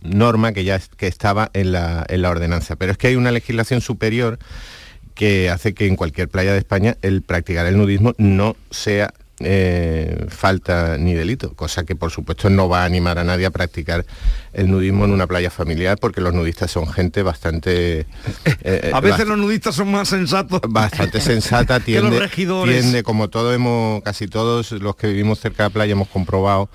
norma 0.00 0.52
que 0.52 0.64
ya 0.64 0.80
que 0.96 1.08
estaba 1.08 1.50
en 1.52 1.72
la, 1.72 2.06
en 2.08 2.22
la 2.22 2.30
ordenanza, 2.30 2.76
pero 2.76 2.92
es 2.92 2.98
que 2.98 3.08
hay 3.08 3.16
una 3.16 3.30
legislación 3.30 3.80
superior 3.80 4.38
que 5.14 5.50
hace 5.50 5.74
que 5.74 5.86
en 5.86 5.96
cualquier 5.96 6.28
playa 6.28 6.52
de 6.52 6.58
España 6.58 6.96
el 7.02 7.22
practicar 7.22 7.66
el 7.66 7.76
nudismo 7.76 8.14
no 8.16 8.56
sea 8.70 9.12
eh, 9.40 10.26
falta 10.28 10.98
ni 10.98 11.14
delito, 11.14 11.54
cosa 11.54 11.84
que 11.84 11.94
por 11.94 12.10
supuesto 12.10 12.50
no 12.50 12.68
va 12.68 12.82
a 12.82 12.84
animar 12.84 13.18
a 13.18 13.24
nadie 13.24 13.46
a 13.46 13.50
practicar 13.50 14.04
el 14.52 14.70
nudismo 14.70 15.04
en 15.04 15.12
una 15.12 15.26
playa 15.26 15.50
familiar 15.50 15.98
porque 16.00 16.20
los 16.20 16.34
nudistas 16.34 16.70
son 16.70 16.88
gente 16.88 17.22
bastante... 17.22 18.06
Eh, 18.62 18.90
a 18.92 19.00
veces 19.00 19.26
los 19.26 19.38
nudistas 19.38 19.74
son 19.74 19.90
más 19.90 20.08
sensatos. 20.08 20.60
Bastante 20.68 21.20
sensata, 21.20 21.80
tiende, 21.84 22.28
tiende, 22.28 23.02
como 23.02 23.28
todo 23.28 23.54
hemos, 23.54 24.02
casi 24.02 24.26
todos 24.26 24.72
los 24.72 24.96
que 24.96 25.06
vivimos 25.06 25.38
cerca 25.38 25.62
de 25.62 25.68
la 25.68 25.72
playa 25.72 25.92
hemos 25.92 26.08
comprobado, 26.08 26.68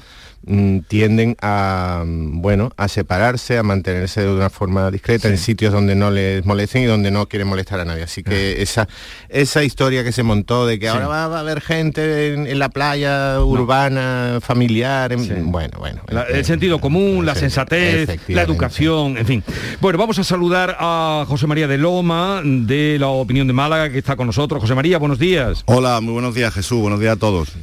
tienden 0.87 1.37
a 1.41 2.03
mm, 2.05 2.41
bueno 2.41 2.71
a 2.75 2.87
separarse, 2.87 3.57
a 3.57 3.63
mantenerse 3.63 4.21
de 4.21 4.33
una 4.33 4.49
forma 4.49 4.91
discreta 4.91 5.29
en 5.29 5.37
sitios 5.37 5.71
donde 5.71 5.95
no 5.95 6.11
les 6.11 6.45
molesten 6.45 6.83
y 6.83 6.85
donde 6.85 7.11
no 7.11 7.27
quieren 7.27 7.47
molestar 7.47 7.79
a 7.79 7.85
nadie. 7.85 8.03
Así 8.03 8.23
que 8.23 8.61
esa 8.61 8.87
esa 9.29 9.63
historia 9.63 10.03
que 10.03 10.11
se 10.11 10.23
montó 10.23 10.65
de 10.65 10.79
que 10.79 10.89
ahora 10.89 11.07
va, 11.07 11.23
a 11.25 11.39
haber 11.39 11.61
gente 11.61 12.33
en, 12.33 12.59
la 12.59 12.69
playa 12.69 13.39
urbana, 13.41 14.39
familiar, 14.41 15.13
en- 15.13 15.51
bueno, 15.51 15.79
bueno. 15.79 16.01
La- 16.09 16.23
el 16.23 16.45
sentido 16.45 16.79
común, 16.79 17.25
la 17.25 17.35
sensatez, 17.35 18.09
la 18.27 18.41
educación, 18.41 19.17
en 19.17 19.25
fin. 19.25 19.43
Bueno, 19.79 19.97
vamos 19.97 20.19
a 20.19 20.23
saludar 20.23 20.75
a 20.79 21.25
José 21.27 21.47
María 21.47 21.67
de 21.67 21.77
Loma, 21.77 22.41
de 22.43 22.97
la 22.99 23.07
opinión 23.07 23.47
de 23.47 23.53
Málaga, 23.53 23.89
que 23.89 23.99
está 23.99 24.15
con 24.15 24.27
nosotros. 24.27 24.61
José 24.61 24.75
María, 24.75 24.97
buenos 24.97 25.19
días. 25.19 25.63
Hola, 25.65 26.01
muy 26.01 26.13
buenos 26.13 26.35
días 26.35 26.53
Jesús, 26.53 26.79
buenos 26.79 26.99
días 26.99 27.13
a 27.13 27.19
todos. 27.19 27.53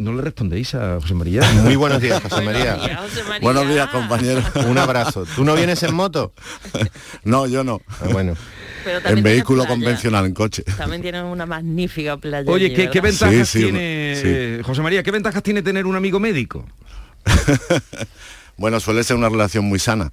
¿No 0.00 0.14
le 0.14 0.22
respondéis 0.22 0.74
a 0.74 0.98
José 1.00 1.12
María? 1.14 1.42
Muy 1.62 1.76
buenos 1.76 2.00
días, 2.00 2.22
José 2.22 2.40
María. 2.42 2.78
Buenos 3.42 3.68
días, 3.68 3.88
compañeros. 3.90 4.44
Un 4.66 4.78
abrazo. 4.78 5.26
¿Tú 5.36 5.44
no 5.44 5.54
vienes 5.54 5.82
en 5.82 5.94
moto? 5.94 6.32
No, 7.24 7.46
yo 7.46 7.62
no. 7.64 7.80
bueno. 8.12 8.34
Pero 8.82 9.06
En 9.10 9.22
vehículo 9.22 9.64
playa. 9.64 9.74
convencional, 9.76 10.24
en 10.24 10.32
coche. 10.32 10.62
También 10.78 11.02
tienen 11.02 11.24
una 11.26 11.44
magnífica 11.44 12.16
playa. 12.16 12.50
Oye, 12.50 12.66
allí, 12.66 12.74
¿qué, 12.74 12.88
qué 12.90 13.00
ventajas 13.02 13.46
Sí, 13.48 13.58
sí, 13.58 13.64
tiene, 13.64 14.14
sí. 14.16 14.22
eh, 14.24 14.62
José 14.64 14.80
María, 14.80 15.02
qué 15.02 15.10
ventajas 15.10 15.42
tiene 15.42 15.60
tener 15.62 15.84
un 15.86 15.96
amigo 15.96 16.18
médico? 16.18 16.66
Bueno, 18.56 18.78
suele 18.78 19.02
ser 19.04 19.16
una 19.16 19.30
relación 19.30 19.64
muy 19.64 19.78
sana. 19.78 20.12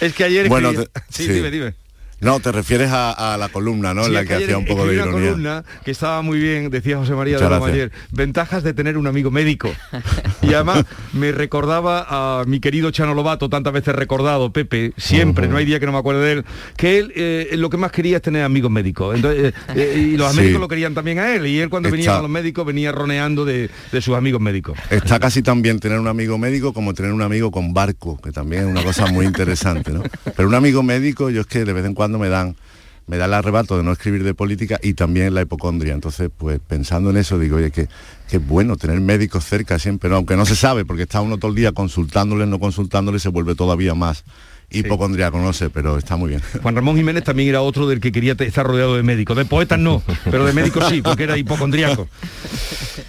es 0.00 0.14
que 0.14 0.24
ayer 0.24 0.48
Bueno, 0.48 0.70
escribí- 0.70 0.88
te- 0.92 1.00
sí, 1.10 1.26
sí. 1.26 1.32
dime, 1.34 1.50
dime. 1.50 1.74
No, 2.20 2.40
te 2.40 2.52
refieres 2.52 2.90
a, 2.90 3.34
a 3.34 3.36
la 3.38 3.48
columna, 3.48 3.94
¿no? 3.94 4.02
Sí, 4.02 4.08
en 4.08 4.14
la 4.14 4.24
que 4.24 4.34
hacía 4.34 4.58
un 4.58 4.66
poco 4.66 4.86
de 4.86 4.96
escribí 4.96 5.00
una 5.02 5.10
ironía. 5.10 5.30
columna 5.30 5.64
que 5.84 5.90
estaba 5.90 6.22
muy 6.22 6.38
bien, 6.38 6.70
decía 6.70 6.96
José 6.98 7.14
María 7.14 7.34
Muchas 7.36 7.48
de 7.50 7.54
Loma 7.56 7.66
gracias. 7.68 7.90
ayer, 7.90 8.08
ventajas 8.12 8.62
de 8.62 8.74
tener 8.74 8.96
un 8.98 9.06
amigo 9.06 9.30
médico. 9.30 9.70
Y 10.42 10.52
además 10.54 10.84
me 11.12 11.32
recordaba 11.32 12.06
a 12.40 12.44
mi 12.44 12.60
querido 12.60 12.90
Chano 12.90 13.14
Lobato, 13.14 13.48
tantas 13.48 13.72
veces 13.72 13.94
recordado, 13.94 14.52
Pepe, 14.52 14.92
siempre, 14.96 15.48
no 15.48 15.56
hay 15.56 15.64
día 15.64 15.80
que 15.80 15.86
no 15.86 15.92
me 15.92 15.98
acuerde 15.98 16.24
de 16.24 16.32
él, 16.32 16.44
que 16.76 16.98
él 16.98 17.12
eh, 17.16 17.50
lo 17.56 17.70
que 17.70 17.76
más 17.76 17.92
quería 17.92 18.16
es 18.16 18.22
tener 18.22 18.42
amigos 18.44 18.70
médicos. 18.70 19.14
Entonces, 19.16 19.52
eh, 19.68 19.74
eh, 19.76 20.08
y 20.12 20.16
los 20.16 20.30
Sí. 20.32 20.36
médicos 20.38 20.60
lo 20.60 20.68
querían 20.68 20.94
también 20.94 21.18
a 21.18 21.34
él, 21.34 21.46
y 21.46 21.58
él 21.60 21.68
cuando 21.70 21.90
venía 21.90 22.12
con 22.12 22.22
los 22.22 22.30
médicos 22.30 22.66
venía 22.66 22.92
roneando 22.92 23.44
de, 23.44 23.70
de 23.92 24.00
sus 24.02 24.14
amigos 24.16 24.40
médicos. 24.40 24.78
Está 24.90 25.18
casi 25.18 25.42
tan 25.42 25.62
bien 25.62 25.78
tener 25.80 25.98
un 25.98 26.08
amigo 26.08 26.38
médico 26.38 26.72
como 26.72 26.94
tener 26.94 27.12
un 27.12 27.22
amigo 27.22 27.50
con 27.50 27.72
barco, 27.74 28.18
que 28.20 28.30
también 28.32 28.62
es 28.64 28.68
una 28.68 28.82
cosa 28.84 29.06
muy 29.06 29.26
interesante, 29.26 29.92
¿no? 29.92 30.02
Pero 30.36 30.48
un 30.48 30.54
amigo 30.54 30.82
médico, 30.82 31.30
yo 31.30 31.40
es 31.42 31.46
que 31.46 31.64
de 31.64 31.72
vez 31.72 31.84
en 31.84 31.94
cuando 31.94 32.09
me 32.18 32.28
dan 32.28 32.56
me 33.06 33.16
da 33.16 33.24
el 33.24 33.34
arrebato 33.34 33.76
de 33.76 33.82
no 33.82 33.90
escribir 33.90 34.22
de 34.22 34.34
política 34.34 34.78
y 34.80 34.94
también 34.94 35.34
la 35.34 35.42
hipocondria. 35.42 35.94
Entonces, 35.94 36.30
pues 36.36 36.60
pensando 36.64 37.10
en 37.10 37.16
eso, 37.16 37.40
digo, 37.40 37.56
oye, 37.56 37.72
que, 37.72 37.88
que 38.28 38.38
bueno 38.38 38.76
tener 38.76 39.00
médicos 39.00 39.44
cerca 39.44 39.80
siempre, 39.80 40.08
¿no? 40.08 40.14
aunque 40.14 40.36
no 40.36 40.46
se 40.46 40.54
sabe, 40.54 40.84
porque 40.84 41.02
está 41.02 41.20
uno 41.20 41.36
todo 41.36 41.50
el 41.50 41.56
día 41.56 41.72
consultándoles, 41.72 42.46
no 42.46 42.60
consultándoles, 42.60 43.20
se 43.20 43.28
vuelve 43.28 43.56
todavía 43.56 43.94
más 43.96 44.22
hipocondriaco, 44.70 45.38
no 45.38 45.52
sé, 45.52 45.70
pero 45.70 45.98
está 45.98 46.16
muy 46.16 46.30
bien. 46.30 46.42
Juan 46.62 46.74
Ramón 46.76 46.96
Jiménez 46.96 47.24
también 47.24 47.48
era 47.48 47.62
otro 47.62 47.88
del 47.88 48.00
que 48.00 48.12
quería 48.12 48.34
estar 48.38 48.66
rodeado 48.66 48.96
de 48.96 49.02
médicos. 49.02 49.36
De 49.36 49.44
poetas 49.44 49.78
no, 49.78 50.02
pero 50.30 50.44
de 50.44 50.52
médicos 50.52 50.86
sí, 50.88 51.02
porque 51.02 51.24
era 51.24 51.36
hipocondriaco. 51.36 52.08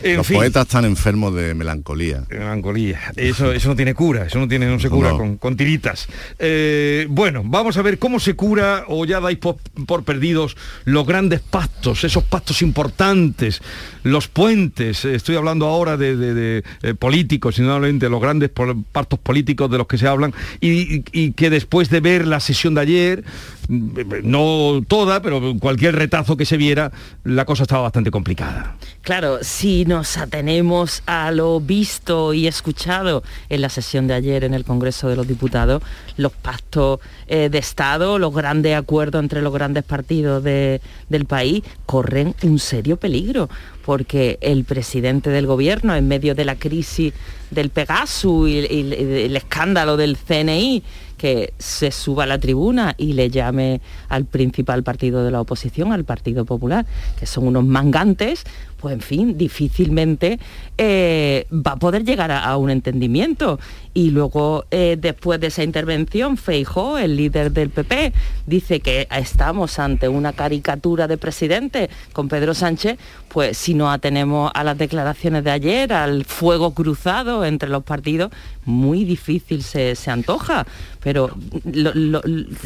En 0.04 0.18
Los 0.18 0.26
fin. 0.28 0.38
poetas 0.38 0.64
están 0.66 0.86
enfermos 0.86 1.36
de 1.36 1.54
melancolía. 1.54 2.24
Melancolía. 2.30 3.00
Eso, 3.16 3.52
eso 3.52 3.70
no 3.70 3.76
tiene 3.76 3.94
cura, 3.94 4.26
eso 4.26 4.40
no 4.40 4.48
tiene, 4.48 4.66
no 4.66 4.80
se 4.80 4.90
cura 4.90 5.10
No. 5.12 5.18
con, 5.18 5.38
con 5.38 5.56
tiritas. 5.56 6.08
Eh, 6.40 7.06
bueno, 7.10 7.44
vamos 7.46 7.78
a 7.78 7.84
ver 7.84 8.00
cómo 8.00 8.20
se 8.20 8.34
cura 8.36 8.86
o 8.88 9.06
ya 9.06 9.20
dais 9.20 9.38
por, 9.38 9.58
por 9.86 10.04
perdidos 10.04 10.58
los 10.86 11.06
grandes 11.06 11.42
pactos, 11.42 12.04
esos 12.04 12.24
pactos 12.24 12.64
importantes, 12.64 13.62
los 14.04 14.28
puentes. 14.28 15.06
Estoy 15.06 15.36
hablando 15.36 15.68
ahora 15.68 15.98
de, 15.98 16.16
de- 16.16 16.34
de, 16.34 16.64
eh, 16.82 16.94
políticos, 16.96 17.60
indudablemente 17.60 18.10
los 18.10 18.22
grandes 18.22 18.50
pactos 18.92 19.20
políticos 19.20 19.70
de 19.70 19.78
los 19.78 19.86
que 19.88 20.00
se 20.00 20.08
hablan 20.08 20.34
y, 20.62 20.96
y- 20.96 21.04
y 21.12 21.32
que 21.34 21.51
después 21.52 21.90
de 21.92 22.00
ver 22.00 22.26
la 22.26 22.40
sesión 22.40 22.74
de 22.74 22.82
ayer, 22.82 23.24
mm, 23.70 23.92
no 24.24 24.82
toda, 24.88 25.22
pero 25.22 25.56
cualquier 25.60 25.96
retazo 25.96 26.36
que 26.38 26.46
se 26.46 26.58
viera, 26.58 26.92
la 27.24 27.46
cosa 27.46 27.62
estaba 27.64 27.84
bastante 27.84 28.10
complicada. 28.10 28.76
Claro, 29.04 29.40
si 29.42 29.86
nos 29.86 30.18
atenemos 30.18 31.04
a 31.06 31.32
lo 31.32 31.60
visto 31.60 32.34
y 32.34 32.48
escuchado 32.48 33.24
en 33.50 33.62
la 33.62 33.70
sesión 33.70 34.08
de 34.08 34.14
ayer 34.16 34.44
en 34.44 34.54
el 34.54 34.64
Congreso 34.64 35.08
de 35.10 35.16
los 35.16 35.28
Diputados, 35.28 35.84
los 36.18 36.32
pactos 36.32 37.00
eh, 37.28 37.50
de 37.50 37.58
Estado, 37.60 38.18
los 38.20 38.34
grandes 38.34 38.76
acuerdos 38.76 39.22
entre 39.22 39.42
los 39.42 39.54
grandes 39.54 39.84
partidos 39.84 40.44
de- 40.44 40.82
del 41.10 41.26
país 41.26 41.64
corren 41.86 42.36
un 42.44 42.60
serio 42.60 42.98
peligro, 42.98 43.50
porque 43.86 44.38
el 44.42 44.64
presidente 44.64 45.30
del 45.30 45.46
gobierno, 45.48 45.96
en 45.96 46.08
medio 46.08 46.36
de 46.36 46.46
la 46.46 46.56
crisis 46.56 47.14
del 47.50 47.70
Pegasus 47.70 48.50
y 48.50 48.60
el 48.60 49.36
escándalo 49.36 49.98
del 49.98 50.16
CNI, 50.18 50.84
que 51.22 51.54
se 51.60 51.92
suba 51.92 52.24
a 52.24 52.26
la 52.26 52.40
tribuna 52.40 52.96
y 52.98 53.14
le 53.14 53.30
llame 53.30 53.80
al 54.10 54.26
principal 54.26 54.82
partido 54.82 55.24
de 55.24 55.30
la 55.30 55.40
oposición, 55.40 55.94
al 55.94 56.04
Partido 56.04 56.46
Popular, 56.46 56.88
que 57.20 57.28
son 57.28 57.46
unos 57.46 57.64
mangantes, 57.64 58.44
pues 58.78 58.96
en 58.96 59.02
fin, 59.02 59.38
difícilmente 59.38 60.40
eh, 60.80 61.46
va 61.52 61.74
a 61.74 61.76
poder 61.76 62.04
llegar 62.04 62.32
a, 62.32 62.44
a 62.44 62.58
un 62.58 62.72
entendimiento. 62.72 63.60
Y 63.94 64.12
luego, 64.12 64.66
eh, 64.72 64.98
después 65.00 65.40
de 65.42 65.48
esa 65.48 65.64
intervención, 65.64 66.38
Feijó, 66.38 66.98
el 66.98 67.18
líder 67.18 67.52
del 67.52 67.70
PP, 67.70 68.14
dice 68.46 68.80
que 68.80 69.08
estamos 69.12 69.80
ante 69.80 70.08
una 70.08 70.32
caricatura 70.32 71.08
de 71.08 71.18
presidente 71.18 71.90
con 72.14 72.30
Pedro 72.30 72.54
Sánchez, 72.54 72.98
pues 73.28 73.58
si 73.58 73.74
no 73.74 73.92
atenemos 73.92 74.50
a 74.54 74.64
las 74.64 74.78
declaraciones 74.78 75.44
de 75.44 75.52
ayer, 75.52 75.92
al 75.92 76.24
fuego 76.24 76.74
cruzado 76.74 77.44
entre 77.44 77.70
los 77.70 77.84
partidos, 77.84 78.32
muy 78.64 79.04
difícil 79.04 79.62
se, 79.62 79.96
se 79.96 80.10
antoja. 80.10 80.66
Pero 81.04 81.32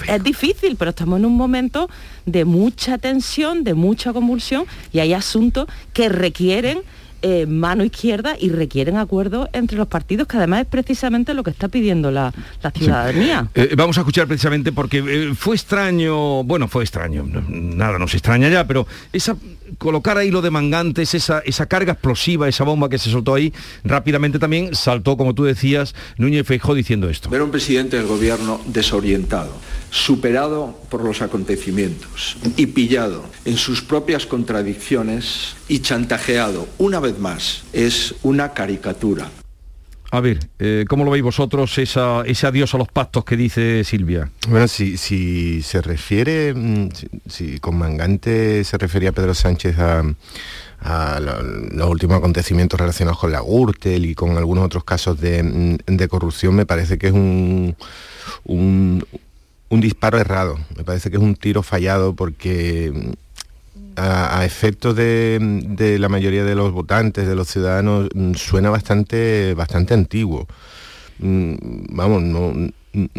es 0.08 0.24
difícil, 0.24 0.76
pero 0.76 0.90
estamos 0.90 1.18
en 1.20 1.26
un 1.26 1.38
momento 1.38 1.90
de 2.26 2.46
mucha 2.46 2.98
tensión, 3.00 3.64
de 3.64 3.74
mucha 3.74 4.14
convulsión 4.14 4.66
y 4.92 5.00
hay 5.00 5.14
asuntos 5.14 5.68
que 5.94 6.10
requieren 6.10 6.82
eh, 7.28 7.48
mano 7.48 7.84
izquierda 7.84 8.36
y 8.40 8.50
requieren 8.50 8.98
acuerdos 8.98 9.50
entre 9.52 9.78
los 9.78 9.88
partidos, 9.88 10.28
que 10.28 10.38
además 10.38 10.62
es 10.62 10.68
precisamente 10.68 11.34
lo 11.34 11.42
que 11.42 11.50
está 11.50 11.70
pidiendo 11.70 12.12
la, 12.12 12.32
la 12.62 12.70
ciudadanía. 12.70 13.48
Eh, 13.56 13.74
vamos 13.76 13.98
a 13.98 14.02
escuchar 14.02 14.28
precisamente 14.28 14.72
porque 14.72 15.00
eh, 15.00 15.34
fue 15.36 15.56
extraño, 15.56 16.44
bueno, 16.44 16.68
fue 16.68 16.84
extraño, 16.84 17.26
nada 17.50 17.98
nos 17.98 18.14
extraña 18.14 18.48
ya, 18.50 18.68
pero 18.68 18.86
esa 19.12 19.36
colocar 19.80 20.20
ahí 20.20 20.30
lo 20.30 20.44
de 20.44 20.52
mangantes, 20.52 21.16
esa, 21.16 21.40
esa 21.40 21.66
carga 21.66 21.94
explosiva, 21.94 22.48
esa 22.48 22.64
bomba 22.64 22.90
que 22.90 23.00
se 23.00 23.10
soltó 23.10 23.34
ahí, 23.34 23.52
rápidamente 23.84 24.38
también 24.38 24.76
saltó, 24.76 25.18
como 25.18 25.34
tú 25.34 25.46
decías, 25.46 25.96
Núñez 26.18 26.46
Feijó 26.46 26.76
diciendo 26.76 27.10
esto. 27.10 27.32
Ver 27.32 27.42
a 27.42 27.44
un 27.44 27.50
presidente 27.50 27.98
del 27.98 28.06
gobierno 28.06 28.62
desorientado, 28.68 29.52
superado 29.90 30.80
por 30.90 31.04
los 31.04 31.24
acontecimientos 31.24 32.38
y 32.56 32.68
pillado 32.68 33.26
en 33.46 33.58
sus 33.58 33.82
propias 33.82 34.28
contradicciones 34.28 35.56
y 35.68 35.80
chantajeado 35.80 36.68
una 36.78 37.00
vez 37.00 37.18
más 37.20 37.64
es 37.74 38.16
una 38.24 38.54
caricatura. 38.54 39.30
A 40.12 40.20
ver, 40.22 40.40
eh, 40.60 40.86
¿cómo 40.88 41.04
lo 41.04 41.12
veis 41.12 41.24
vosotros 41.24 41.78
esa, 41.78 42.22
ese 42.26 42.48
adiós 42.48 42.74
a 42.74 42.78
los 42.78 42.88
pactos 42.88 43.26
que 43.26 43.36
dice 43.36 43.84
Silvia? 43.84 44.30
Bueno, 44.48 44.68
si, 44.68 44.98
si 44.98 45.62
se 45.62 45.82
refiere, 45.82 46.54
mm, 46.54 46.90
si, 46.94 47.08
si 47.28 47.60
con 47.60 47.78
Mangante 47.78 48.64
se 48.64 48.78
refería 48.78 49.12
Pedro 49.12 49.34
Sánchez 49.34 49.78
a, 49.80 50.04
a 50.80 51.20
lo- 51.20 51.42
los 51.42 51.90
últimos 51.90 52.18
acontecimientos 52.18 52.80
relacionados 52.80 53.20
con 53.20 53.32
la 53.32 53.42
Gürtel 53.42 54.06
y 54.06 54.16
con 54.16 54.38
algunos 54.38 54.64
otros 54.66 54.84
casos 54.86 55.20
de, 55.20 55.44
mm, 55.44 55.78
de 55.88 56.08
corrupción, 56.08 56.56
me 56.56 56.66
parece 56.68 56.98
que 56.98 57.08
es 57.08 57.14
un, 57.14 57.76
un, 58.46 59.06
un 59.70 59.82
disparo 59.82 60.18
errado, 60.20 60.58
me 60.78 60.84
parece 60.86 61.10
que 61.10 61.18
es 61.18 61.24
un 61.24 61.36
tiro 61.36 61.62
fallado 61.64 62.14
porque 62.16 62.92
mm, 62.94 63.12
a, 63.96 64.40
a 64.40 64.46
efectos 64.46 64.96
de, 64.96 65.98
la 66.00 66.10
mayoría 66.10 66.44
de 66.44 66.56
los 66.56 66.72
votantes, 66.72 67.28
de 67.28 67.36
los 67.36 67.48
ciudadanos, 67.48 68.10
mm, 68.14 68.34
suena 68.34 68.70
bastante, 68.70 69.54
bastante 69.54 69.94
antiguo. 69.94 70.48
Mm, 71.20 71.56
Vamos, 71.96 72.22
no, 72.24 72.54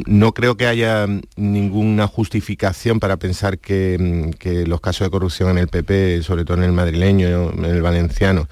no 0.07 0.33
creo 0.33 0.57
que 0.57 0.67
haya 0.67 1.07
ninguna 1.37 2.07
justificación 2.07 3.01
para 3.01 3.19
pensar 3.19 3.59
que, 3.59 3.97
mm, 3.99 4.69
los 4.69 4.81
casos 4.81 5.07
de 5.07 5.11
corrupción 5.11 5.51
en 5.51 5.59
el 5.59 5.69
PP, 5.69 6.23
sobre 6.23 6.45
todo 6.45 6.59
en 6.59 6.65
el 6.65 6.73
madrileño, 6.73 7.53
en 7.53 7.65
el 7.65 7.83
valenciano, 7.83 8.49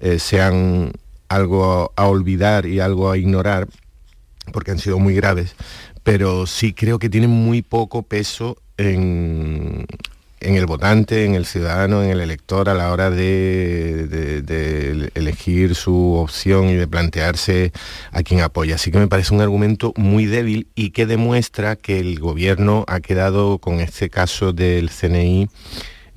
eh, 0.00 0.18
sean 0.18 0.92
algo 1.28 1.92
a 1.96 2.06
olvidar 2.06 2.66
y 2.66 2.80
algo 2.80 3.10
a 3.10 3.18
ignorar, 3.18 3.68
porque 4.52 4.72
han 4.72 4.78
sido 4.78 4.98
muy 4.98 5.14
graves, 5.14 5.54
pero 6.02 6.46
sí 6.46 6.72
creo 6.72 6.98
que 6.98 7.08
tienen 7.08 7.30
muy 7.30 7.62
poco 7.62 8.02
peso 8.02 8.56
en, 8.76 9.86
en 10.40 10.54
el 10.56 10.66
votante, 10.66 11.24
en 11.24 11.34
el 11.34 11.44
ciudadano, 11.46 12.02
en 12.02 12.10
el 12.10 12.20
elector 12.20 12.68
a 12.68 12.74
la 12.74 12.90
hora 12.92 13.10
de, 13.10 14.06
de- 14.06 15.10
elegir 15.14 15.74
su 15.74 16.14
opción 16.14 16.68
y 16.68 16.74
de 16.74 16.86
plantearse 16.88 17.72
a 18.12 18.22
quien 18.22 18.40
apoya. 18.40 18.76
Así 18.76 18.90
que 18.90 18.98
me 18.98 19.08
parece 19.08 19.34
un 19.34 19.40
argumento 19.40 19.92
muy 19.96 20.26
débil 20.26 20.68
y 20.74 20.90
que 20.90 21.06
demuestra 21.06 21.76
que 21.76 21.98
el 22.00 22.18
gobierno 22.18 22.84
ha 22.88 23.00
quedado 23.00 23.58
con 23.58 23.80
este 23.80 24.08
caso 24.10 24.52
del 24.52 24.90
CNI 24.90 25.48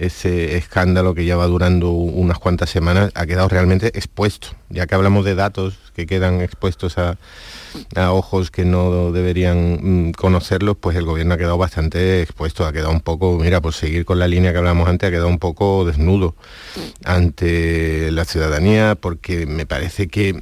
ese 0.03 0.57
escándalo 0.57 1.13
que 1.13 1.25
lleva 1.25 1.45
durando 1.47 1.91
unas 1.91 2.39
cuantas 2.39 2.69
semanas 2.69 3.11
ha 3.15 3.25
quedado 3.25 3.47
realmente 3.49 3.87
expuesto. 3.97 4.49
Ya 4.69 4.87
que 4.87 4.95
hablamos 4.95 5.25
de 5.25 5.35
datos 5.35 5.77
que 5.95 6.05
quedan 6.05 6.41
expuestos 6.41 6.97
a, 6.97 7.17
ojos 7.95 8.51
que 8.51 8.65
no 8.65 9.11
deberían 9.11 10.07
mm, 10.09 10.11
conocerlos, 10.13 10.77
pues 10.77 10.95
el 10.97 11.05
gobierno 11.05 11.35
ha 11.35 11.37
quedado 11.37 11.57
bastante 11.57 12.21
expuesto, 12.21 12.65
ha 12.65 12.73
quedado 12.73 12.91
un 12.91 13.01
poco, 13.01 13.37
mira, 13.37 13.61
por 13.61 13.73
seguir 13.73 14.05
con 14.05 14.19
la 14.19 14.27
línea 14.27 14.51
que 14.51 14.57
hablamos 14.57 14.87
antes, 14.87 15.07
ha 15.07 15.11
quedado 15.11 15.27
un 15.27 15.39
poco 15.39 15.85
desnudo 15.85 16.35
ante 17.03 18.11
la 18.11 18.25
ciudadanía, 18.25 18.95
porque 18.95 19.45
me 19.45 19.65
parece 19.65 20.07
que 20.07 20.41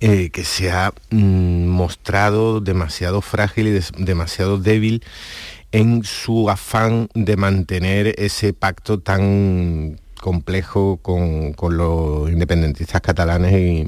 eh, 0.00 0.30
que 0.30 0.42
se 0.42 0.72
ha 0.72 0.92
mm, 1.10 1.66
mostrado 1.68 2.60
demasiado 2.60 3.20
frágil 3.20 3.68
y 3.68 4.02
demasiado 4.02 4.58
débil 4.58 5.04
en 5.76 6.04
su 6.04 6.48
afán 6.48 7.10
de 7.12 7.36
mantener 7.36 8.14
ese 8.16 8.54
pacto 8.54 8.98
tan 8.98 10.00
complejo 10.18 10.96
con, 11.02 11.54
los 11.76 12.30
independentistas 12.30 13.02
catalanes 13.02 13.86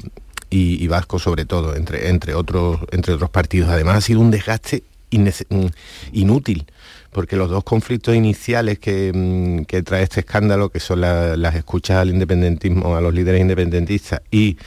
y, 0.51 0.87
vascos 0.87 1.23
sobre 1.23 1.45
todo, 1.45 1.75
entre, 1.75 2.09
entre, 2.09 2.35
otros, 2.35 2.81
entre 2.91 3.15
otros 3.15 3.31
partidos. 3.31 3.69
Además 3.69 3.97
ha 3.97 4.01
sido 4.01 4.19
un 4.19 4.29
desgaste 4.29 4.83
mm, 5.09 5.65
inútil 6.11 6.67
porque 7.11 7.35
los 7.35 7.49
dos 7.49 7.63
conflictos 7.63 8.15
iniciales 8.15 8.79
que, 8.79 9.11
mm, 9.13 9.83
trae 9.83 10.03
este 10.03 10.21
escándalo, 10.21 10.69
que 10.69 10.79
son 10.79 11.01
las 11.01 11.55
escuchas 11.55 11.97
al 11.97 12.09
independentismo, 12.09 12.95
a 12.95 13.01
los 13.01 13.13
líderes 13.13 13.41
independentistas 13.41 14.21
y 14.31 14.57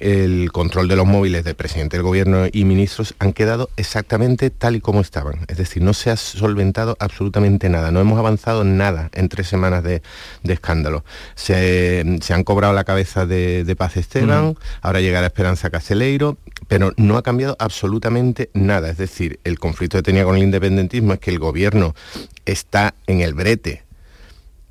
el 0.00 0.50
control 0.52 0.88
de 0.88 0.96
los 0.96 1.06
móviles 1.06 1.44
del 1.44 1.54
presidente 1.54 1.96
del 1.96 2.04
gobierno 2.04 2.46
y 2.50 2.64
ministros, 2.64 3.14
han 3.18 3.32
quedado 3.32 3.70
exactamente 3.76 4.50
tal 4.50 4.76
y 4.76 4.80
como 4.80 5.00
estaban. 5.00 5.44
Es 5.48 5.56
decir, 5.56 5.82
no 5.82 5.94
se 5.94 6.10
ha 6.10 6.16
solventado 6.16 6.96
absolutamente 6.98 7.68
nada, 7.68 7.90
no 7.92 8.00
hemos 8.00 8.18
avanzado 8.18 8.64
nada 8.64 9.10
en 9.14 9.28
tres 9.28 9.46
semanas 9.46 9.82
de, 9.82 10.02
escándalo. 10.44 11.04
Se, 11.34 12.04
han 12.30 12.44
cobrado 12.44 12.72
la 12.72 12.84
cabeza 12.84 13.26
de, 13.26 13.74
Paz 13.76 13.96
Esteban, 13.96 14.48
mm. 14.48 14.54
ahora 14.82 15.00
llega 15.00 15.20
la 15.20 15.28
Esperanza 15.28 15.70
Casteleiro, 15.70 16.36
pero 16.68 16.92
no 16.96 17.16
ha 17.16 17.22
cambiado 17.22 17.56
absolutamente 17.58 18.50
nada. 18.54 18.90
Es 18.90 18.98
decir, 18.98 19.40
el 19.44 19.58
conflicto 19.58 19.98
que 19.98 20.02
tenía 20.02 20.24
con 20.24 20.36
el 20.36 20.42
independentismo 20.42 21.14
es 21.14 21.18
que 21.18 21.30
el 21.30 21.38
gobierno 21.38 21.81
está 22.44 22.94
en 23.06 23.20
el 23.20 23.34
brete 23.34 23.84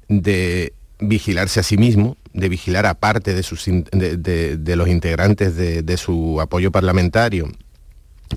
de 0.07 0.73
vigilarse 0.99 1.59
a 1.59 1.63
sí 1.63 1.77
mismo, 1.77 2.17
de 2.33 2.49
vigilar 2.49 2.85
a 2.85 2.93
parte 2.93 3.33
de, 3.33 4.75
los 4.75 4.87
integrantes 4.87 5.55
de, 5.55 5.97
su 5.97 6.39
apoyo 6.39 6.71
parlamentario 6.71 7.51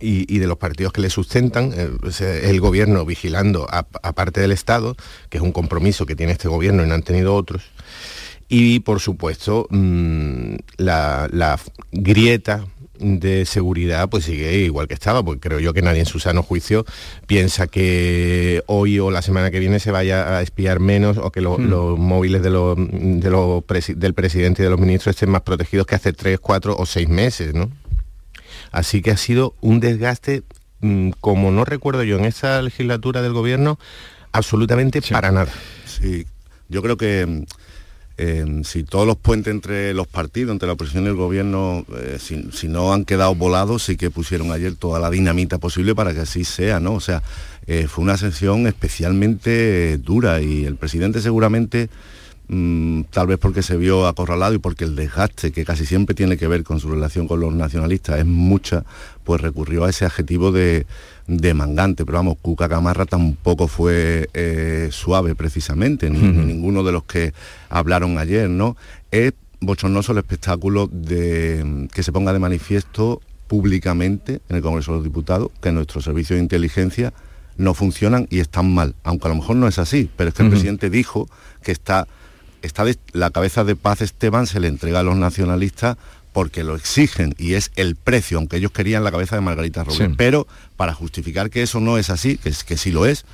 y, 0.01 0.39
de 0.39 0.47
los 0.47 0.59
partidos 0.59 0.93
que 0.93 1.01
le 1.01 1.11
sustentan, 1.11 1.73
eh, 1.75 2.41
el 2.45 2.61
gobierno 2.61 3.05
vigilando 3.05 3.67
a, 3.71 3.85
parte 3.85 4.41
del 4.41 4.53
Estado, 4.53 4.97
que 5.29 5.39
es 5.39 5.43
un 5.43 5.53
compromiso 5.53 6.07
que 6.07 6.17
tiene 6.17 6.33
este 6.33 6.49
gobierno 6.49 6.85
y 6.85 6.89
no 6.89 6.95
han 6.95 7.03
tenido 7.03 7.35
otros, 7.35 7.63
y 8.49 8.81
por 8.81 9.01
supuesto 9.01 9.67
mm, 9.71 10.57
la 10.79 11.59
grieta 11.93 12.67
de 12.99 13.45
seguridad 13.45 14.09
pues 14.09 14.25
sigue 14.25 14.53
igual 14.59 14.89
que 14.89 14.95
estaba, 14.95 15.23
porque 15.23 15.41
creo 15.41 15.61
yo 15.61 15.73
que 15.73 15.83
nadie 15.83 16.01
en 16.01 16.07
su 16.07 16.21
sano 16.21 16.43
juicio 16.43 16.85
piensa 17.27 17.67
que 17.67 18.63
hoy 18.67 18.99
o 18.99 19.11
la 19.11 19.23
semana 19.23 19.51
que 19.51 19.59
viene 19.59 19.81
se 19.81 19.91
vaya 19.91 20.39
a 20.39 20.43
espiar 20.43 20.81
menos 20.81 21.19
o 21.19 21.31
que 21.31 21.41
hmm. 21.41 21.69
los 21.69 21.99
móviles 21.99 22.43
de 22.43 22.51
los, 22.51 22.77
del 22.77 24.15
presidente 24.15 24.63
y 24.63 24.65
de 24.65 24.71
los 24.71 24.81
ministros 24.81 25.15
estén 25.15 25.31
más 25.31 25.43
protegidos 25.43 25.87
que 25.87 25.95
hace 25.95 26.13
tres, 26.13 26.39
cuatro 26.41 26.77
o 26.77 26.87
seis 26.87 27.09
meses, 27.09 27.55
¿no? 27.55 27.71
Así 28.71 29.03
que 29.03 29.13
ha 29.13 29.17
sido 29.17 29.55
un 29.61 29.81
desgaste, 29.81 30.43
mm, 30.81 31.11
como 31.21 31.51
no 31.51 31.65
recuerdo 31.65 32.03
yo 32.03 32.19
en 32.19 32.25
esa 32.25 32.61
legislatura 32.63 33.23
del 33.23 33.33
gobierno, 33.33 33.79
absolutamente 34.33 35.01
para 35.03 35.31
nada. 35.31 35.53
Sí, 35.87 36.27
yo 36.69 36.83
creo 36.83 36.97
que 36.97 37.45
si 38.17 38.85
todos 38.85 39.07
los 39.07 39.17
puentes 39.17 39.53
entre 39.53 39.93
los 39.93 40.07
partidos, 40.07 40.53
entre 40.53 40.69
la 40.69 40.75
oposición 40.75 41.05
y 41.05 41.09
el 41.09 41.17
gobierno, 41.17 41.85
eh, 41.97 42.19
si, 42.21 42.69
no 42.69 42.93
han 42.93 43.05
quedado 43.05 43.35
volados, 43.35 43.83
sí 43.83 43.97
que 43.97 44.11
pusieron 44.11 44.53
ayer 44.53 44.77
toda 44.77 45.01
la 45.01 45.11
dinamita 45.11 45.59
posible 45.59 45.95
para 45.95 46.15
que 46.15 46.21
así 46.21 46.45
sea, 46.45 46.79
¿no? 46.79 46.95
O 46.95 47.01
sea, 47.01 47.23
eh, 47.67 47.89
fue 47.89 48.05
una 48.05 48.17
sesión 48.17 48.69
especialmente 48.69 49.99
dura 49.99 50.41
y 50.41 50.65
el 50.65 50.77
presidente 50.77 51.21
seguramente, 51.21 51.89
mm, 52.47 53.03
tal 53.11 53.27
vez 53.27 53.39
porque 53.39 53.63
se 53.63 53.77
vio 53.77 54.07
acorralado 54.07 54.55
y 54.55 54.59
porque 54.59 54.85
el 54.85 54.95
desgaste, 54.95 55.51
que 55.51 55.65
casi 55.65 55.85
siempre 55.85 56.15
tiene 56.15 56.37
que 56.37 56.47
ver 56.47 56.63
con 56.63 56.79
su 56.79 56.91
relación 56.91 57.27
con 57.27 57.41
los 57.41 57.53
nacionalistas, 57.53 58.21
es 58.21 58.27
mucha, 58.27 58.85
pues 59.25 59.41
recurrió 59.41 59.85
a 59.85 59.91
ese 59.91 60.05
adjetivo 60.05 60.53
de 60.53 60.87
de 61.27 61.55
mangante, 61.55 62.05
pero 62.05 62.19
vamos, 62.19 62.37
Cuca 62.41 62.69
Camarra 62.69 63.07
tampoco 63.07 63.69
fue 63.69 64.29
eh, 64.35 64.89
suave 64.91 65.35
precisamente, 65.35 66.11
ni, 66.11 66.19
ninguno 66.19 66.83
de 66.83 66.93
los 66.93 67.05
que 67.05 67.33
hablaron 67.71 68.19
ayer, 68.19 68.49
¿no? 68.51 68.77
Es 69.11 69.33
bochornoso 69.61 70.13
el 70.13 70.19
espectáculo 70.19 70.89
de 70.93 71.89
que 71.93 72.03
se 72.03 72.13
ponga 72.13 72.33
de 72.33 72.39
manifiesto 72.39 73.23
públicamente 73.47 74.41
en 74.49 74.57
el 74.57 74.63
Congreso 74.63 74.93
de 74.93 74.99
los 74.99 75.05
Diputados 75.05 75.51
que 75.61 75.73
nuestros 75.73 76.05
servicios 76.05 76.37
de 76.37 76.43
inteligencia 76.43 77.13
no 77.57 77.73
funcionan 77.73 78.27
y 78.31 78.41
están 78.41 78.75
mal, 78.75 78.95
aunque 79.05 79.29
a 79.29 79.31
lo 79.31 79.37
mejor 79.37 79.57
no 79.57 79.69
es 79.69 79.79
así, 79.79 80.11
pero 80.17 80.29
es 80.29 80.35
que 80.35 80.43
el 80.43 80.51
presidente 80.51 80.91
dijo 80.91 81.29
que 81.63 81.73
está, 81.73 82.09
está 82.63 82.85
la 83.13 83.31
cabeza 83.31 83.65
de 83.65 83.77
paz 83.77 84.01
Esteban 84.01 84.47
se 84.47 84.61
le 84.61 84.69
entrega 84.69 85.01
a 85.01 85.03
los 85.03 85.17
nacionalistas 85.17 85.97
porque 86.35 86.65
lo 86.65 86.75
exigen 86.75 87.33
y 87.39 87.55
es 87.55 87.71
el 87.77 87.95
precio, 87.95 88.39
aunque 88.39 88.57
ellos 88.57 88.73
querían 88.73 89.05
la 89.05 89.13
cabeza 89.13 89.37
de 89.37 89.41
Margarita 89.41 89.85
Robles. 89.85 90.11
Pero 90.17 90.49
para 90.77 90.93
justificar 90.93 91.49
que 91.49 91.63
eso 91.63 91.79
no 91.79 91.97
es 91.97 92.11
así, 92.11 92.39
que, 92.39 92.49
es, 92.49 92.65
que 92.65 92.77
sí 92.77 92.91
lo 92.91 93.07
es, 93.07 93.25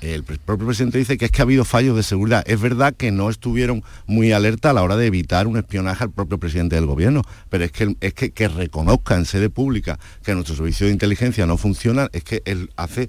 el 0.00 0.24
propio 0.24 0.66
presidente 0.66 0.98
dice 0.98 1.16
que 1.16 1.26
es 1.26 1.30
que 1.30 1.40
ha 1.40 1.44
habido 1.44 1.64
fallos 1.64 1.94
de 1.94 2.02
seguridad. 2.02 2.42
Es 2.48 2.60
verdad 2.60 2.94
que 2.96 3.12
no 3.12 3.30
estuvieron 3.30 3.84
muy 4.06 4.32
alerta 4.32 4.70
a 4.70 4.72
la 4.72 4.82
hora 4.82 4.96
de 4.96 5.06
evitar 5.06 5.46
un 5.46 5.56
espionaje 5.56 6.02
al 6.02 6.10
propio 6.10 6.38
presidente 6.38 6.74
del 6.74 6.86
gobierno, 6.86 7.22
pero 7.48 7.64
es 7.64 7.70
que, 7.70 7.94
es 8.00 8.12
que, 8.12 8.32
que 8.32 8.48
reconozca 8.48 9.14
en 9.14 9.24
sede 9.24 9.50
pública 9.50 10.00
que 10.24 10.34
nuestro 10.34 10.56
servicio 10.56 10.88
de 10.88 10.92
inteligencia 10.92 11.46
no 11.46 11.58
funciona, 11.58 12.08
es 12.12 12.24
que 12.24 12.42
él 12.44 12.72
hace 12.74 13.08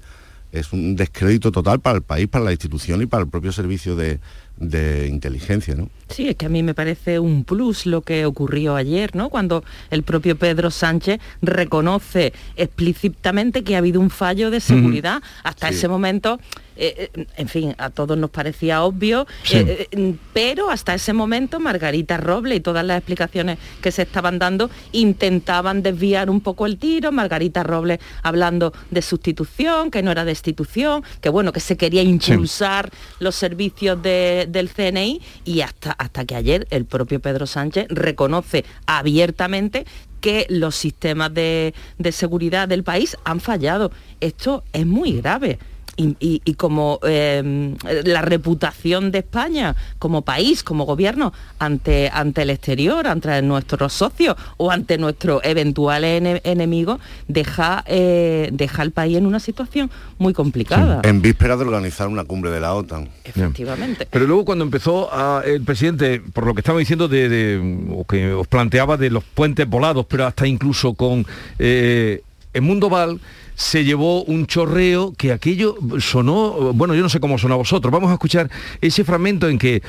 es 0.52 0.72
un 0.72 0.96
descrédito 0.96 1.52
total 1.52 1.80
para 1.80 1.96
el 1.96 2.02
país, 2.02 2.28
para 2.28 2.44
la 2.44 2.52
institución 2.52 3.02
y 3.02 3.06
para 3.06 3.22
el 3.22 3.28
propio 3.28 3.52
servicio 3.52 3.94
de, 3.96 4.20
de 4.60 5.08
inteligencia, 5.08 5.74
¿no? 5.74 5.88
Sí, 6.08 6.28
es 6.28 6.36
que 6.36 6.46
a 6.46 6.48
mí 6.48 6.62
me 6.62 6.74
parece 6.74 7.18
un 7.18 7.44
plus 7.44 7.86
lo 7.86 8.02
que 8.02 8.26
ocurrió 8.26 8.76
ayer, 8.76 9.16
¿no? 9.16 9.30
Cuando 9.30 9.64
el 9.90 10.02
propio 10.02 10.36
Pedro 10.36 10.70
Sánchez 10.70 11.20
reconoce 11.40 12.32
explícitamente 12.56 13.64
que 13.64 13.74
ha 13.74 13.78
habido 13.78 14.00
un 14.00 14.10
fallo 14.10 14.50
de 14.50 14.60
seguridad. 14.60 15.22
Hasta 15.44 15.70
ese 15.70 15.88
momento 15.88 16.38
eh, 16.80 17.10
eh, 17.14 17.26
en 17.36 17.48
fin, 17.48 17.74
a 17.76 17.90
todos 17.90 18.16
nos 18.16 18.30
parecía 18.30 18.82
obvio, 18.84 19.26
eh, 19.50 20.16
pero 20.32 20.70
hasta 20.70 20.94
ese 20.94 21.12
momento 21.12 21.60
Margarita 21.60 22.16
Roble 22.16 22.54
y 22.54 22.60
todas 22.60 22.86
las 22.86 22.96
explicaciones 22.96 23.58
que 23.82 23.92
se 23.92 24.02
estaban 24.02 24.38
dando 24.38 24.70
intentaban 24.92 25.82
desviar 25.82 26.30
un 26.30 26.40
poco 26.40 26.64
el 26.64 26.78
tiro, 26.78 27.12
Margarita 27.12 27.62
Roble 27.62 28.00
hablando 28.22 28.72
de 28.90 29.02
sustitución, 29.02 29.90
que 29.90 30.02
no 30.02 30.10
era 30.10 30.24
destitución, 30.24 31.04
que 31.20 31.28
bueno, 31.28 31.52
que 31.52 31.60
se 31.60 31.76
quería 31.76 32.02
impulsar 32.02 32.90
los 33.18 33.34
servicios 33.34 34.02
del 34.50 34.70
CNI 34.70 35.20
y 35.44 35.60
hasta, 35.60 35.92
hasta 35.92 36.24
que 36.24 36.36
ayer 36.36 36.66
el 36.70 36.84
propio 36.84 37.20
Pedro 37.20 37.46
Sánchez 37.46 37.86
reconoce 37.88 38.64
abiertamente 38.86 39.86
que 40.20 40.46
los 40.50 40.76
sistemas 40.76 41.32
de, 41.32 41.74
de, 41.98 42.12
seguridad 42.12 42.68
del 42.68 42.84
país 42.84 43.16
han 43.24 43.40
fallado. 43.40 43.90
Esto 44.20 44.64
es 44.72 44.86
muy 44.86 45.20
grave 45.20 45.58
y, 45.96 46.54
como 46.54 46.98
em, 47.02 47.76
la 48.04 48.22
reputación 48.22 49.10
de 49.10 49.18
España 49.18 49.76
como 49.98 50.22
país, 50.22 50.62
como 50.62 50.84
gobierno, 50.84 51.32
ante, 51.58 52.10
ante 52.12 52.42
el 52.42 52.50
exterior, 52.50 53.06
ante 53.06 53.42
nuestros 53.42 53.92
socios 53.92 54.36
o 54.56 54.70
ante 54.70 54.98
nuestros 54.98 55.40
eventuales 55.44 56.40
enemigos, 56.44 57.00
deja, 57.28 57.84
eh, 57.86 58.48
deja 58.52 58.82
al 58.82 58.92
país 58.92 59.16
en 59.16 59.26
una 59.26 59.40
situación 59.40 59.90
muy 60.18 60.32
complicada. 60.32 61.00
En 61.04 61.22
víspera 61.22 61.56
de 61.56 61.64
organizar 61.64 62.08
una 62.08 62.24
cumbre 62.24 62.50
de 62.50 62.60
la 62.60 62.74
OTAN. 62.74 63.08
Efectivamente. 63.24 64.06
Pero 64.10 64.26
luego 64.26 64.44
cuando 64.44 64.64
empezó 64.64 65.10
el 65.42 65.62
presidente, 65.62 66.20
por 66.32 66.46
lo 66.46 66.54
que 66.54 66.60
estaba 66.60 66.78
diciendo, 66.78 67.08
de, 67.08 67.86
o 67.92 68.04
que 68.04 68.32
os 68.32 68.46
planteaba 68.46 68.96
de 68.96 69.10
los 69.10 69.24
puentes 69.24 69.68
volados, 69.68 70.06
pero 70.06 70.26
hasta 70.26 70.46
incluso 70.46 70.94
con 70.94 71.26
eh, 71.58 72.22
el 72.52 72.62
Mundo 72.62 72.88
Val, 72.88 73.20
se 73.60 73.84
llevó 73.84 74.24
un 74.24 74.46
chorreo 74.46 75.12
que 75.12 75.32
aquello 75.32 75.76
sonó, 75.98 76.72
bueno, 76.72 76.94
yo 76.94 77.02
no 77.02 77.10
sé 77.10 77.20
cómo 77.20 77.36
sonó 77.36 77.54
a 77.54 77.58
vosotros. 77.58 77.92
Vamos 77.92 78.08
a 78.08 78.14
escuchar 78.14 78.50
ese 78.80 79.04
fragmento 79.04 79.50
en 79.50 79.58
que 79.58 79.82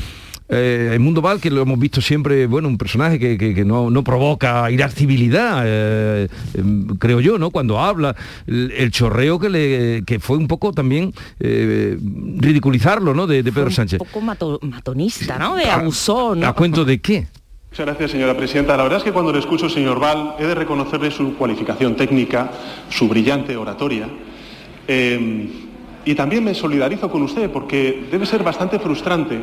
eh, 0.49 0.89
el 0.91 0.99
Mundo 0.99 1.21
Val, 1.21 1.39
que 1.39 1.49
lo 1.49 1.61
hemos 1.61 1.79
visto 1.79 2.01
siempre, 2.01 2.47
bueno, 2.47 2.67
un 2.67 2.77
personaje 2.77 3.17
que, 3.17 3.63
no, 3.63 4.03
provoca 4.03 4.69
irascibilidad, 4.69 5.63
eh, 5.65 6.27
em, 6.53 6.85
creo 6.97 7.21
yo, 7.21 7.37
¿no? 7.37 7.49
Cuando 7.49 7.79
habla, 7.79 8.13
el, 8.45 8.91
chorreo 8.91 9.39
que, 9.39 9.49
le, 9.49 10.03
que 10.05 10.19
fue 10.19 10.35
un 10.35 10.49
poco 10.49 10.73
también 10.73 11.13
eh, 11.39 11.97
ridiculizarlo, 12.39 13.13
¿no? 13.13 13.25
De, 13.25 13.41
Pedro 13.41 13.71
Sánchez. 13.71 14.01
Un 14.01 14.07
poco 14.07 14.59
matonista, 14.63 15.39
¿no? 15.39 15.55
De 15.55 15.69
abusón. 15.69 16.41
¿no? 16.41 16.47
¿A 16.47 16.53
cuento 16.53 16.83
de 16.83 16.99
qué? 16.99 17.27
Muchas 17.71 17.85
gracias, 17.85 18.11
señora 18.11 18.35
presidenta. 18.35 18.75
La 18.75 18.83
verdad 18.83 18.97
es 18.97 19.05
que 19.05 19.13
cuando 19.13 19.31
le 19.31 19.39
escucho, 19.39 19.69
señor 19.69 19.97
Val, 19.97 20.35
he 20.37 20.45
de 20.45 20.55
reconocerle 20.55 21.09
su 21.09 21.37
cualificación 21.37 21.95
técnica, 21.95 22.51
su 22.89 23.07
brillante 23.07 23.55
oratoria. 23.55 24.09
Em, 24.85 25.47
Y 26.03 26.15
también 26.15 26.43
me 26.43 26.53
solidarizo 26.53 27.09
con 27.09 27.21
usted 27.21 27.49
porque 27.49 28.07
debe 28.11 28.25
ser 28.25 28.43
bastante 28.43 28.79
frustrante 28.79 29.39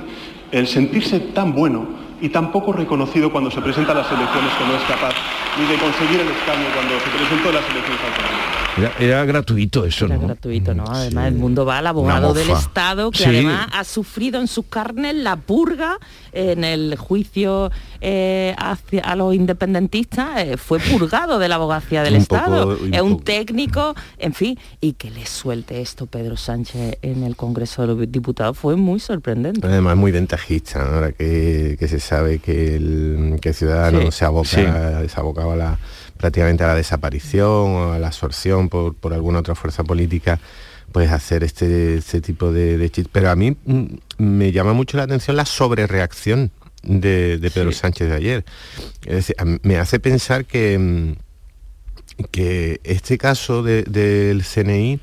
el 0.50 0.66
sentirse 0.66 1.20
tan 1.20 1.54
bueno 1.54 1.86
y 2.20 2.28
tan 2.30 2.50
poco 2.52 2.72
reconocido 2.72 3.30
cuando 3.30 3.50
se 3.50 3.60
presenta 3.60 3.92
a 3.92 3.96
las 3.96 4.10
elecciones 4.12 4.52
que 4.54 4.64
no 4.66 4.74
es 4.76 4.82
capaz 4.84 5.14
ni 5.58 5.66
de 5.66 5.76
conseguir 5.78 6.20
el 6.20 6.28
escaño 6.28 6.66
cuando 6.74 6.94
se 7.00 7.10
presentó 7.10 7.48
a 7.48 7.52
las 7.52 7.70
elecciones 7.70 8.00
autonómicas. 8.02 8.58
Era, 8.78 8.92
era 9.00 9.24
gratuito 9.24 9.84
eso, 9.84 10.04
Era 10.06 10.16
¿no? 10.18 10.26
gratuito, 10.28 10.72
¿no? 10.72 10.84
Además, 10.86 11.26
el 11.28 11.34
mundo 11.34 11.64
va 11.66 11.78
al 11.78 11.86
abogado 11.88 12.32
del. 12.32 12.48
Estado, 12.50 13.10
que 13.10 13.18
Sí. 13.18 13.24
además 13.24 13.66
ha 13.72 13.82
sufrido 13.82 14.40
en 14.40 14.46
sus 14.46 14.66
carnes 14.66 15.16
la 15.16 15.34
purga 15.36 15.98
en 16.32 16.62
el 16.62 16.96
juicio 16.96 17.72
eh, 18.00 18.54
hacia, 18.56 19.00
a 19.02 19.16
los 19.16 19.34
independentistas, 19.34 20.42
eh, 20.42 20.56
fue 20.56 20.78
purgado 20.78 21.40
de 21.40 21.48
la 21.48 21.56
abogacía 21.56 22.02
del 22.04 22.14
Un 22.14 22.20
Estado. 22.20 22.68
poco- 22.70 22.84
un 22.84 22.94
es 22.94 23.00
un 23.02 23.10
poco. 23.12 23.24
técnico, 23.24 23.94
en 24.18 24.32
fin, 24.34 24.58
y 24.80 24.92
que 24.92 25.10
le 25.10 25.26
suelte 25.26 25.80
esto 25.80 26.06
Pedro 26.06 26.36
Sánchez 26.36 26.98
en 27.02 27.24
el 27.24 27.34
Congreso 27.34 27.82
de 27.82 27.88
los 27.88 28.12
Diputados 28.12 28.56
fue 28.56 28.76
muy 28.76 29.00
sorprendente. 29.00 29.66
Además 29.66 29.96
muy 29.96 30.12
ventajista, 30.12 30.84
¿no? 30.84 30.94
ahora 30.94 31.12
que, 31.12 31.76
que 31.78 31.88
se 31.88 31.98
sabe 32.09 32.38
que 32.38 32.76
el 32.76 33.38
que 33.40 33.52
Ciudadanos 33.52 34.14
Sí, 34.14 34.18
se 34.18 34.24
aboca, 34.24 35.09
se 35.09 35.20
abocaba 35.20 35.52
a 35.52 35.56
la, 35.56 35.78
prácticamente 36.16 36.64
a 36.64 36.68
la 36.68 36.74
desaparición 36.74 37.46
o 37.48 37.92
a 37.92 37.98
la 37.98 38.09
absorción 38.09 38.68
por, 38.68 38.94
por 38.94 39.12
alguna 39.14 39.38
otra 39.40 39.54
fuerza 39.54 39.84
política, 39.84 40.38
pues 40.92 41.11
hacer 41.11 41.44
este, 41.44 41.96
este 41.98 42.20
tipo 42.20 42.50
de, 42.52 42.78
de 42.78 42.90
chistes. 42.90 43.11
Pero 43.12 43.30
a 43.30 43.36
mí 43.36 43.56
mm, 43.64 43.84
me 44.18 44.52
llama 44.52 44.72
mucho 44.72 44.96
la 44.96 45.02
atención 45.04 45.36
la 45.36 45.44
sobrereacción 45.44 46.50
de, 46.82 47.38
de 47.38 47.50
Pedro 47.50 47.72
Sánchez 47.72 48.09
de 48.09 48.14
ayer. 48.14 48.44
Es 49.04 49.14
decir, 49.26 49.36
me 49.62 49.76
hace 49.78 50.00
pensar 50.00 50.44
que, 50.46 50.78
mm, 50.78 52.24
que 52.30 52.80
este 52.84 53.18
caso 53.18 53.62
de- 53.62 53.82
del 53.84 54.42
CNI 54.44 54.98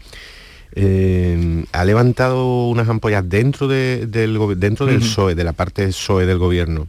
eh, 0.78 1.64
ha 1.72 1.86
levantado 1.86 2.68
unas 2.68 2.89
ampollas 2.89 3.28
dentro, 3.30 3.68
de- 3.68 4.08
del, 4.08 4.38
dentro 4.60 4.86
del. 4.86 4.99
PSOE, 4.99 5.36
de 5.36 5.43
la 5.43 5.53
parte 5.53 5.88
PSOE 5.88 6.26
del 6.26 6.38
gobierno, 6.38 6.88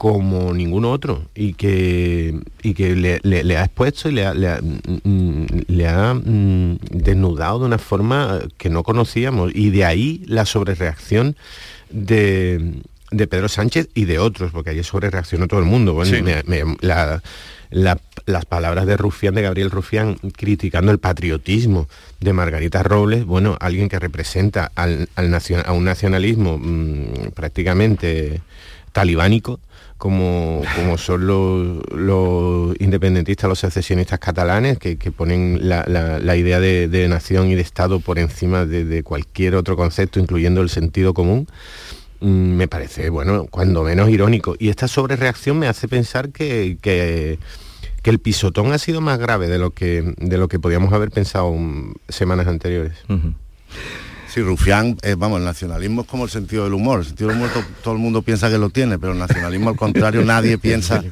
como 0.00 0.54
ningún 0.54 0.86
otro, 0.86 1.26
y 1.34 1.52
que, 1.52 2.34
y 2.62 2.72
que 2.72 2.96
le, 2.96 3.20
le- 3.22 3.44
le 3.44 3.58
ha 3.58 3.64
expuesto 3.64 4.08
y 4.08 4.12
le 4.12 4.24
ha, 4.24 4.32
le 4.32 4.48
ha, 4.48 4.58
mm, 4.62 5.00
mm, 5.04 5.46
le 5.68 5.88
ha, 5.88 6.14
mm, 6.14 6.78
desnudado 6.90 7.58
de 7.58 7.66
una 7.66 7.76
forma 7.76 8.38
que 8.56 8.70
no 8.70 8.82
conocíamos, 8.82 9.52
y 9.54 9.68
de 9.68 9.84
ahí 9.84 10.22
la 10.26 10.46
sobrereacción 10.46 11.36
de, 11.90 12.80
de 13.10 13.26
Pedro 13.26 13.50
Sánchez 13.50 13.90
y 13.94 14.06
de 14.06 14.18
otros, 14.18 14.52
porque 14.52 14.70
ayer 14.70 14.84
sobrereaccionó 14.86 15.48
todo 15.48 15.60
el 15.60 15.66
mundo. 15.66 15.92
Bueno, 15.92 16.16
Sí. 16.16 16.22
me- 16.22 16.42
me- 16.44 16.76
la- 16.80 17.22
la- 17.70 18.00
las 18.24 18.46
palabras 18.46 18.86
de 18.86 18.96
Rufián, 18.96 19.34
de 19.34 19.42
Gabriel 19.42 19.70
Rufián, 19.70 20.16
criticando 20.34 20.92
el 20.92 20.98
patriotismo 20.98 21.88
de 22.20 22.32
Margarita 22.32 22.82
Robles, 22.82 23.26
bueno, 23.26 23.58
alguien 23.60 23.90
que 23.90 23.98
representa 23.98 24.72
al, 24.76 25.10
al 25.14 25.28
nacion- 25.30 25.62
a 25.66 25.72
un 25.72 25.84
nacionalismo 25.84 26.56
mm, 26.56 27.32
prácticamente 27.34 28.40
talibánico, 28.92 29.60
como, 30.00 30.62
como 30.76 30.96
son 30.96 31.26
los, 31.26 31.76
los 31.94 32.74
independentistas, 32.80 33.50
los 33.50 33.58
secesionistas 33.58 34.18
catalanes, 34.18 34.78
que, 34.78 34.96
que 34.96 35.12
ponen 35.12 35.68
la, 35.68 35.84
la- 35.86 36.36
idea 36.36 36.58
de, 36.58 36.88
de 36.88 37.06
nación 37.06 37.48
y 37.50 37.54
de 37.54 37.60
Estado 37.60 38.00
por 38.00 38.18
encima 38.18 38.64
de, 38.64 38.86
de 38.86 39.02
cualquier 39.02 39.54
otro 39.56 39.76
concepto, 39.76 40.18
incluyendo 40.18 40.62
el 40.62 40.70
sentido 40.70 41.12
común 41.12 41.46
mm, 42.20 42.26
me 42.56 42.66
parece, 42.66 43.10
bueno, 43.10 43.46
cuando 43.50 43.82
menos 43.82 44.08
irónico. 44.08 44.56
Y 44.58 44.70
esta 44.70 44.88
sobrereacción 44.88 45.58
me 45.58 45.68
hace 45.68 45.86
pensar 45.86 46.30
que, 46.30 46.78
que, 46.80 47.38
que 48.02 48.10
el 48.10 48.20
pisotón 48.20 48.72
ha 48.72 48.78
sido 48.78 49.02
más 49.02 49.18
grave 49.18 49.48
de 49.48 49.58
lo 49.58 49.72
que, 49.72 50.14
de 50.16 50.38
lo 50.38 50.48
que 50.48 50.58
podíamos 50.58 50.94
haber 50.94 51.10
pensado 51.10 51.52
mm, 51.52 51.92
semanas 52.08 52.46
anteriores. 52.46 52.94
Sí, 54.32 54.42
Rufián, 54.42 54.96
eh, 55.02 55.16
vamos, 55.18 55.40
el 55.40 55.44
nacionalismo 55.44 56.02
es 56.02 56.06
como 56.06 56.22
el 56.24 56.30
sentido 56.30 56.62
del 56.62 56.74
humor. 56.74 57.00
El 57.00 57.06
sentido 57.06 57.28
del 57.30 57.38
humor 57.38 57.50
to- 57.52 57.64
todo 57.82 57.94
el 57.94 58.00
mundo 58.00 58.22
piensa 58.22 58.48
que 58.48 58.58
lo 58.58 58.70
tiene, 58.70 58.96
pero 58.96 59.12
el 59.12 59.18
nacionalismo 59.18 59.70
al 59.70 59.76
contrario, 59.76 60.24
nadie 60.24 60.56
piensa, 60.58 61.02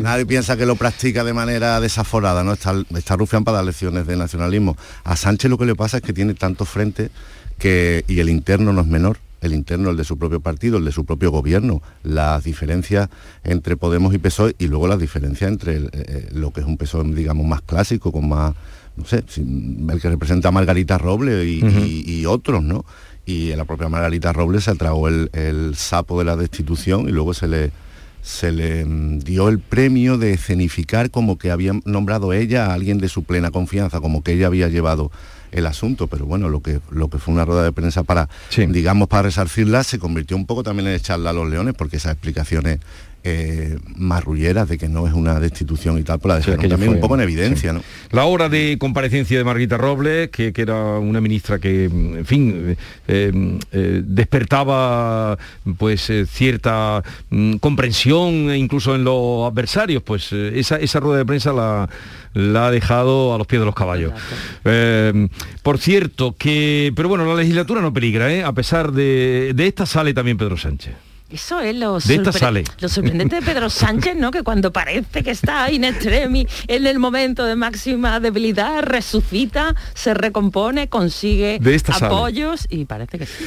nadie 0.00 0.26
piensa 0.26 0.56
que 0.56 0.66
lo 0.66 0.74
practica 0.74 1.22
de 1.22 1.32
manera 1.32 1.78
desaforada, 1.80 2.42
¿no? 2.42 2.52
Está, 2.52 2.74
está 2.96 3.14
Rufián 3.16 3.44
para 3.44 3.58
dar 3.58 3.66
lecciones 3.66 4.08
de 4.08 4.16
nacionalismo. 4.16 4.76
A 5.04 5.14
Sánchez 5.14 5.50
lo 5.50 5.56
que 5.58 5.66
le 5.66 5.76
pasa 5.76 5.98
es 5.98 6.02
que 6.02 6.12
tiene 6.12 6.34
tanto 6.34 6.64
frente 6.64 7.10
que, 7.58 8.04
y 8.08 8.18
el 8.18 8.28
interno 8.28 8.72
no 8.72 8.80
es 8.80 8.88
menor, 8.88 9.18
el 9.40 9.54
interno, 9.54 9.90
el 9.90 9.96
de 9.96 10.04
su 10.04 10.18
propio 10.18 10.40
partido, 10.40 10.78
el 10.78 10.84
de 10.84 10.90
su 10.90 11.04
propio 11.04 11.30
gobierno, 11.30 11.80
las 12.02 12.42
diferencias 12.42 13.08
entre 13.44 13.76
Podemos 13.76 14.12
y 14.14 14.18
PSOE 14.18 14.56
y 14.58 14.66
luego 14.66 14.88
las 14.88 14.98
diferencias 14.98 15.48
entre 15.48 15.76
el, 15.76 15.90
eh, 15.92 16.28
lo 16.32 16.50
que 16.50 16.62
es 16.62 16.66
un 16.66 16.76
PSOE, 16.76 17.04
digamos, 17.14 17.46
más 17.46 17.60
clásico, 17.62 18.10
con 18.10 18.28
más, 18.28 18.54
no 18.96 19.04
sé, 19.04 19.24
el 19.36 20.00
que 20.00 20.08
representa 20.08 20.48
a 20.48 20.52
Margarita 20.52 20.98
Robles 20.98 21.46
y, 21.46 21.64
Ujú. 21.64 21.78
y- 21.80 22.04
y 22.20 22.26
otros, 22.26 22.62
¿no? 22.62 22.84
Y 23.26 23.54
la 23.56 23.64
propia 23.64 23.88
Margarita 23.88 24.32
Robles 24.32 24.64
se 24.64 24.74
tragó 24.74 25.08
el, 25.08 25.30
el 25.32 25.74
sapo 25.76 26.18
de 26.18 26.24
la 26.26 26.36
destitución 26.36 27.08
y 27.08 27.12
luego 27.12 27.34
se 27.34 27.48
le 27.48 27.70
se 28.22 28.52
le 28.52 28.86
mm, 28.86 29.18
dio 29.18 29.48
el 29.50 29.58
premio 29.58 30.16
de 30.16 30.32
escenificar 30.32 31.10
como 31.10 31.36
que 31.36 31.50
había 31.50 31.72
nombrado 31.84 32.32
ella 32.32 32.66
a 32.66 32.72
alguien 32.74 32.96
de 32.96 33.08
su 33.10 33.22
plena 33.24 33.50
confianza, 33.50 34.00
como 34.00 34.22
que 34.22 34.32
ella 34.32 34.46
había 34.46 34.68
llevado 34.68 35.10
el 35.52 35.66
asunto, 35.66 36.06
pero 36.06 36.24
bueno, 36.24 36.48
lo 36.48 36.60
que, 36.60 36.80
lo 36.90 37.08
que 37.10 37.18
fue 37.18 37.34
una 37.34 37.44
rueda 37.44 37.62
de 37.64 37.72
prensa 37.72 38.02
para, 38.02 38.30
digamos, 38.56 39.08
para 39.08 39.24
resarcirla, 39.24 39.84
se 39.84 39.98
convirtió 39.98 40.36
un 40.38 40.46
poco 40.46 40.62
también 40.62 40.88
en 40.88 40.94
echarla 40.94 41.30
a 41.30 41.32
los 41.34 41.48
leones, 41.50 41.74
porque 41.74 41.98
esas 41.98 42.12
explicaciones 42.12 42.78
eh, 43.24 43.78
marrulleras 43.96 44.68
de 44.68 44.76
que 44.78 44.88
no 44.88 45.06
es 45.08 45.14
una 45.14 45.40
destitución 45.40 45.98
y 45.98 46.02
tal, 46.02 46.18
pues 46.20 46.28
la 46.30 46.36
dejaron 46.40 46.68
también 46.68 46.90
fue- 46.90 46.96
un 46.96 47.00
poco 47.00 47.14
en 47.14 47.22
evidencia, 47.22 47.70
sí. 47.72 47.76
¿no? 47.78 47.82
La 48.10 48.26
hora 48.26 48.48
de 48.50 48.76
comparecencia 48.78 49.38
de 49.38 49.44
Margarita 49.44 49.78
Robles, 49.78 50.28
que, 50.28 50.52
que 50.52 50.62
era 50.62 50.98
una 50.98 51.20
ministra 51.20 51.58
que, 51.58 51.84
en 51.86 52.24
fin, 52.26 52.76
eh, 53.08 53.58
eh, 53.72 54.02
despertaba 54.04 55.38
pues 55.78 56.10
eh, 56.10 56.26
cierta 56.26 57.02
mm, 57.30 57.54
comprensión 57.56 58.50
e 58.50 58.58
incluso 58.58 58.94
en 58.94 59.04
los 59.04 59.50
adversarios, 59.50 60.02
pues 60.02 60.28
eh, 60.32 60.52
esa, 60.58 60.76
esa 60.76 61.00
rueda 61.00 61.18
de 61.18 61.24
prensa 61.24 61.52
la, 61.52 61.88
la 62.34 62.66
ha 62.66 62.70
dejado 62.70 63.34
a 63.34 63.38
los 63.38 63.46
pies 63.46 63.60
de 63.60 63.66
los 63.66 63.74
caballos. 63.74 64.12
Eh, 64.64 65.28
por 65.62 65.78
cierto, 65.78 66.34
que, 66.38 66.92
pero 66.94 67.08
bueno, 67.08 67.24
la 67.24 67.34
legislatura 67.40 67.80
no 67.80 67.92
peligra, 67.92 68.32
¿eh? 68.32 68.44
a 68.44 68.52
pesar 68.52 68.92
de, 68.92 69.52
de 69.54 69.66
esta 69.66 69.86
sale 69.86 70.12
también 70.12 70.36
Pedro 70.36 70.56
Sánchez. 70.56 70.92
Eso 71.34 71.58
es 71.60 71.74
lo, 71.74 71.98
De 71.98 72.14
esta 72.14 72.30
sorpre- 72.30 72.38
sale. 72.38 72.64
lo 72.80 72.88
sorprendente 72.88 73.36
de 73.36 73.42
Pedro 73.42 73.68
Sánchez, 73.68 74.14
¿no? 74.16 74.30
Que 74.30 74.44
cuando 74.44 74.72
parece 74.72 75.24
que 75.24 75.32
está 75.32 75.68
in 75.72 75.82
extremis, 75.82 76.46
en 76.68 76.86
el 76.86 77.00
momento 77.00 77.44
de 77.44 77.56
máxima 77.56 78.20
debilidad, 78.20 78.84
resucita, 78.84 79.74
se 79.94 80.14
recompone, 80.14 80.88
consigue 80.88 81.58
De 81.60 81.74
esta 81.74 81.92
sale. 81.92 82.14
apoyos 82.14 82.68
y 82.70 82.84
parece 82.84 83.18
que 83.18 83.26
sí. 83.26 83.44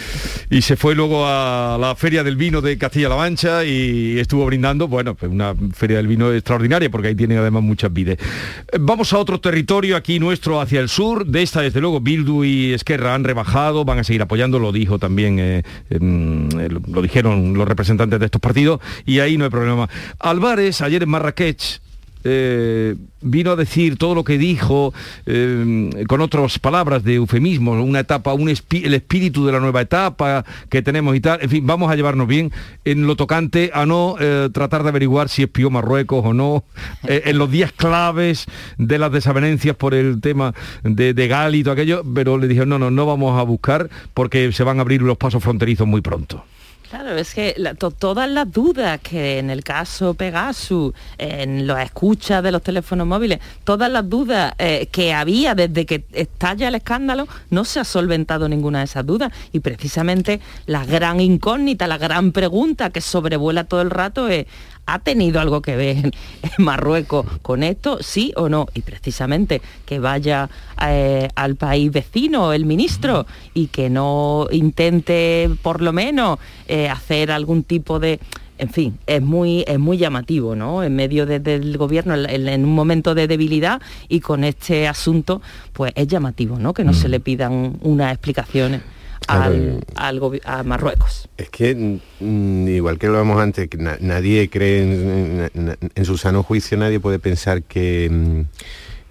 Y 0.50 0.62
se 0.64 0.76
fue 0.76 0.96
luego 0.96 1.26
a 1.26 1.78
la 1.80 1.96
Feria 1.96 2.24
del 2.26 2.36
Vino 2.36 2.60
de 2.60 2.78
Castilla-La 2.78 3.16
Mancha 3.16 3.64
y 3.64 4.20
estuvo 4.20 4.46
brindando, 4.46 4.90
bueno, 4.90 5.16
pues 5.16 5.32
una 5.32 5.56
Feria 5.74 5.98
del 5.98 6.08
Vino 6.08 6.34
extraordinaria 6.34 6.90
porque 6.92 7.08
ahí 7.08 7.16
tienen 7.16 7.38
además 7.38 7.64
muchas 7.64 7.94
vides. 7.94 8.18
Eh, 8.20 8.78
Vamos 8.80 9.14
a 9.14 9.18
otro 9.18 9.40
territorio 9.40 9.96
aquí 9.96 10.20
nuestro 10.20 10.60
hacia 10.60 10.82
el 10.82 10.90
sur. 10.90 11.26
De 11.26 11.42
esta, 11.42 11.62
desde 11.62 11.80
luego, 11.80 12.02
Bildu 12.02 12.44
y 12.44 12.74
Esquerra 12.74 13.16
han 13.16 13.24
rebajado, 13.24 13.86
van 13.86 14.00
a 14.00 14.04
seguir 14.04 14.22
apoyando, 14.22 14.60
lo 14.60 14.72
dijo 14.74 15.00
también, 15.00 15.40
eh, 15.40 15.64
em, 15.90 16.50
eh, 16.60 16.68
lo, 16.70 16.82
lo 16.86 17.02
dijeron 17.02 17.54
los 17.54 17.68
representantes 17.78 18.20
de 18.20 18.26
estos 18.26 18.42
partidos 18.42 18.82
y 19.06 19.20
ahí 19.20 19.38
no 19.38 19.44
hay 19.46 19.52
problema. 19.52 19.88
Álvarez, 20.20 20.82
ayer 20.82 21.04
en 21.04 21.10
Marrakech, 21.10 21.80
eh, 22.24 22.96
vino 23.22 23.52
a 23.52 23.56
decir 23.56 23.98
todo 23.98 24.16
lo 24.16 24.24
que 24.24 24.38
dijo 24.38 24.94
eh, 25.26 25.90
con 26.08 26.20
otras 26.20 26.60
palabras 26.60 27.04
de 27.04 27.16
eufemismo, 27.16 27.72
una 27.82 28.00
etapa, 28.00 28.34
un 28.34 28.50
el 28.50 28.94
espíritu 28.94 29.46
de 29.46 29.52
la 29.52 29.60
nueva 29.60 29.82
etapa 29.82 30.44
que 30.70 30.82
tenemos 30.82 31.16
y 31.16 31.22
tal. 31.22 31.40
En 31.42 31.50
fin, 31.50 31.66
vamos 31.66 31.92
a 31.92 31.96
llevarnos 31.96 32.28
bien 32.28 32.52
en 32.84 33.06
lo 33.06 33.16
tocante 33.16 33.72
a 33.74 33.86
no 33.86 34.16
eh, 34.20 34.50
tratar 34.52 34.84
de 34.84 34.90
averiguar 34.90 35.30
si 35.30 35.44
espió 35.44 35.70
Marruecos 35.70 36.26
o 36.26 36.34
no, 36.34 36.64
en 37.08 37.38
los 37.38 37.52
días 37.52 37.72
claves 37.72 38.46
de 38.78 38.98
las 38.98 39.12
desavenencias 39.12 39.76
por 39.76 39.94
el 39.94 40.20
tema 40.20 40.54
de, 40.84 41.14
de 41.14 41.28
Gali 41.28 41.60
y 41.60 41.64
todo 41.64 41.74
aquello, 41.74 42.04
pero 42.14 42.38
le 42.38 42.48
dijeron, 42.48 42.70
no, 42.70 42.80
no, 42.80 42.92
no 42.92 43.06
vamos 43.06 43.40
a 43.40 43.44
buscar 43.44 43.90
porque 44.14 44.52
se 44.52 44.64
van 44.64 44.80
a 44.80 44.82
abrir 44.82 45.02
los 45.02 45.18
pasos 45.18 45.44
fronterizos 45.44 45.88
muy 45.88 46.02
pronto. 46.02 46.44
Claro, 46.90 47.18
es 47.18 47.34
que 47.34 47.54
la- 47.58 47.74
to- 47.74 47.92
todas 47.92 48.30
las 48.30 48.50
dudas 48.50 49.02
que 49.02 49.40
en 49.40 49.50
el 49.50 49.62
caso 49.62 50.14
Pegasus, 50.14 50.94
en 51.18 51.68
las 51.68 51.84
escuchas 51.84 52.42
de 52.42 52.50
los 52.54 52.62
teléfonos 52.62 53.06
móviles, 53.06 53.40
todas 53.66 53.92
las 53.92 54.10
dudas 54.10 54.54
eh, 54.58 54.88
que 54.90 55.14
había 55.14 55.54
desde 55.54 55.86
que 55.86 56.06
estalla 56.14 56.70
el 56.70 56.76
escándalo, 56.76 57.28
no 57.50 57.66
se 57.66 57.82
ha 57.82 57.84
solventado 57.84 58.48
ninguna 58.48 58.80
de 58.80 58.86
esas 58.86 59.06
dudas. 59.06 59.34
Y 59.52 59.60
precisamente 59.60 60.40
la 60.66 60.86
gran 60.86 61.20
incógnita, 61.20 61.88
la 61.88 61.98
gran 61.98 62.32
pregunta 62.32 62.90
que 62.90 63.02
sobrevuela 63.02 63.66
todo 63.66 63.82
el 63.82 63.90
rato 63.90 64.30
es, 64.30 64.46
¿ha 64.88 65.00
tenido 65.00 65.40
algo 65.40 65.62
que 65.62 65.76
ver 65.76 65.98
en 65.98 66.12
Marruecos 66.58 67.26
con 67.44 67.62
esto? 67.62 68.00
¿Sí 68.02 68.34
o 68.36 68.50
no? 68.50 68.66
Y 68.74 68.82
precisamente 68.82 69.62
que 69.86 70.00
vaya 70.00 70.50
eh, 70.82 71.30
al 71.36 71.56
país 71.56 71.92
vecino 71.92 72.54
el 72.54 72.66
ministro 72.66 73.28
y 73.54 73.68
que 73.68 73.90
no 73.90 74.48
intente 74.52 75.50
por 75.62 75.82
lo 75.82 75.94
menos 75.94 76.40
eh, 76.68 76.90
hacer 76.90 77.32
algún 77.32 77.64
tipo 77.64 78.00
de 78.00 78.20
en 78.60 78.70
fin, 78.70 78.98
es 79.06 79.22
muy, 79.22 79.64
es 79.68 79.78
muy 79.78 79.98
llamativo, 79.98 80.56
¿no? 80.56 80.82
En 80.82 80.96
medio 80.96 81.28
del 81.28 81.78
gobierno, 81.78 82.16
en, 82.16 82.66
un 82.66 82.74
momento 82.74 83.14
de 83.14 83.28
debilidad 83.28 83.80
y 84.10 84.20
con 84.20 84.44
este 84.44 84.88
asunto, 84.88 85.44
pues 85.74 85.94
es 85.96 86.08
llamativo, 86.08 86.58
¿no? 86.58 86.74
Que 86.74 86.84
no 86.84 86.94
se 86.94 87.08
mm. 87.08 87.12
le 87.12 87.20
pidan 87.20 87.78
unas 87.82 88.14
explicaciones. 88.14 88.82
Al, 89.28 89.82
a 89.96 90.64
Marruecos. 90.64 91.30
Es 91.38 91.50
que, 91.50 92.00
mm, 92.20 92.68
igual 92.68 92.98
que 92.98 93.08
lo 93.08 93.14
vemos 93.14 93.42
antes, 93.42 93.70
nadie 94.00 94.50
cree 94.50 95.50
en, 95.54 96.06
su 96.06 96.18
sano 96.18 96.44
juicio, 96.44 96.78
nadie 96.78 97.00
puede 97.00 97.20
pensar 97.20 97.64
que, 97.64 98.10
mm, 98.12 98.42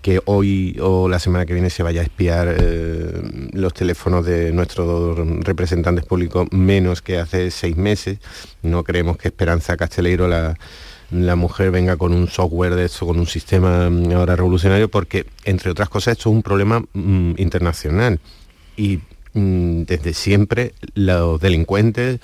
que 0.06 0.20
hoy 0.26 0.78
o 0.80 1.08
la 1.08 1.18
semana 1.18 1.46
que 1.46 1.52
viene 1.52 1.68
se 1.68 1.82
vaya 1.82 2.00
a 2.00 2.04
espiar 2.04 2.54
eh, 2.56 3.48
los 3.52 3.74
teléfonos 3.74 4.24
de 4.24 4.52
nuestros 4.52 5.18
representantes 5.44 6.04
públicos 6.04 6.46
menos 6.52 7.02
que 7.02 7.18
hace 7.18 7.50
seis 7.50 7.76
meses. 7.76 8.18
No 8.62 8.84
creemos 8.84 9.16
que 9.16 9.26
Esperanza 9.26 9.76
Casteleiro, 9.76 10.28
la, 10.28 10.56
mujer 11.34 11.72
venga 11.72 11.96
con 11.96 12.12
un 12.12 12.28
software 12.28 12.76
de 12.76 12.84
eso, 12.84 13.04
con 13.04 13.18
un 13.18 13.26
sistema 13.26 13.90
mm, 13.90 14.12
ahora 14.12 14.36
revolucionario, 14.36 14.88
porque, 14.88 15.26
entre 15.44 15.72
otras 15.72 15.88
cosas, 15.88 16.12
esto 16.12 16.30
es 16.30 16.36
un 16.36 16.42
problema 16.42 16.84
mm, 16.92 17.32
internacional. 17.38 18.20
Y 18.76 19.00
desde 19.36 20.14
siempre 20.14 20.72
los 20.94 21.38
delincuentes, 21.40 22.20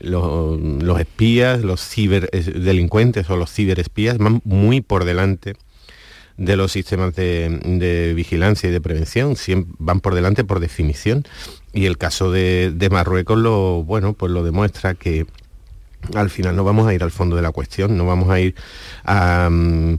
los, 0.00 0.58
espías, 0.98 1.62
los 1.62 1.86
ciberdelincuentes 1.86 3.28
o 3.28 3.36
los 3.36 3.52
ciberespías 3.52 4.16
van 4.16 4.40
muy 4.44 4.80
por 4.80 5.04
delante 5.04 5.54
de 6.38 6.56
los 6.56 6.72
sistemas 6.72 7.14
de, 7.14 8.12
vigilancia 8.16 8.68
y 8.68 8.72
de 8.72 8.80
prevención, 8.80 9.36
siempre 9.36 9.74
van 9.78 10.00
por 10.00 10.14
delante 10.14 10.44
por 10.44 10.60
definición. 10.60 11.24
Y 11.74 11.84
el 11.84 11.98
caso 11.98 12.30
de, 12.30 12.88
Marruecos 12.90 13.38
lo, 13.38 13.82
bueno, 13.84 14.14
pues 14.14 14.32
lo 14.32 14.42
demuestra 14.42 14.94
que 14.94 15.26
al 16.14 16.30
final 16.30 16.56
no 16.56 16.64
vamos 16.64 16.86
a 16.86 16.94
ir 16.94 17.02
al 17.02 17.10
fondo 17.10 17.36
de 17.36 17.42
la 17.42 17.50
cuestión, 17.50 17.98
no 17.98 18.06
vamos 18.06 18.30
a 18.30 18.40
ir 18.40 18.54
a 19.04 19.48
mm, 19.50 19.96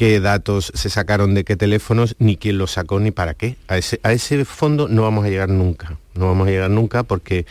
qué 0.00 0.18
datos 0.18 0.72
se 0.74 0.88
sacaron 0.88 1.34
de 1.34 1.44
qué 1.44 1.56
teléfonos, 1.56 2.16
ni 2.18 2.38
quién 2.38 2.56
los 2.56 2.70
sacó, 2.70 2.98
ni 3.00 3.10
para 3.10 3.34
qué. 3.34 3.56
A 3.68 3.76
ese, 3.76 4.00
a 4.02 4.14
ese 4.14 4.46
fondo 4.46 4.88
no 4.88 5.02
vamos 5.02 5.26
a 5.26 5.28
llegar 5.28 5.50
nunca. 5.50 5.98
No 6.14 6.28
vamos 6.28 6.48
a 6.48 6.50
llegar 6.50 6.70
nunca 6.70 7.02
porque 7.02 7.44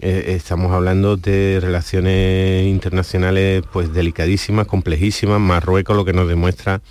eh, 0.00 0.34
estamos 0.36 0.70
hablando 0.72 1.16
de 1.16 1.60
relaciones 1.62 2.66
internacionales 2.66 3.64
pues 3.72 3.94
delicadísimas, 3.94 4.66
complejísimas. 4.66 5.40
Marruecos 5.40 5.96
lo 5.96 6.04
que 6.04 6.12
nos 6.12 6.28
demuestra 6.28 6.82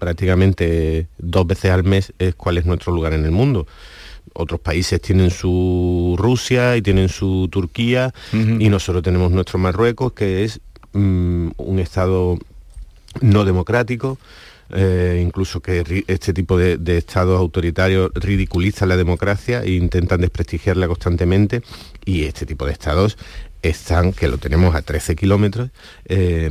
prácticamente 0.00 1.06
dos 1.18 1.46
veces 1.46 1.70
al 1.70 1.84
mes 1.84 2.12
es 2.18 2.34
cuál 2.34 2.58
es 2.58 2.66
nuestro 2.66 2.92
lugar 2.92 3.12
en 3.12 3.24
el 3.24 3.30
mundo. 3.30 3.68
Otros 4.32 4.58
países 4.58 5.00
tienen 5.00 5.30
su 5.30 6.16
Rusia 6.18 6.76
y 6.76 6.82
tienen 6.82 7.08
su 7.08 7.48
Turquía 7.52 8.12
y 8.32 8.68
nosotros 8.68 9.04
tenemos 9.04 9.30
nuestro 9.30 9.60
Marruecos, 9.60 10.12
que 10.12 10.42
es 10.42 10.60
mm, 10.92 11.50
un 11.56 11.78
Estado 11.78 12.36
no 13.20 13.44
democrático, 13.44 14.18
eh, 14.70 15.22
incluso 15.24 15.60
que 15.60 16.04
este 16.08 16.34
tipo 16.34 16.58
de, 16.58 16.78
estados 16.98 17.38
autoritarios 17.38 18.10
ridiculizan 18.14 18.90
la 18.90 18.96
democracia 18.96 19.62
e 19.62 19.72
intentan 19.72 20.20
desprestigiarla 20.20 20.86
constantemente 20.88 21.62
y 22.04 22.24
este 22.24 22.44
tipo 22.44 22.66
de 22.66 22.72
estados 22.72 23.16
están, 23.62 24.12
que 24.12 24.28
lo 24.28 24.38
tenemos 24.38 24.74
a 24.74 24.82
13 24.82 25.16
kilómetros, 25.16 25.70
eh, 26.04 26.50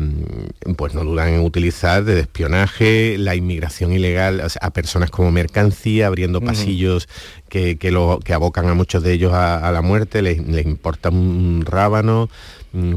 pues 0.76 0.94
no 0.94 1.04
dudan 1.04 1.30
en 1.30 1.40
utilizar 1.42 2.04
de 2.04 2.20
espionaje, 2.20 3.18
la 3.18 3.36
inmigración 3.36 3.94
ilegal 3.94 4.46
a 4.60 4.70
personas 4.72 5.10
como 5.10 5.32
mercancía, 5.32 6.08
abriendo 6.08 6.42
pasillos 6.42 7.08
que, 7.50 7.78
lo, 7.92 8.20
que 8.24 8.34
abocan 8.34 8.68
a 8.68 8.74
muchos 8.74 9.04
de 9.04 9.14
ellos 9.14 9.32
a, 9.34 9.72
la 9.72 9.82
muerte, 9.82 10.22
les, 10.22 10.46
les, 10.46 10.66
importa 10.66 11.10
un 11.10 11.64
rábano, 11.66 12.30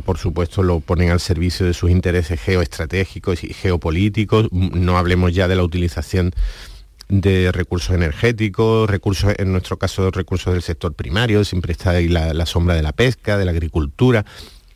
por 0.04 0.18
supuesto 0.18 0.62
lo 0.62 0.80
ponen 0.80 1.10
al 1.10 1.20
servicio 1.20 1.66
de 1.66 1.74
sus 1.74 1.90
intereses 1.90 2.40
geoestratégicos 2.40 3.44
y 3.44 3.54
geopolíticos, 3.54 4.48
mm, 4.50 4.84
no 4.84 4.98
hablemos 4.98 5.34
ya 5.34 5.48
de 5.48 5.56
la 5.56 5.62
utilización 5.62 6.32
de 7.08 7.50
recursos 7.52 7.94
energéticos, 7.94 8.88
recursos, 8.88 9.34
en 9.36 9.52
nuestro 9.52 9.78
caso, 9.78 10.10
recursos 10.10 10.52
del 10.52 10.62
sector 10.62 10.94
primario, 10.94 11.44
siempre 11.44 11.72
está 11.72 11.90
ahí 11.90 12.08
la, 12.08 12.46
sombra 12.46 12.74
de 12.74 12.82
la 12.82 12.92
pesca, 12.92 13.36
de 13.36 13.44
la 13.44 13.50
agricultura. 13.50 14.24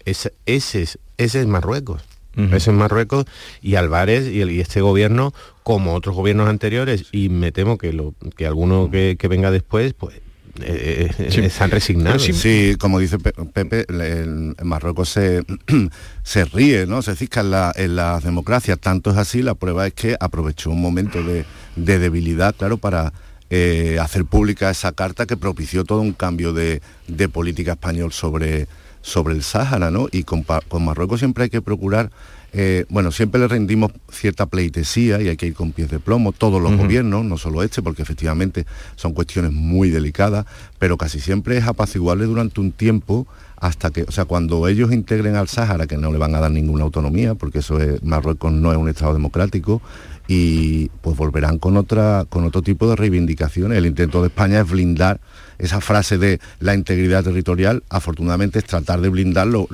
ese, 0.05 0.35
es, 0.47 0.75
ese 0.75 1.41
es 1.41 1.47
Marruecos. 1.47 2.03
Ese 2.37 2.71
es 2.71 2.77
Marruecos 2.77 3.27
y 3.63 3.77
Álvarez 3.77 4.27
y, 4.27 4.61
este 4.61 4.81
gobierno, 4.81 5.33
como 5.63 5.95
otros 5.95 6.17
gobiernos 6.17 6.49
anteriores, 6.49 7.07
y 7.13 7.29
me 7.29 7.53
temo 7.53 7.79
que, 7.79 7.93
lo, 7.93 8.15
que 8.37 8.47
alguno 8.47 8.91
que, 8.91 9.17
venga 9.29 9.53
después, 9.53 9.95
pues 9.95 10.21
eh, 10.61 11.11
eh, 11.19 11.47
están 11.47 11.71
resignados. 11.71 12.23
Sí, 12.23 12.77
como 12.79 12.99
dice 12.99 13.19
Pepe, 13.19 13.87
el, 13.89 14.55
Marruecos 14.63 15.09
se, 15.09 15.43
se 16.23 16.45
ríe, 16.45 16.87
¿no? 16.87 17.03
Se 17.03 17.17
cisca 17.17 17.41
en, 17.41 17.51
la, 17.51 17.73
en 17.75 17.97
las 17.97 18.23
democracias. 18.23 18.79
Tanto 18.79 19.11
es 19.11 19.17
así, 19.17 19.43
la 19.43 19.55
prueba 19.55 19.87
es 19.87 19.95
que 19.95 20.17
aprovechó 20.21 20.71
un 20.71 20.81
momento 20.81 21.23
de, 21.23 21.45
debilidad, 21.77 22.55
claro, 22.55 22.77
para 22.77 23.13
eh, 23.51 23.99
hacer 24.01 24.25
pública 24.25 24.71
esa 24.71 24.93
carta 24.93 25.27
que 25.27 25.37
propició 25.37 25.85
todo 25.85 26.01
un 26.01 26.13
cambio 26.13 26.53
de, 26.53 26.81
política 27.33 27.73
español 27.73 28.13
sobre, 28.13 28.69
sobre 29.05 29.35
el 29.35 29.43
Sáhara, 29.43 29.91
¿no? 29.91 30.09
Y 30.11 30.25
con, 30.25 30.43
con 30.43 30.85
Marruecos 30.85 31.21
siempre 31.21 31.45
hay 31.45 31.51
que 31.51 31.63
procurar 31.63 32.11
eh, 32.57 32.85
bueno, 32.89 33.11
siempre 33.11 33.41
le 33.41 33.49
rendimos 33.49 33.91
cierta 34.13 34.47
pleitesía 34.47 35.21
y 35.21 35.29
hay 35.29 35.37
que 35.37 35.47
ir 35.47 35.55
con 35.55 35.73
pies 35.73 35.91
de 35.91 35.99
plomo, 35.99 36.31
todos 36.31 36.63
los 36.63 36.77
gobiernos, 36.77 37.25
no 37.25 37.37
solo 37.37 37.65
este, 37.65 37.83
porque 37.83 38.03
efectivamente 38.03 38.65
son 38.95 39.13
cuestiones 39.13 39.51
muy 39.51 39.91
delicadas, 39.91 40.47
pero 40.79 40.97
casi 40.97 41.19
siempre 41.19 41.57
es 41.57 41.65
apaciguable 41.65 42.27
durante 42.27 42.61
un 42.61 42.71
tiempo 42.71 43.27
hasta 43.57 43.91
que, 43.91 44.03
o 44.03 44.11
sea, 44.11 44.25
cuando 44.25 44.69
ellos 44.69 44.93
integren 44.93 45.37
al 45.37 45.49
Sáhara, 45.49 45.87
que 45.87 45.97
no 45.97 46.13
le 46.13 46.19
van 46.19 46.35
a 46.35 46.41
dar 46.41 46.51
ninguna 46.51 46.85
autonomía, 46.85 47.35
porque 47.35 47.61
eso 47.61 47.81
es, 47.81 48.03
Marruecos 48.03 48.53
no 48.53 48.73
es 48.73 48.79
un 48.79 48.89
Estado 48.89 49.13
democrático, 49.13 49.81
y 50.27 50.89
pues 51.03 51.17
volverán 51.17 51.59
con 51.59 51.77
otra, 51.77 52.25
con 52.29 52.45
otro 52.45 52.63
tipo 52.63 52.89
de 52.89 52.97
reivindicaciones. 52.97 53.77
El 53.77 53.87
intento 53.87 54.23
de 54.23 54.29
España 54.29 54.61
es 54.61 54.71
blindar 54.71 55.21
esa 55.59 55.81
frase 55.81 56.19
de 56.19 56.41
la 56.61 56.75
integridad 56.75 57.23
territorial, 57.23 57.85
afortunadamente 57.89 58.59
es 58.59 58.65
tratar 58.65 59.01
de 59.01 59.09
blindar 59.09 59.47
lo, 59.47 59.69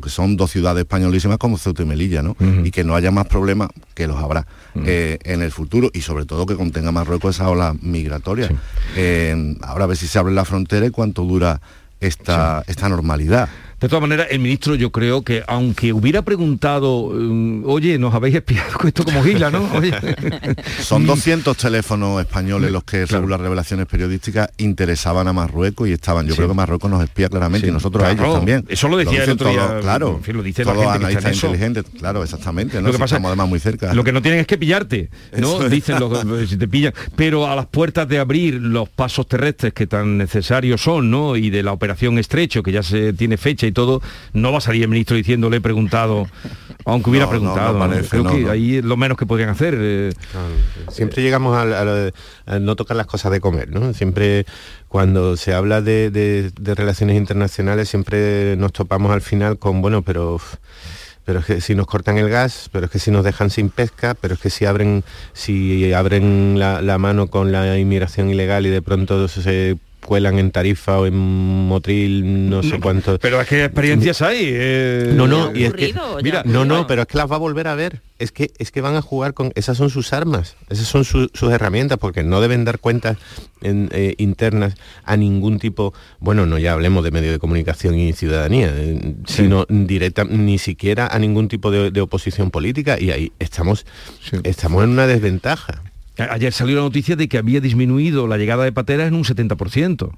que 0.00 0.10
son 0.10 0.36
dos 0.36 0.50
ciudades 0.50 0.82
españolísimas 0.82 1.38
como 1.38 1.58
Ceuta 1.58 1.82
y 1.82 1.86
Melilla, 1.86 2.22
¿no? 2.22 2.36
Y 2.62 2.70
que 2.70 2.84
no 2.84 2.94
haya 2.94 3.10
más 3.10 3.26
problemas, 3.26 3.70
que 3.94 4.06
los 4.06 4.18
habrá 4.18 4.46
eh, 4.84 5.18
en 5.24 5.42
el 5.42 5.50
futuro, 5.50 5.90
y 5.92 6.02
sobre 6.02 6.26
todo 6.26 6.46
que 6.46 6.56
contenga 6.56 6.92
Marruecos 6.92 7.36
esa 7.36 7.48
ola 7.48 7.74
migratoria. 7.80 8.50
Eh, 8.96 9.56
ahora 9.62 9.84
a 9.84 9.88
ver 9.88 9.96
si 9.96 10.06
se 10.06 10.18
abre 10.18 10.32
la 10.32 10.44
frontera 10.44 10.86
y 10.86 10.90
cuánto 10.90 11.24
dura 11.24 11.60
esta, 12.00 12.62
esta 12.66 12.88
normalidad. 12.88 13.48
De 13.78 13.88
todas 13.88 14.00
maneras, 14.00 14.28
el 14.30 14.38
ministro 14.38 14.74
yo 14.74 14.90
creo 14.90 15.20
que 15.20 15.42
aunque 15.46 15.92
hubiera 15.92 16.22
preguntado, 16.22 17.10
mm, 17.12 17.64
oye, 17.66 17.98
nos 17.98 18.14
habéis 18.14 18.36
espiado 18.36 18.70
esto 18.86 19.04
como 19.04 19.22
gila, 19.22 19.50
¿no? 19.50 19.68
Son 20.80 21.04
200 21.04 21.54
teléfonos 21.54 22.20
españoles 22.20 22.70
los 22.70 22.84
que, 22.84 23.06
según 23.06 23.28
las 23.28 23.38
revelaciones 23.38 23.84
periodísticas, 23.84 24.48
interesaban 24.56 25.28
a 25.28 25.34
Marruecos 25.34 25.88
y 25.88 25.92
estaban. 25.92 26.26
Yo 26.26 26.34
creo 26.34 26.48
que 26.48 26.54
Marruecos 26.54 26.90
nos 26.90 27.04
espía 27.04 27.28
claramente 27.28 27.68
y 27.68 27.70
nosotros 27.70 28.02
a 28.02 28.12
ellos 28.12 28.34
también. 28.34 28.64
Eso 28.68 28.88
lo 28.88 28.96
decía 28.96 29.24
el 29.24 29.30
otro 29.30 29.50
día. 29.50 29.78
Claro, 29.82 30.20
lo 30.26 30.42
dice 30.42 30.64
todos 30.64 30.78
la 30.78 30.94
analistas 30.94 31.34
inteligentes. 31.34 31.84
Claro, 31.98 32.22
exactamente. 32.22 32.80
¿no? 32.80 32.86
Lo 32.86 32.92
que 32.92 32.98
pasa, 32.98 33.16
estamos 33.16 33.28
además 33.28 33.48
muy 33.48 33.60
cerca. 33.60 33.92
Lo 33.92 34.04
que 34.04 34.12
no 34.12 34.22
tienen 34.22 34.40
es 34.40 34.46
que 34.46 34.56
pillarte, 34.56 35.10
¿no? 35.36 35.68
Dicen 35.68 36.00
los, 36.00 36.48
si 36.48 36.56
te 36.56 36.66
pillan. 36.66 36.94
Pero 37.14 37.46
a 37.46 37.54
las 37.54 37.66
puertas 37.66 38.08
de 38.08 38.18
abrir 38.18 38.54
los 38.54 38.88
pasos 38.88 39.26
terrestres 39.26 39.74
que 39.74 39.86
tan 39.86 40.16
necesarios 40.16 40.80
son, 40.80 41.10
¿no? 41.10 41.36
Y 41.36 41.50
de 41.50 41.62
la 41.62 41.72
operación 41.72 42.18
Estrecho, 42.18 42.62
que 42.62 42.72
ya 42.72 42.82
se 42.82 43.12
tiene 43.12 43.36
fecha 43.36 43.65
y 43.66 43.72
todo, 43.72 44.00
no 44.32 44.52
va 44.52 44.58
a 44.58 44.60
salir 44.60 44.82
el 44.82 44.88
ministro 44.88 45.16
diciendo 45.16 45.50
le 45.50 45.58
he 45.58 45.60
preguntado, 45.60 46.26
aunque 46.84 47.10
hubiera 47.10 47.28
preguntado. 47.28 47.78
Creo 48.08 48.24
que 48.24 48.50
ahí 48.50 48.76
es 48.76 48.84
lo 48.84 48.96
menos 48.96 49.18
que 49.18 49.26
podrían 49.26 49.50
hacer. 49.50 49.76
Eh. 49.78 50.12
Siempre 50.88 51.22
llegamos 51.22 51.56
a, 51.56 52.58
no 52.58 52.76
tocar 52.76 52.96
las 52.96 53.06
cosas 53.06 53.32
de 53.32 53.40
comer, 53.40 53.70
¿no? 53.70 53.92
Siempre 53.92 54.46
cuando 54.88 55.36
se 55.36 55.52
habla 55.52 55.82
de, 55.82 56.52
relaciones 56.56 57.16
internacionales 57.16 57.88
siempre 57.88 58.56
nos 58.56 58.72
topamos 58.72 59.12
al 59.12 59.20
final 59.20 59.58
con, 59.58 59.82
bueno, 59.82 60.02
pero 60.02 60.40
pero 61.24 61.40
es 61.40 61.46
que 61.46 61.60
si 61.60 61.74
nos 61.74 61.88
cortan 61.88 62.18
el 62.18 62.28
gas, 62.28 62.68
pero 62.70 62.86
es 62.86 62.92
que 62.92 63.00
si 63.00 63.10
nos 63.10 63.24
dejan 63.24 63.50
sin 63.50 63.68
pesca, 63.68 64.14
pero 64.14 64.34
es 64.34 64.40
que 64.40 64.48
si 64.48 64.64
abren, 64.64 65.02
si 65.32 65.92
abren 65.92 66.56
la, 66.56 66.80
la 66.82 66.98
mano 66.98 67.26
con 67.26 67.50
la 67.50 67.76
inmigración 67.78 68.30
ilegal 68.30 68.64
y 68.64 68.70
de 68.70 68.80
pronto 68.80 69.26
se 69.26 69.76
cuelan 70.06 70.38
en 70.38 70.50
Tarifa 70.50 71.00
o 71.00 71.06
en 71.06 71.14
Motril, 71.14 72.48
no 72.48 72.62
sé 72.62 72.80
cuánto. 72.80 73.18
Pero 73.18 73.40
es 73.40 73.48
que 73.48 73.64
experiencias 73.64 74.22
hay. 74.22 74.38
Eh, 74.40 75.12
no, 75.14 75.26
no, 75.26 75.54
y 75.54 75.64
es 75.64 75.74
que, 75.74 75.94
mira, 76.22 76.42
no, 76.46 76.64
no, 76.64 76.86
pero 76.86 77.02
es 77.02 77.08
que 77.08 77.18
las 77.18 77.30
va 77.30 77.36
a 77.36 77.40
volver 77.40 77.68
a 77.68 77.74
ver. 77.74 78.00
Es 78.18 78.32
que, 78.32 78.50
es 78.56 78.70
que 78.70 78.80
van 78.80 78.96
a 78.96 79.02
jugar 79.02 79.34
con, 79.34 79.52
esas 79.56 79.76
son 79.76 79.90
sus 79.90 80.14
armas, 80.14 80.56
esas 80.70 80.86
son 80.86 81.04
sus 81.04 81.52
herramientas, 81.52 81.98
porque 81.98 82.22
no 82.22 82.40
deben 82.40 82.64
dar 82.64 82.78
cuentas 82.78 83.18
eh, 83.60 84.14
internas 84.16 84.74
a 85.04 85.18
ningún 85.18 85.58
tipo, 85.58 85.92
bueno, 86.18 86.46
no 86.46 86.56
ya 86.56 86.72
hablemos 86.72 87.04
de 87.04 87.10
medio 87.10 87.30
de 87.30 87.38
comunicación 87.38 87.98
y 87.98 88.14
ciudadanía, 88.14 88.72
eh, 88.74 89.16
sino 89.26 89.66
directa, 89.68 90.24
ni 90.24 90.56
siquiera 90.56 91.08
a 91.08 91.18
ningún 91.18 91.48
tipo 91.48 91.70
de, 91.70 92.00
oposición 92.00 92.50
política, 92.50 92.96
y 92.98 93.10
ahí 93.10 93.32
estamos, 93.38 93.84
estamos 94.44 94.84
en 94.84 94.90
una 94.90 95.06
desventaja. 95.06 95.82
Ayer 96.18 96.52
salió 96.52 96.76
la 96.76 96.82
noticia 96.82 97.16
de 97.16 97.28
que 97.28 97.38
había 97.38 97.60
disminuido 97.60 98.26
la 98.26 98.36
llegada 98.38 98.64
de 98.64 98.72
pateras 98.72 99.08
en 99.08 99.14
un 99.14 99.24
70%. 99.24 100.10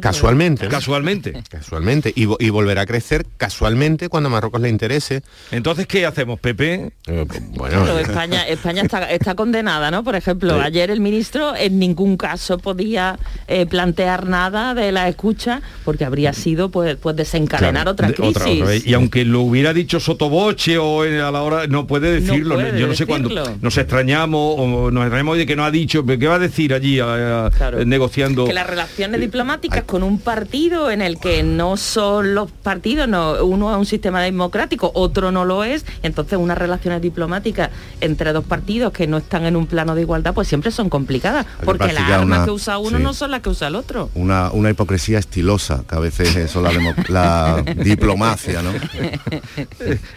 Casualmente. 0.00 0.64
¿no? 0.64 0.70
Casualmente. 0.70 1.32
Casualmente. 1.48 2.12
Y, 2.16 2.24
vo- 2.26 2.36
y 2.40 2.50
volverá 2.50 2.82
a 2.82 2.86
crecer 2.86 3.26
casualmente 3.36 4.08
cuando 4.08 4.28
a 4.28 4.32
Marruecos 4.32 4.60
le 4.60 4.68
interese. 4.68 5.22
Entonces, 5.50 5.86
¿qué 5.86 6.06
hacemos, 6.06 6.40
Pepe? 6.40 6.92
bueno, 7.06 7.84
Claro, 7.84 7.98
España, 7.98 8.42
España 8.48 8.82
está, 8.82 9.10
está 9.10 9.34
condenada, 9.34 9.90
¿no? 9.90 10.02
Por 10.04 10.16
ejemplo, 10.16 10.54
Sí. 10.54 10.60
ayer 10.64 10.90
el 10.90 11.00
ministro 11.00 11.54
en 11.54 11.78
ningún 11.78 12.16
caso 12.16 12.58
podía 12.58 13.18
eh, 13.46 13.66
plantear 13.66 14.26
nada 14.26 14.74
de 14.74 14.90
la 14.92 15.08
escucha 15.08 15.60
porque 15.84 16.04
habría 16.04 16.32
sido 16.32 16.70
pues, 16.70 16.96
pues 16.96 17.16
desencadenar 17.16 17.72
Claro, 17.84 17.90
otra 17.92 18.12
crisis. 18.12 18.62
otra. 18.62 18.76
Y 18.76 18.94
aunque 18.94 19.24
lo 19.24 19.40
hubiera 19.42 19.72
dicho 19.74 20.00
sotoboche 20.00 20.78
o 20.78 21.02
a 21.02 21.30
la 21.30 21.42
hora, 21.42 21.66
no 21.66 21.86
puede 21.86 22.20
decirlo. 22.20 22.54
puede 22.54 22.78
Yo 22.80 22.86
no 22.86 22.94
sé 22.94 23.06
cuándo 23.06 23.30
nos 23.60 23.76
extrañamos 23.78 24.54
o 24.58 24.90
nos 24.90 25.02
extrañamos 25.02 25.21
de 25.22 25.46
que 25.46 25.56
no 25.56 25.64
ha 25.64 25.70
dicho, 25.70 26.04
¿qué 26.04 26.26
va 26.26 26.34
a 26.34 26.38
decir 26.38 26.74
allí 26.74 26.98
a- 27.00 27.46
a- 27.46 27.50
negociando? 27.86 28.44
que 28.44 28.52
las 28.52 28.66
relaciones 28.66 29.20
diplomáticas 29.20 29.84
con 29.84 30.02
un 30.02 30.18
partido 30.18 30.90
en 30.90 31.00
el 31.02 31.18
que 31.18 31.42
no 31.42 31.76
son 31.76 32.34
los 32.34 32.50
partidos, 32.50 33.08
no, 33.08 33.44
uno 33.44 33.70
es 33.72 33.78
un 33.78 33.86
sistema 33.86 34.20
democrático, 34.22 34.90
otro 34.94 35.30
no 35.32 35.44
lo 35.44 35.62
es, 35.64 35.84
entonces 36.02 36.38
unas 36.38 36.58
relaciones 36.58 37.00
diplomáticas 37.00 37.70
entre 38.00 38.32
dos 38.32 38.44
partidos 38.44 38.92
que 38.92 39.06
no 39.06 39.18
están 39.18 39.46
en 39.46 39.56
un 39.56 39.66
plano 39.66 39.94
de 39.94 40.02
igualdad, 40.02 40.34
pues 40.34 40.48
siempre 40.48 40.70
son 40.70 40.88
complicadas, 40.90 41.46
que 41.60 41.64
porque 41.66 41.92
las 41.92 42.10
armas 42.10 42.38
una- 42.38 42.44
que 42.44 42.50
usa 42.50 42.78
uno 42.78 42.98
sí. 42.98 43.02
no 43.04 43.14
son 43.14 43.30
las 43.30 43.40
que 43.40 43.48
usa 43.50 43.68
el 43.68 43.76
otro. 43.76 44.10
Una, 44.14 44.50
una 44.50 44.70
hipocresía 44.70 45.18
estilosa, 45.18 45.84
que 45.88 45.94
a 45.94 45.98
veces 46.00 46.34
eso 46.36 46.60
la, 46.60 46.72
la 47.08 47.62
diplomacia, 47.76 48.60
¿no? 48.62 48.70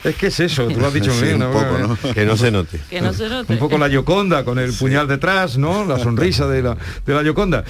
Es 0.04 0.16
que 0.16 0.28
es 0.28 0.40
eso, 0.40 0.68
tú 0.68 0.80
lo 0.80 0.88
has 0.88 0.94
dicho 0.94 1.12
Sí, 1.14 1.26
bien, 1.26 1.42
un 1.44 1.52
poco, 1.52 1.78
¿no? 1.78 2.14
Que 2.14 2.26
no 2.26 2.36
se 2.38 2.52
note. 2.52 2.80
Que 2.90 3.02
no 3.02 3.14
se 3.14 3.30
note. 3.30 3.54
Un 3.54 3.60
poco 3.60 3.78
la 3.78 3.88
Yoconda 3.88 4.44
con 4.44 4.60
el 4.60 4.74
puñal 4.74 4.95
detrás, 5.04 5.58
¿no? 5.58 5.84
La 5.86 6.00
sonrisa 6.00 6.48
de 6.48 6.62
la, 6.64 6.78
de 7.06 7.14
la 7.14 7.22
Yoconda. 7.24 7.64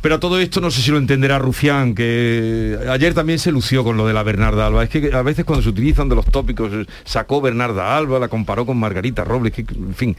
Pero 0.00 0.16
a 0.16 0.20
todo 0.20 0.40
esto 0.40 0.60
no 0.60 0.70
sé 0.70 0.82
si 0.82 0.90
lo 0.90 0.98
entenderá 0.98 1.38
Rufián, 1.38 1.94
que 1.94 2.78
ayer 2.88 3.14
también 3.14 3.38
se 3.38 3.52
lució 3.52 3.84
con 3.84 3.96
lo 3.96 4.06
de 4.06 4.12
la 4.12 4.22
Bernarda 4.22 4.66
Alba. 4.66 4.82
Es 4.84 4.90
que 4.90 5.10
a 5.14 5.22
veces 5.22 5.44
cuando 5.44 5.62
se 5.62 5.68
utilizan 5.68 6.08
de 6.08 6.16
los 6.16 6.26
tópicos, 6.26 6.72
eh, 6.72 6.86
sacó 7.04 7.40
Bernarda 7.40 7.96
Alba, 7.96 8.18
la 8.18 8.28
comparó 8.28 8.66
con 8.66 8.76
Margarita 8.78 9.24
Robles, 9.24 9.52
que 9.52 9.60
en 9.60 9.94
fin, 9.94 10.16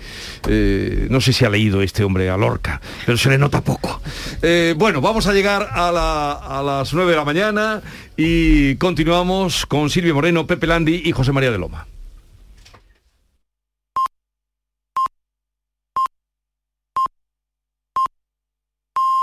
eh, 0.48 1.08
no 1.10 1.20
sé 1.20 1.34
si 1.34 1.44
ha 1.44 1.50
leído 1.50 1.82
este 1.82 2.04
hombre 2.04 2.30
a 2.30 2.38
Lorca, 2.38 2.82
pero 3.06 3.18
se 3.18 3.30
le 3.30 3.38
nota 3.38 3.62
poco. 3.62 4.02
Eh, 4.42 4.74
bueno, 4.78 5.02
vamos 5.02 5.28
a 5.28 5.34
llegar 5.34 5.70
a, 5.72 6.60
a 6.60 6.64
las 6.64 6.94
9 6.94 7.12
de 7.12 7.18
la 7.18 7.26
mañana 7.26 7.82
y 8.16 8.76
continuamos 8.76 9.66
con 9.66 9.90
Silvia 9.90 10.14
Moreno, 10.14 10.48
Pepe 10.48 10.68
Landi 10.68 11.02
y 11.04 11.12
José 11.12 11.32
María 11.32 11.52
de 11.52 11.58
Loma. 11.58 11.88